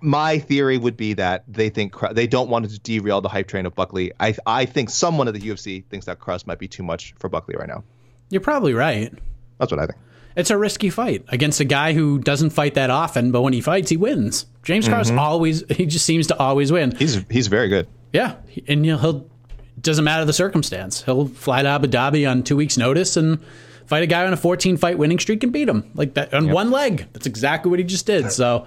my 0.00 0.38
theory 0.38 0.78
would 0.78 0.96
be 0.96 1.14
that 1.14 1.44
they 1.48 1.70
think 1.70 1.94
they 2.12 2.26
don't 2.26 2.48
want 2.48 2.68
to 2.70 2.78
derail 2.78 3.20
the 3.20 3.28
hype 3.28 3.48
train 3.48 3.66
of 3.66 3.74
Buckley. 3.74 4.12
I 4.20 4.34
I 4.46 4.64
think 4.64 4.90
someone 4.90 5.28
at 5.28 5.34
the 5.34 5.40
UFC 5.40 5.84
thinks 5.84 6.06
that 6.06 6.18
Krause 6.18 6.46
might 6.46 6.58
be 6.58 6.68
too 6.68 6.82
much 6.82 7.14
for 7.18 7.28
Buckley 7.28 7.56
right 7.56 7.68
now. 7.68 7.84
You're 8.30 8.40
probably 8.40 8.74
right. 8.74 9.12
That's 9.58 9.72
what 9.72 9.80
I 9.80 9.86
think. 9.86 9.98
It's 10.36 10.50
a 10.50 10.58
risky 10.58 10.90
fight 10.90 11.24
against 11.28 11.58
a 11.58 11.64
guy 11.64 11.94
who 11.94 12.18
doesn't 12.20 12.50
fight 12.50 12.74
that 12.74 12.90
often, 12.90 13.32
but 13.32 13.42
when 13.42 13.52
he 13.52 13.60
fights, 13.60 13.90
he 13.90 13.96
wins. 13.96 14.46
James 14.62 14.84
mm-hmm. 14.84 14.94
Krause 14.94 15.10
always 15.10 15.64
he 15.68 15.86
just 15.86 16.04
seems 16.04 16.28
to 16.28 16.38
always 16.38 16.70
win. 16.70 16.94
He's 16.96 17.24
he's 17.28 17.48
very 17.48 17.68
good. 17.68 17.88
Yeah, 18.12 18.36
and 18.68 18.86
you 18.86 18.92
know, 18.92 18.98
he'll 18.98 19.30
doesn't 19.80 20.04
matter 20.04 20.24
the 20.24 20.32
circumstance. 20.32 21.02
He'll 21.02 21.26
fly 21.26 21.62
to 21.62 21.68
Abu 21.68 21.88
Dhabi 21.88 22.28
on 22.28 22.42
two 22.42 22.56
weeks' 22.56 22.76
notice 22.76 23.16
and 23.16 23.40
fight 23.86 24.02
a 24.02 24.06
guy 24.06 24.26
on 24.26 24.32
a 24.32 24.36
14 24.36 24.76
fight 24.76 24.98
winning 24.98 25.18
streak 25.18 25.42
and 25.42 25.52
beat 25.52 25.68
him 25.68 25.90
like 25.94 26.14
that 26.14 26.32
on 26.34 26.46
yep. 26.46 26.54
one 26.54 26.70
leg. 26.70 27.06
That's 27.12 27.26
exactly 27.26 27.70
what 27.70 27.78
he 27.80 27.84
just 27.84 28.06
did. 28.06 28.30
So. 28.30 28.66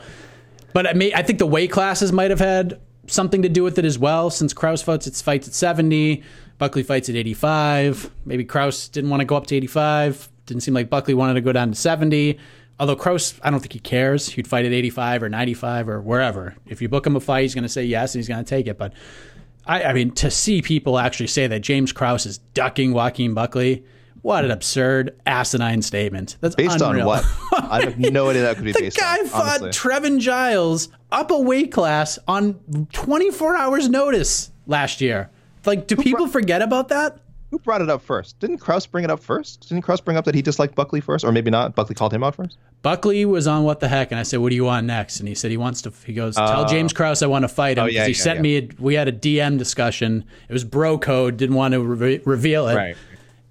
But 0.74 0.88
I, 0.88 1.12
I 1.16 1.24
think 1.24 1.40
the 1.40 1.46
weight 1.46 1.72
classes 1.72 2.12
might 2.12 2.30
have 2.30 2.40
had 2.40 2.80
something 3.08 3.42
to 3.42 3.50
do 3.50 3.64
with 3.64 3.78
it 3.78 3.86
as 3.86 3.98
well, 3.98 4.30
since 4.30 4.54
Krause 4.54 4.82
fights, 4.82 5.08
its 5.08 5.22
fights 5.22 5.48
at 5.48 5.54
70, 5.54 6.24
Buckley 6.58 6.84
fights 6.84 7.10
at 7.10 7.16
85. 7.16 8.12
Maybe 8.26 8.46
Krause 8.46 8.88
didn't 8.88 9.10
want 9.10 9.22
to 9.22 9.26
go 9.26 9.36
up 9.36 9.48
to 9.48 9.56
85. 9.56 10.30
Didn't 10.46 10.62
seem 10.62 10.74
like 10.74 10.90
Buckley 10.90 11.14
wanted 11.14 11.34
to 11.36 11.42
go 11.42 11.52
down 11.52 11.70
to 11.70 11.76
70. 11.76 12.38
Although 12.80 12.96
Krause, 12.96 13.40
I 13.44 13.50
don't 13.50 13.60
think 13.60 13.74
he 13.74 13.80
cares. 13.80 14.30
He'd 14.30 14.48
fight 14.48 14.66
at 14.66 14.72
85 14.72 15.24
or 15.24 15.30
95 15.30 15.90
or 15.90 16.02
wherever. 16.02 16.56
If 16.68 16.82
you 16.82 16.90
book 16.90 17.06
him 17.06 17.16
a 17.16 17.20
fight, 17.20 17.42
he's 17.44 17.56
going 17.56 17.64
to 17.64 17.70
say 17.70 17.84
yes 17.84 18.16
and 18.16 18.20
he's 18.20 18.28
going 18.28 18.44
to 18.44 18.50
take 18.50 18.68
it. 18.68 18.78
But 18.78 18.94
I, 19.66 19.84
I 19.84 19.94
mean, 19.94 20.12
to 20.12 20.32
see 20.32 20.62
people 20.62 20.98
actually 20.98 21.28
say 21.28 21.48
that 21.48 21.62
James 21.62 21.92
Krause 21.92 22.26
is 22.26 22.38
ducking 22.54 22.94
Joaquin 22.94 23.34
Buckley 23.34 23.84
what 24.22 24.46
an 24.46 24.52
absurd, 24.52 25.20
asinine 25.26 25.82
statement. 25.82 26.38
That's 26.42 26.56
based 26.56 26.82
unreal. 26.82 27.10
on 27.10 27.24
what? 27.24 27.26
I 27.54 27.82
have 27.84 28.00
no 28.12 28.30
idea 28.30 28.44
that 28.44 28.56
could 28.56 28.66
be 28.66 28.72
the 28.72 28.80
based 28.80 29.02
on. 29.02 29.18
The 29.18 29.24
guy 29.24 29.30
fought 29.30 29.62
Trevin 29.72 30.20
Giles 30.20 30.90
up 31.12 31.32
a 31.32 31.40
weight 31.40 31.72
class 31.72 32.20
on 32.28 32.54
24 32.94 33.56
hours 33.56 33.90
notice 33.90 34.52
last 34.68 35.02
year. 35.02 35.30
Like, 35.66 35.88
do 35.88 35.96
Who 35.96 36.04
people 36.04 36.26
brought, 36.26 36.34
forget 36.34 36.62
about 36.62 36.90
that? 36.90 37.20
Who 37.52 37.60
brought 37.60 37.82
it 37.82 37.90
up 37.90 38.02
first? 38.02 38.40
Didn't 38.40 38.60
Krause 38.60 38.86
bring 38.86 39.04
it 39.04 39.12
up 39.12 39.20
first? 39.20 39.68
Didn't 39.68 39.84
Krause 39.84 40.02
bring 40.02 40.18
up 40.18 40.26
that 40.26 40.34
he 40.34 40.42
disliked 40.42 40.74
Buckley 40.74 41.02
first, 41.02 41.26
or 41.26 41.32
maybe 41.32 41.52
not? 41.52 41.76
Buckley 41.76 41.96
called 41.96 42.14
him 42.14 42.24
out 42.24 42.36
first. 42.36 42.58
Buckley 42.82 43.26
was 43.26 43.46
on 43.46 43.64
what 43.64 43.80
the 43.80 43.88
heck, 43.88 44.12
and 44.12 44.20
I 44.20 44.24
said, 44.24 44.40
"What 44.40 44.50
do 44.50 44.56
you 44.56 44.64
want 44.64 44.88
next?" 44.88 45.20
And 45.20 45.28
he 45.28 45.36
said 45.36 45.52
he 45.52 45.58
wants 45.58 45.82
to. 45.84 45.94
He 46.06 46.14
goes, 46.14 46.36
"Tell 46.36 46.62
uh, 46.62 46.68
James 46.68 46.94
Krause 46.94 47.22
I 47.22 47.28
want 47.28 47.44
to 47.44 47.50
fight 47.50 47.78
him." 47.78 47.84
Oh, 47.84 47.88
yeah, 47.88 48.06
he 48.06 48.14
yeah, 48.14 48.18
sent 48.18 48.38
yeah. 48.38 48.42
me. 48.42 48.58
A, 48.58 48.70
we 48.80 48.94
had 48.96 49.08
a 49.08 49.12
DM 49.12 49.58
discussion. 49.58 50.24
It 50.48 50.54
was 50.54 50.64
bro 50.64 50.98
code. 50.98 51.38
Didn't 51.38 51.56
want 51.56 51.74
to 51.74 51.82
re- 51.82 52.22
reveal 52.24 52.70
it. 52.70 52.76
Right. 52.76 52.96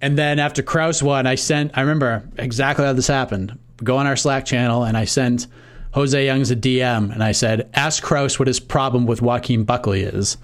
And 0.01 0.17
then 0.17 0.39
after 0.39 0.63
Krause 0.63 1.03
won, 1.03 1.27
I 1.27 1.35
sent, 1.35 1.77
I 1.77 1.81
remember 1.81 2.27
exactly 2.37 2.85
how 2.85 2.93
this 2.93 3.07
happened. 3.07 3.57
Go 3.83 3.97
on 3.97 4.07
our 4.07 4.15
Slack 4.15 4.45
channel, 4.45 4.83
and 4.83 4.97
I 4.97 5.05
sent 5.05 5.47
Jose 5.93 6.25
Youngs 6.25 6.49
a 6.49 6.55
DM, 6.55 7.13
and 7.13 7.23
I 7.23 7.31
said, 7.33 7.69
Ask 7.73 8.01
Krause 8.01 8.39
what 8.39 8.47
his 8.47 8.59
problem 8.59 9.05
with 9.05 9.21
Joaquin 9.21 9.63
Buckley 9.63 10.01
is. 10.01 10.37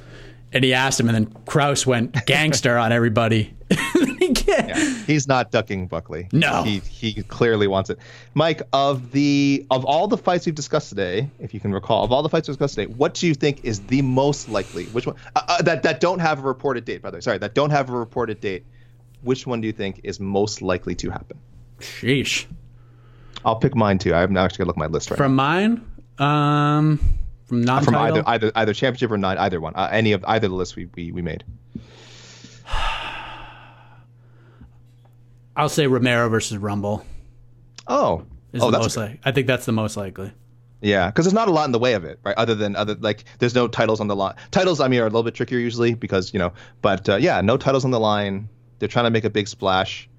And 0.53 0.63
he 0.63 0.73
asked 0.73 0.99
him, 0.99 1.09
and 1.09 1.15
then 1.15 1.25
Krause 1.45 1.85
went 1.85 2.25
gangster 2.25 2.77
on 2.77 2.91
everybody. 2.91 3.53
he 4.19 4.33
yeah, 4.47 4.77
he's 5.05 5.27
not 5.27 5.51
ducking 5.51 5.87
Buckley. 5.87 6.29
No, 6.31 6.63
he 6.63 6.79
he 6.79 7.21
clearly 7.23 7.67
wants 7.67 7.89
it. 7.89 7.99
Mike, 8.33 8.61
of 8.71 9.11
the 9.11 9.65
of 9.69 9.83
all 9.83 10.07
the 10.07 10.17
fights 10.17 10.45
we've 10.45 10.55
discussed 10.55 10.87
today, 10.87 11.29
if 11.39 11.53
you 11.53 11.59
can 11.59 11.73
recall, 11.73 12.05
of 12.05 12.13
all 12.13 12.23
the 12.23 12.29
fights 12.29 12.47
we've 12.47 12.55
discussed 12.55 12.75
today, 12.75 12.93
what 12.93 13.13
do 13.13 13.27
you 13.27 13.33
think 13.33 13.65
is 13.65 13.81
the 13.81 14.01
most 14.03 14.47
likely? 14.47 14.85
Which 14.85 15.05
one 15.05 15.17
uh, 15.35 15.41
uh, 15.47 15.61
that 15.63 15.83
that 15.83 15.99
don't 15.99 16.19
have 16.19 16.39
a 16.39 16.43
reported 16.43 16.85
date? 16.85 17.01
By 17.01 17.11
the 17.11 17.17
way, 17.17 17.21
sorry, 17.21 17.39
that 17.39 17.53
don't 17.53 17.71
have 17.71 17.89
a 17.89 17.97
reported 17.97 18.39
date 18.39 18.63
which 19.27 19.45
one 19.45 19.61
do 19.61 19.67
you 19.67 19.73
think 19.73 20.01
is 20.03 20.19
most 20.19 20.61
likely 20.61 20.95
to 20.95 21.09
happen? 21.11 21.37
Sheesh. 21.79 22.45
I'll 23.45 23.57
pick 23.57 23.75
mine 23.75 23.99
too. 23.99 24.13
I'm 24.13 24.33
not 24.33 24.45
actually 24.45 24.57
gonna 24.59 24.67
look 24.69 24.77
at 24.77 24.79
my 24.79 24.87
list 24.87 25.11
right 25.11 25.17
from 25.17 25.35
now. 25.35 25.43
mine. 25.43 25.91
Um, 26.17 26.99
from 27.45 27.61
non 27.61 27.83
from 27.83 27.95
either 27.95 28.23
either 28.25 28.51
either 28.55 28.73
championship 28.73 29.11
or 29.11 29.17
not 29.17 29.37
either 29.37 29.61
one. 29.61 29.73
Uh, 29.75 29.89
any 29.91 30.13
of 30.13 30.25
either 30.27 30.47
the 30.47 30.55
list 30.55 30.75
we 30.75 30.89
we, 30.95 31.11
we 31.11 31.21
made. 31.21 31.43
I'll 35.55 35.69
say 35.69 35.87
Romero 35.87 36.29
versus 36.29 36.57
Rumble. 36.57 37.05
Oh, 37.87 38.25
Is 38.53 38.61
oh, 38.61 38.65
the 38.65 38.71
that's 38.71 38.83
most 38.83 38.97
like, 38.97 39.19
I 39.25 39.31
think 39.31 39.47
that's 39.47 39.65
the 39.65 39.71
most 39.71 39.97
likely. 39.97 40.31
yeah, 40.81 41.07
because 41.07 41.25
there's 41.25 41.33
not 41.33 41.47
a 41.47 41.51
lot 41.51 41.65
in 41.65 41.71
the 41.71 41.79
way 41.79 41.93
of 41.93 42.03
it, 42.03 42.19
right? 42.23 42.35
Other 42.37 42.53
than 42.53 42.75
other 42.75 42.95
like, 42.95 43.23
there's 43.39 43.55
no 43.55 43.67
titles 43.67 43.99
on 43.99 44.07
the 44.07 44.15
line. 44.15 44.35
Titles, 44.51 44.79
I 44.79 44.87
mean, 44.87 44.99
are 44.99 45.03
a 45.03 45.09
little 45.09 45.23
bit 45.23 45.35
trickier 45.35 45.57
usually 45.59 45.93
because 45.93 46.33
you 46.33 46.39
know, 46.39 46.51
but 46.81 47.07
uh, 47.09 47.15
yeah, 47.15 47.41
no 47.41 47.57
titles 47.57 47.85
on 47.85 47.91
the 47.91 47.99
line. 47.99 48.49
They're 48.79 48.87
trying 48.87 49.05
to 49.05 49.11
make 49.11 49.25
a 49.25 49.29
big 49.29 49.47
splash. 49.47 50.09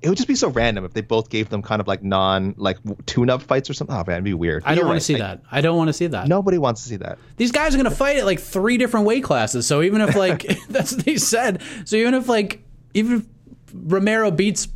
It 0.00 0.08
would 0.08 0.18
just 0.18 0.26
be 0.26 0.34
so 0.34 0.48
random 0.48 0.84
if 0.84 0.94
they 0.94 1.00
both 1.00 1.30
gave 1.30 1.48
them 1.48 1.62
kind 1.62 1.80
of 1.80 1.86
like 1.86 2.02
non 2.02 2.54
like 2.56 2.78
tune-up 3.06 3.42
fights 3.42 3.70
or 3.70 3.74
something. 3.74 3.94
Oh 3.94 4.02
man, 4.04 4.14
it'd 4.14 4.24
be 4.24 4.34
weird. 4.34 4.64
I 4.66 4.74
don't 4.74 4.86
want 4.86 4.94
right. 4.94 4.98
to 4.98 5.04
see 5.04 5.14
I- 5.14 5.18
that. 5.18 5.42
I 5.50 5.60
don't 5.60 5.76
want 5.76 5.88
to 5.88 5.92
see 5.92 6.08
that. 6.08 6.26
Nobody 6.26 6.58
wants 6.58 6.82
to 6.82 6.88
see 6.88 6.96
that. 6.96 7.18
These 7.36 7.52
guys 7.52 7.74
are 7.74 7.78
going 7.78 7.88
to 7.88 7.96
fight 7.96 8.16
at 8.16 8.24
like 8.24 8.40
three 8.40 8.78
different 8.78 9.06
weight 9.06 9.22
classes. 9.22 9.66
So 9.66 9.80
even 9.80 10.00
if 10.00 10.16
like 10.16 10.42
that's 10.68 10.92
what 10.92 11.04
they 11.04 11.16
said. 11.16 11.62
So 11.84 11.96
even 11.96 12.14
if 12.14 12.28
like 12.28 12.64
even 12.94 13.18
if 13.18 13.26
Romero 13.72 14.30
beats 14.30 14.68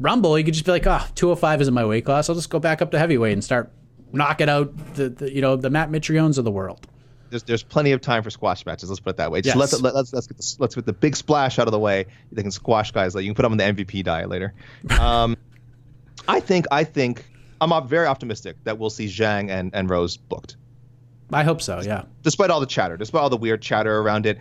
Rumble, 0.00 0.36
you 0.36 0.44
could 0.44 0.54
just 0.54 0.66
be 0.66 0.72
like, 0.72 0.86
ah, 0.88 1.08
205 1.14 1.60
isn't 1.62 1.74
my 1.74 1.84
weight 1.84 2.04
class. 2.04 2.28
I'll 2.28 2.34
just 2.34 2.50
go 2.50 2.58
back 2.58 2.82
up 2.82 2.90
to 2.90 2.98
heavyweight 2.98 3.32
and 3.32 3.44
start 3.44 3.70
knocking 4.12 4.48
out 4.48 4.72
the, 4.94 5.08
the 5.08 5.32
you 5.32 5.40
know 5.40 5.56
the 5.56 5.70
Matt 5.70 5.90
Mitriones 5.90 6.36
of 6.36 6.44
the 6.44 6.50
world. 6.50 6.86
There's, 7.34 7.42
there's 7.42 7.62
plenty 7.64 7.90
of 7.90 8.00
time 8.00 8.22
for 8.22 8.30
squash 8.30 8.64
matches. 8.64 8.88
Let's 8.88 9.00
put 9.00 9.10
it 9.10 9.16
that 9.16 9.32
way. 9.32 9.40
Just 9.40 9.56
Yes. 9.56 9.72
let's, 9.72 9.82
let, 9.82 9.94
let's 9.94 10.12
let's 10.12 10.26
get 10.28 10.36
the, 10.36 10.56
let's 10.60 10.74
get 10.76 10.86
the 10.86 10.92
big 10.92 11.16
splash 11.16 11.58
out 11.58 11.66
of 11.66 11.72
the 11.72 11.80
way. 11.80 12.06
They 12.30 12.42
can 12.42 12.52
squash 12.52 12.92
guys. 12.92 13.12
Like 13.16 13.24
you 13.24 13.30
can 13.30 13.34
put 13.34 13.42
them 13.42 13.52
on 13.52 13.58
the 13.58 13.64
MVP 13.64 14.04
diet 14.04 14.28
later. 14.28 14.54
Um, 15.00 15.36
I 16.28 16.38
think 16.38 16.66
I 16.70 16.84
think 16.84 17.24
I'm 17.60 17.88
very 17.88 18.06
optimistic 18.06 18.56
that 18.64 18.78
we'll 18.78 18.90
see 18.90 19.06
Zhang 19.06 19.50
and, 19.50 19.74
and 19.74 19.90
Rose 19.90 20.16
booked. 20.16 20.56
I 21.32 21.42
hope 21.42 21.60
so. 21.60 21.80
Yeah. 21.80 22.04
despite 22.22 22.50
all 22.50 22.60
the 22.60 22.66
chatter, 22.66 22.96
despite 22.96 23.22
all 23.22 23.30
the 23.30 23.36
weird 23.36 23.60
chatter 23.60 23.98
around 23.98 24.26
it, 24.26 24.38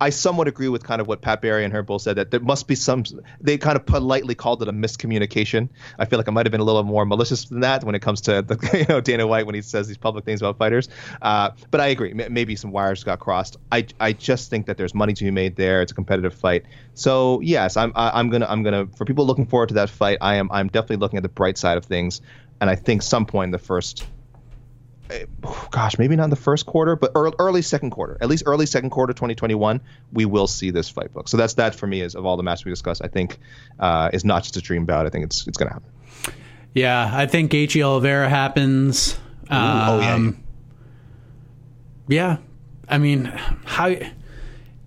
I 0.00 0.10
somewhat 0.10 0.48
agree 0.48 0.68
with 0.68 0.82
kind 0.82 1.00
of 1.00 1.06
what 1.06 1.20
Pat 1.20 1.42
Barry 1.42 1.62
and 1.62 1.72
her 1.74 1.84
said 1.98 2.16
that 2.16 2.30
there 2.30 2.40
must 2.40 2.66
be 2.66 2.74
some. 2.74 3.04
They 3.40 3.58
kind 3.58 3.76
of 3.76 3.84
politely 3.84 4.34
called 4.34 4.62
it 4.62 4.68
a 4.68 4.72
miscommunication. 4.72 5.68
I 5.98 6.06
feel 6.06 6.18
like 6.18 6.26
it 6.26 6.30
might 6.30 6.46
have 6.46 6.52
been 6.52 6.60
a 6.60 6.64
little 6.64 6.82
more 6.84 7.04
malicious 7.04 7.44
than 7.46 7.60
that 7.60 7.84
when 7.84 7.94
it 7.94 8.00
comes 8.00 8.22
to 8.22 8.42
the, 8.42 8.56
you 8.78 8.86
know 8.86 9.00
Dana 9.00 9.26
White 9.26 9.44
when 9.44 9.54
he 9.54 9.62
says 9.62 9.88
these 9.88 9.98
public 9.98 10.24
things 10.24 10.40
about 10.40 10.56
fighters. 10.56 10.88
Uh, 11.20 11.50
but 11.70 11.80
I 11.80 11.88
agree, 11.88 12.12
M- 12.12 12.32
maybe 12.32 12.56
some 12.56 12.70
wires 12.70 13.04
got 13.04 13.18
crossed. 13.18 13.58
I 13.70 13.86
I 13.98 14.12
just 14.12 14.48
think 14.48 14.66
that 14.66 14.78
there's 14.78 14.94
money 14.94 15.12
to 15.12 15.24
be 15.24 15.30
made 15.30 15.56
there. 15.56 15.82
It's 15.82 15.92
a 15.92 15.94
competitive 15.94 16.34
fight. 16.34 16.64
So 16.94 17.40
yes, 17.40 17.76
I'm 17.76 17.92
I, 17.94 18.18
I'm 18.18 18.30
gonna 18.30 18.46
I'm 18.48 18.62
gonna 18.62 18.86
for 18.96 19.04
people 19.04 19.26
looking 19.26 19.46
forward 19.46 19.68
to 19.68 19.74
that 19.74 19.90
fight. 19.90 20.18
I 20.20 20.36
am 20.36 20.50
I'm 20.50 20.68
definitely 20.68 20.96
looking 20.96 21.18
at 21.18 21.22
the 21.22 21.28
bright 21.28 21.58
side 21.58 21.76
of 21.76 21.84
things, 21.84 22.22
and 22.60 22.70
I 22.70 22.74
think 22.74 23.02
some 23.02 23.26
point 23.26 23.48
in 23.48 23.52
the 23.52 23.58
first 23.58 24.06
gosh, 25.70 25.98
maybe 25.98 26.16
not 26.16 26.24
in 26.24 26.30
the 26.30 26.36
first 26.36 26.66
quarter, 26.66 26.96
but 26.96 27.12
early, 27.14 27.34
early 27.38 27.62
second 27.62 27.90
quarter, 27.90 28.16
at 28.20 28.28
least 28.28 28.44
early 28.46 28.66
second 28.66 28.90
quarter 28.90 29.12
2021, 29.12 29.80
we 30.12 30.24
will 30.24 30.46
see 30.46 30.70
this 30.70 30.88
fight 30.88 31.12
book. 31.12 31.28
So 31.28 31.36
that's 31.36 31.54
that 31.54 31.74
for 31.74 31.86
me 31.86 32.00
is 32.00 32.14
of 32.14 32.26
all 32.26 32.36
the 32.36 32.42
matches 32.42 32.64
we 32.64 32.70
discussed. 32.72 33.02
I 33.04 33.08
think 33.08 33.38
uh, 33.78 34.10
is 34.12 34.24
not 34.24 34.42
just 34.42 34.56
a 34.56 34.60
dream 34.60 34.84
bout. 34.86 35.06
I 35.06 35.10
think 35.10 35.24
it's 35.24 35.46
it's 35.46 35.56
gonna 35.58 35.72
happen. 35.72 35.88
Yeah. 36.74 37.10
I 37.12 37.26
think 37.26 37.50
Gaethje 37.50 37.82
Oliveira 37.82 38.28
happens. 38.28 39.18
oh, 39.50 40.00
yeah. 40.00 40.14
Um, 40.14 40.42
Yeah. 42.08 42.38
I 42.88 42.98
mean, 42.98 43.24
how 43.64 43.94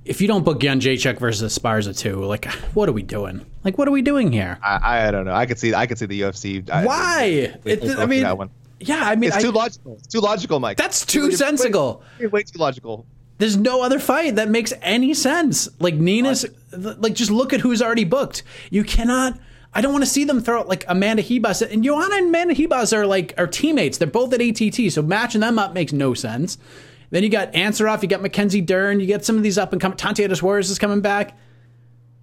if 0.06 0.20
you 0.20 0.28
don't 0.28 0.44
book 0.44 0.60
Jędrzejczyk 0.60 1.20
versus 1.20 1.58
Esparza 1.58 1.98
too, 1.98 2.24
like 2.26 2.46
what 2.74 2.90
are 2.90 2.94
we 2.94 3.04
doing? 3.04 3.46
Like 3.64 3.78
what 3.78 3.88
are 3.88 3.92
we 3.92 4.02
doing 4.02 4.32
here? 4.32 4.60
I, 4.62 5.08
I 5.08 5.12
don't 5.12 5.26
know. 5.26 5.34
I 5.34 5.46
could 5.46 5.58
see 5.58 5.74
I 5.74 5.88
could 5.88 5.98
see 5.98 6.06
the 6.06 6.22
UFC. 6.22 6.68
Why? 6.86 7.54
they 7.64 7.72
It- 7.72 7.98
I 7.98 8.06
mean, 8.06 8.24
that 8.24 8.38
one. 8.38 8.50
Yeah. 8.88 9.02
I 9.04 9.16
mean, 9.16 9.30
it's 9.30 9.38
I- 9.38 9.42
too 9.42 9.52
logical. 9.52 9.96
It's 10.00 10.08
too 10.08 10.20
logical, 10.20 10.60
Mike. 10.60 10.78
that's 10.78 11.06
too 11.06 11.30
way- 11.30 11.36
sensical. 11.36 12.04
You're 12.20 12.30
way 12.30 12.44
too 12.44 12.58
logical. 12.60 13.06
There's 13.40 13.58
no 13.58 13.82
other 13.84 14.00
fight 14.00 14.36
that 14.36 14.50
makes 14.50 14.74
any 14.82 15.14
sense. 15.14 15.68
Like 15.80 15.96
Nina's, 15.96 16.46
like 16.72 17.14
just 17.14 17.32
look 17.32 17.52
at 17.52 17.60
who's 17.62 17.82
already 17.82 18.06
booked. 18.06 18.44
You 18.70 18.84
cannot. 18.84 19.38
I 19.74 19.82
don't 19.82 19.92
want 19.92 20.04
to 20.04 20.10
see 20.10 20.24
them 20.24 20.40
throw 20.40 20.60
out 20.60 20.68
like 20.70 20.86
Amanda 20.88 21.24
Ribas 21.24 21.68
and 21.68 21.84
Joanna 21.84 22.16
and 22.18 22.28
Amanda 22.28 22.54
Ribas 22.54 22.96
are 22.96 23.08
like 23.08 23.34
are 23.40 23.48
teammates. 23.48 23.98
They're 23.98 24.08
both 24.08 24.32
at 24.34 24.40
ATT, 24.40 24.92
so 24.94 25.02
matching 25.02 25.42
them 25.42 25.58
up 25.58 25.74
makes 25.74 25.92
no 25.92 26.14
sense. 26.14 26.60
Then 27.10 27.24
you 27.24 27.30
got 27.30 27.52
Ansaroff, 27.54 28.02
you 28.04 28.08
got 28.08 28.22
Mackenzie 28.22 28.62
Dern, 28.62 29.00
you 29.00 29.08
get 29.08 29.26
some 29.26 29.36
of 29.36 29.42
these 29.44 29.58
up 29.58 29.72
and 29.74 29.82
coming. 29.82 29.98
Tatiana 29.98 30.36
Suarez 30.36 30.70
is 30.70 30.78
coming 30.80 31.02
back, 31.02 31.36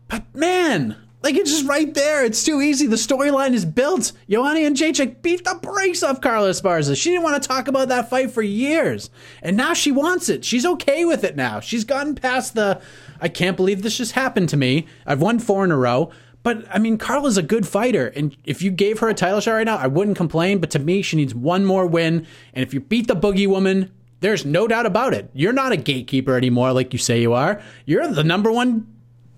but 0.09 0.23
man, 0.35 0.97
like 1.23 1.35
it's 1.35 1.51
just 1.51 1.67
right 1.67 1.93
there. 1.93 2.25
It's 2.25 2.45
too 2.45 2.61
easy. 2.61 2.87
The 2.87 2.97
storyline 2.97 3.53
is 3.53 3.65
built. 3.65 4.13
Joanna 4.29 4.61
Jędrzejczyk 4.61 5.23
beat 5.23 5.45
the 5.45 5.59
brakes 5.61 6.03
off 6.03 6.21
Carla 6.21 6.51
Esparza. 6.51 6.97
She 6.97 7.11
didn't 7.11 7.25
want 7.25 7.43
to 7.43 7.49
talk 7.49 7.69
about 7.69 7.89
that 7.89 8.09
fight 8.09 8.31
for 8.31 8.43
years, 8.43 9.11
and 9.43 9.57
now 9.57 9.75
she 9.75 9.93
wants 9.93 10.29
it. 10.29 10.45
She's 10.45 10.65
okay 10.65 11.05
with 11.05 11.25
it 11.25 11.37
now. 11.37 11.61
She's 11.61 11.85
gotten 11.85 12.15
past 12.15 12.55
the. 12.55 12.81
I 13.21 13.29
can't 13.29 13.57
believe 13.57 13.83
this 13.83 13.99
just 13.99 14.13
happened 14.13 14.49
to 14.51 14.57
me. 14.57 14.87
I've 15.07 15.21
won 15.21 15.39
four 15.39 15.65
in 15.65 15.71
a 15.71 15.77
row. 15.77 16.11
But 16.43 16.65
I 16.75 16.79
mean, 16.79 16.97
Carla's 16.97 17.37
a 17.37 17.43
good 17.43 17.69
fighter, 17.69 18.07
and 18.09 18.35
if 18.45 18.63
you 18.63 18.71
gave 18.71 19.01
her 19.01 19.11
a 19.11 19.15
title 19.15 19.41
shot 19.41 19.53
right 19.53 19.67
now, 19.67 19.77
I 19.77 19.89
wouldn't 19.89 20.17
complain. 20.17 20.59
But 20.59 20.71
to 20.71 20.79
me, 20.79 21.03
she 21.03 21.17
needs 21.17 21.35
one 21.35 21.67
more 21.67 21.87
win, 21.87 22.27
and 22.55 22.65
if 22.65 22.73
you 22.73 22.81
beat 22.81 23.09
the 23.09 23.17
Boogie 23.17 23.47
Woman, 23.47 23.93
there's 24.21 24.47
no 24.47 24.67
doubt 24.67 24.87
about 24.87 25.13
it. 25.13 25.31
You're 25.35 25.53
not 25.53 25.73
a 25.73 25.77
gatekeeper 25.77 26.37
anymore, 26.37 26.73
like 26.73 26.95
you 26.95 26.99
say 26.99 27.21
you 27.21 27.35
are. 27.35 27.61
You're 27.85 28.09
the 28.09 28.25
number 28.25 28.51
one 28.51 28.87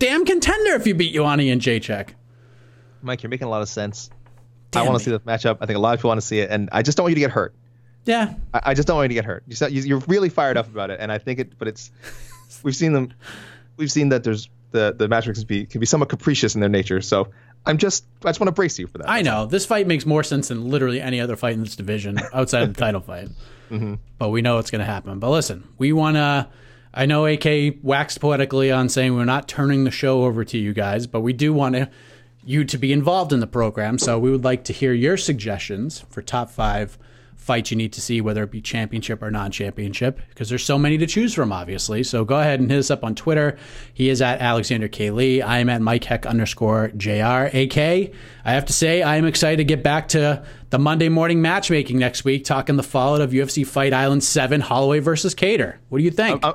damn 0.02 0.24
contender 0.24 0.72
if 0.72 0.84
you 0.84 0.94
beat 0.94 1.14
Joanna 1.14 1.44
Jędrzejczyk. 1.44 2.10
Mike, 3.02 3.22
you're 3.22 3.30
making 3.30 3.46
a 3.46 3.50
lot 3.50 3.62
of 3.62 3.68
sense. 3.68 4.10
I 4.74 4.82
want 4.82 4.98
to 4.98 5.04
see 5.04 5.12
this 5.12 5.20
matchup. 5.20 5.58
I 5.60 5.66
think 5.66 5.76
a 5.76 5.80
lot 5.80 5.94
of 5.94 6.00
people 6.00 6.08
want 6.08 6.20
to 6.20 6.26
see 6.26 6.40
it, 6.40 6.50
and 6.50 6.68
I 6.72 6.82
just 6.82 6.96
don't 6.96 7.04
want 7.04 7.12
you 7.12 7.16
to 7.16 7.20
get 7.20 7.30
hurt. 7.30 7.54
Yeah, 8.04 8.34
I, 8.52 8.60
I 8.66 8.74
just 8.74 8.88
don't 8.88 8.96
want 8.96 9.04
you 9.04 9.20
to 9.20 9.22
get 9.22 9.24
hurt. 9.24 9.44
You 9.46 9.82
You're 9.82 10.00
really 10.08 10.28
fired 10.28 10.56
up 10.56 10.66
about 10.66 10.90
it, 10.90 10.98
and 10.98 11.12
I 11.12 11.18
think 11.18 11.38
it. 11.38 11.56
But 11.56 11.68
it's 11.68 11.92
we've 12.64 12.74
seen 12.74 12.92
them. 12.92 13.12
We've 13.76 13.92
seen 13.92 14.08
that 14.08 14.24
there's 14.24 14.48
the 14.72 14.94
the 14.96 15.06
matchmakers 15.06 15.38
can 15.38 15.46
be 15.46 15.66
can 15.66 15.78
be 15.78 15.86
somewhat 15.86 16.08
capricious 16.08 16.54
in 16.56 16.60
their 16.60 16.70
nature. 16.70 17.00
So 17.00 17.28
I'm 17.64 17.78
just 17.78 18.04
I 18.24 18.28
just 18.30 18.40
want 18.40 18.48
to 18.48 18.52
brace 18.52 18.78
you 18.78 18.88
for 18.88 18.98
that. 18.98 19.08
I 19.08 19.22
know 19.22 19.46
this 19.46 19.66
fight 19.66 19.86
makes 19.86 20.04
more 20.04 20.24
sense 20.24 20.48
than 20.48 20.68
literally 20.68 21.00
any 21.00 21.20
other 21.20 21.36
fight 21.36 21.52
in 21.52 21.60
this 21.60 21.76
division 21.76 22.18
outside 22.32 22.62
of 22.62 22.74
the 22.74 22.80
title 22.80 23.00
fight. 23.00 23.28
Mm-hmm. 23.70 23.94
But 24.18 24.28
we 24.28 24.42
know 24.42 24.58
it's 24.58 24.70
going 24.70 24.80
to 24.80 24.84
happen. 24.84 25.18
But 25.18 25.30
listen, 25.30 25.66
we 25.78 25.94
want 25.94 26.16
to. 26.16 26.46
I 26.94 27.06
know 27.06 27.26
AK 27.26 27.76
waxed 27.82 28.20
poetically 28.20 28.70
on 28.70 28.88
saying 28.88 29.14
we're 29.14 29.24
not 29.24 29.48
turning 29.48 29.84
the 29.84 29.90
show 29.90 30.24
over 30.24 30.44
to 30.44 30.58
you 30.58 30.72
guys, 30.72 31.06
but 31.06 31.20
we 31.20 31.32
do 31.32 31.52
want 31.52 31.74
to 31.74 31.88
you 32.44 32.64
to 32.64 32.76
be 32.76 32.92
involved 32.92 33.32
in 33.32 33.40
the 33.40 33.46
program. 33.46 33.98
So 33.98 34.18
we 34.18 34.30
would 34.30 34.44
like 34.44 34.64
to 34.64 34.72
hear 34.72 34.92
your 34.92 35.16
suggestions 35.16 36.04
for 36.10 36.22
top 36.22 36.50
five 36.50 36.98
fights 37.42 37.70
you 37.70 37.76
need 37.76 37.92
to 37.94 38.00
see, 38.00 38.20
whether 38.20 38.42
it 38.44 38.50
be 38.50 38.60
championship 38.60 39.22
or 39.22 39.30
non-championship, 39.30 40.20
because 40.28 40.48
there's 40.48 40.64
so 40.64 40.78
many 40.78 40.96
to 40.98 41.06
choose 41.06 41.34
from, 41.34 41.52
obviously. 41.52 42.02
So 42.02 42.24
go 42.24 42.38
ahead 42.38 42.60
and 42.60 42.70
hit 42.70 42.78
us 42.78 42.90
up 42.90 43.02
on 43.04 43.14
Twitter. 43.14 43.58
He 43.92 44.08
is 44.08 44.22
at 44.22 44.40
Alexander 44.40 44.88
K. 44.88 45.10
Lee. 45.10 45.42
I 45.42 45.58
am 45.58 45.68
at 45.68 45.82
Mike 45.82 46.04
Heck 46.04 46.24
underscore 46.24 46.88
JR. 46.96 47.50
AK, 47.52 47.76
I 47.76 48.12
have 48.44 48.66
to 48.66 48.72
say, 48.72 49.02
I 49.02 49.16
am 49.16 49.26
excited 49.26 49.56
to 49.58 49.64
get 49.64 49.82
back 49.82 50.08
to 50.08 50.44
the 50.70 50.78
Monday 50.78 51.08
morning 51.08 51.42
matchmaking 51.42 51.98
next 51.98 52.24
week, 52.24 52.44
talking 52.44 52.76
the 52.76 52.82
fallout 52.82 53.20
of 53.20 53.32
UFC 53.32 53.66
Fight 53.66 53.92
Island 53.92 54.22
7, 54.24 54.60
Holloway 54.60 55.00
versus 55.00 55.34
Kattar. 55.34 55.76
What 55.88 55.98
do 55.98 56.04
you 56.04 56.10
think? 56.10 56.44
I'm, 56.44 56.54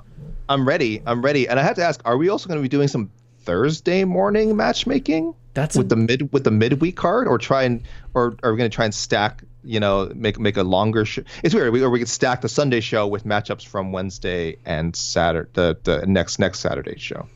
I'm 0.50 0.68
ready. 0.68 1.02
I'm 1.06 1.22
ready. 1.22 1.48
And 1.48 1.60
I 1.60 1.64
have 1.64 1.76
to 1.76 1.84
ask: 1.84 2.02
Are 2.06 2.18
we 2.18 2.30
also 2.30 2.48
going 2.48 2.58
to 2.58 2.64
be 2.64 2.70
doing 2.70 2.88
some 2.88 3.12
Thursday 3.42 4.06
morning 4.06 4.56
matchmaking? 4.56 5.36
That's 5.54 5.76
with 5.76 5.88
a- 5.88 5.90
the 5.90 5.96
mid 5.98 6.32
with 6.32 6.44
the 6.46 6.52
midweek 6.52 6.96
card, 6.96 7.28
or 7.28 7.38
try 7.38 7.64
and 7.64 7.84
or 8.14 8.38
are 8.44 8.52
we 8.54 8.58
going 8.58 8.70
to 8.70 8.74
try 8.76 8.86
and 8.86 8.94
stack? 8.94 9.44
You 9.68 9.80
know, 9.80 10.12
make 10.16 10.40
make 10.40 10.58
a 10.58 10.64
longer. 10.64 11.06
show. 11.06 11.24
it's 11.44 11.54
weird. 11.54 11.74
We, 11.74 11.84
or 11.84 11.90
we 11.90 12.00
could 12.00 12.10
stack 12.10 12.42
the 12.42 12.50
Sunday 12.50 12.80
show 12.80 13.06
with 13.06 13.26
matchups 13.26 13.66
from 13.66 13.92
Wednesday 13.92 14.58
and 14.66 14.96
Saturday. 14.96 15.50
The 15.54 15.78
the 15.84 16.06
next 16.08 16.40
next 16.40 16.60
Saturday 16.60 16.98
show. 16.98 17.28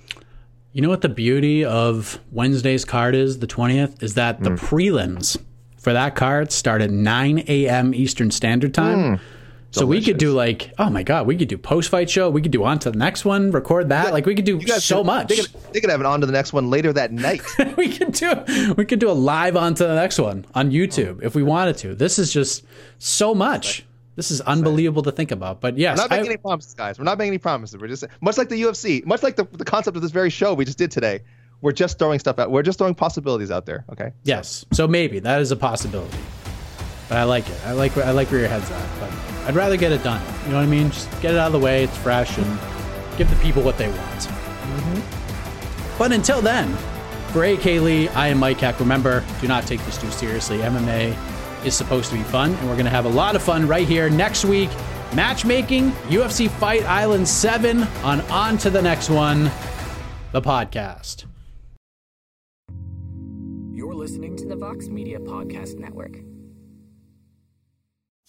You 0.74 0.82
know 0.82 0.90
what 0.90 1.02
the 1.02 1.10
beauty 1.10 1.66
of 1.66 2.20
Wednesday's 2.32 2.86
card 2.86 3.14
is, 3.14 3.40
the 3.40 3.48
20th, 3.48 4.02
is 4.02 4.14
that 4.14 4.42
the 4.42 4.52
hmm. 4.52 4.56
prelims 4.56 5.38
for 5.78 5.92
that 5.92 6.16
card 6.16 6.54
start 6.54 6.82
at 6.82 6.92
9 6.92 7.44
a.m. 7.48 7.94
Eastern 7.94 8.32
Standard 8.32 8.74
Time. 8.74 9.18
Hmm. 9.18 9.24
So 9.72 9.86
we 9.86 10.02
could 10.04 10.18
do 10.18 10.34
like, 10.34 10.74
oh 10.78 10.90
my 10.90 11.02
God, 11.04 11.26
we 11.28 11.38
could 11.38 11.48
do 11.48 11.58
post 11.58 11.90
fight 11.90 12.10
show. 12.10 12.30
We 12.30 12.42
could 12.42 12.52
do 12.52 12.64
on 12.64 12.80
to 12.80 12.92
the 12.92 12.98
next 12.98 13.24
one, 13.26 13.52
record 13.52 13.90
that. 13.90 14.12
like 14.14 14.26
we 14.26 14.36
could 14.36 14.46
do 14.46 14.62
so 14.68 14.98
could- 14.98 15.06
much. 15.06 15.28
They 15.30 15.38
could, 15.38 15.48
they 15.74 15.80
could 15.80 15.90
have 15.90 16.00
it 16.02 16.06
on 16.06 16.20
to 16.22 16.26
the 16.28 16.34
next 16.34 16.54
one 16.54 16.70
later 16.70 16.92
that 16.94 17.12
night. 17.12 17.42
we 17.78 17.90
could 17.96 18.12
do 18.12 18.34
we 18.78 18.86
could 18.86 19.00
do 19.00 19.10
a 19.10 19.14
live 19.14 19.56
on 19.56 19.74
to 19.76 19.86
the 19.88 19.96
next 19.96 20.20
one 20.20 20.46
on 20.54 20.72
YouTube 20.72 21.24
if 21.24 21.36
we 21.36 21.44
wanted 21.44 21.78
to. 21.78 21.96
This 21.96 22.20
is 22.20 22.32
just 22.34 22.66
so 23.00 23.34
much. 23.34 23.86
This 24.18 24.30
is 24.30 24.42
unbelievable 24.42 25.04
to 25.04 25.12
think 25.12 25.32
about. 25.32 25.62
But 25.62 25.78
yes, 25.78 25.98
We're 25.98 26.04
not 26.04 26.10
making 26.12 26.26
I- 26.26 26.30
any 26.30 26.38
promises, 26.38 26.74
guys. 26.74 27.00
We're 27.00 27.06
not 27.06 27.18
making 27.18 27.30
any 27.30 27.38
promises. 27.38 27.80
We're 27.80 27.88
just 27.88 28.04
much 28.20 28.38
like 28.38 28.50
the 28.50 28.62
UFC, 28.62 29.06
much 29.06 29.24
like 29.24 29.38
the, 29.38 29.46
the 29.46 29.66
concept 29.66 29.96
of 29.96 30.04
this 30.04 30.12
very 30.12 30.30
show 30.30 30.54
we 30.54 30.66
just 30.66 30.78
did 30.78 30.92
today. 30.92 31.22
We're 31.62 31.72
just 31.72 31.98
throwing 31.98 32.20
stuff 32.20 32.40
out. 32.40 32.52
We're 32.52 32.64
just 32.64 32.78
throwing 32.78 32.96
possibilities 32.96 33.52
out 33.52 33.66
there. 33.66 33.86
Okay. 33.92 34.12
Yes. 34.24 34.66
So 34.74 34.88
maybe 34.88 35.20
that 35.20 35.42
is 35.42 35.52
a 35.52 35.56
possibility. 35.56 36.18
But 37.12 37.18
I 37.18 37.24
like 37.26 37.50
it. 37.50 37.58
I 37.66 37.74
like 37.74 37.98
I 37.98 38.12
like 38.12 38.32
where 38.32 38.40
your 38.40 38.48
head's 38.48 38.72
at. 38.72 39.00
But 39.02 39.12
I'd 39.46 39.54
rather 39.54 39.76
get 39.76 39.92
it 39.92 40.02
done. 40.02 40.22
You 40.46 40.52
know 40.52 40.60
what 40.60 40.64
I 40.64 40.66
mean? 40.66 40.92
Just 40.92 41.12
get 41.22 41.34
it 41.34 41.38
out 41.38 41.48
of 41.48 41.52
the 41.52 41.60
way. 41.60 41.84
It's 41.84 41.98
fresh 41.98 42.38
and 42.38 42.60
give 43.18 43.30
the 43.30 43.36
people 43.44 43.62
what 43.62 43.78
they 43.78 43.90
want. 43.90 44.00
Mm-hmm. 44.00 45.98
But 45.98 46.14
until 46.14 46.42
then, 46.42 46.74
for 47.34 47.44
AK 47.44 47.66
Lee, 47.66 48.08
I 48.08 48.28
am 48.28 48.38
Mike 48.38 48.62
Heck. 48.62 48.80
Remember, 48.80 49.26
do 49.42 49.50
not 49.50 49.68
take 49.68 49.84
this 49.86 49.98
too 49.98 50.10
seriously. 50.10 50.60
MMA 50.60 51.14
is 51.66 51.76
supposed 51.76 52.10
to 52.12 52.16
be 52.16 52.24
fun, 52.24 52.54
and 52.54 52.70
we're 52.70 52.76
going 52.76 52.86
to 52.86 52.92
have 52.92 53.04
a 53.04 53.10
lot 53.10 53.36
of 53.36 53.44
fun 53.44 53.68
right 53.68 53.86
here 53.86 54.10
next 54.10 54.46
week. 54.46 54.70
Matchmaking, 55.14 55.92
UFC 56.08 56.50
Fight 56.50 56.86
Island 56.86 57.28
7 57.28 57.84
on 58.06 58.22
On 58.32 58.58
to 58.60 58.70
the 58.70 58.82
Next 58.82 59.10
One, 59.10 59.52
the 60.32 60.42
podcast. 60.42 61.26
You're 63.70 63.96
listening 63.96 64.38
to 64.38 64.46
the 64.46 64.56
Vox 64.56 64.88
Media 64.88 65.20
Podcast 65.20 65.78
Network. 65.78 66.31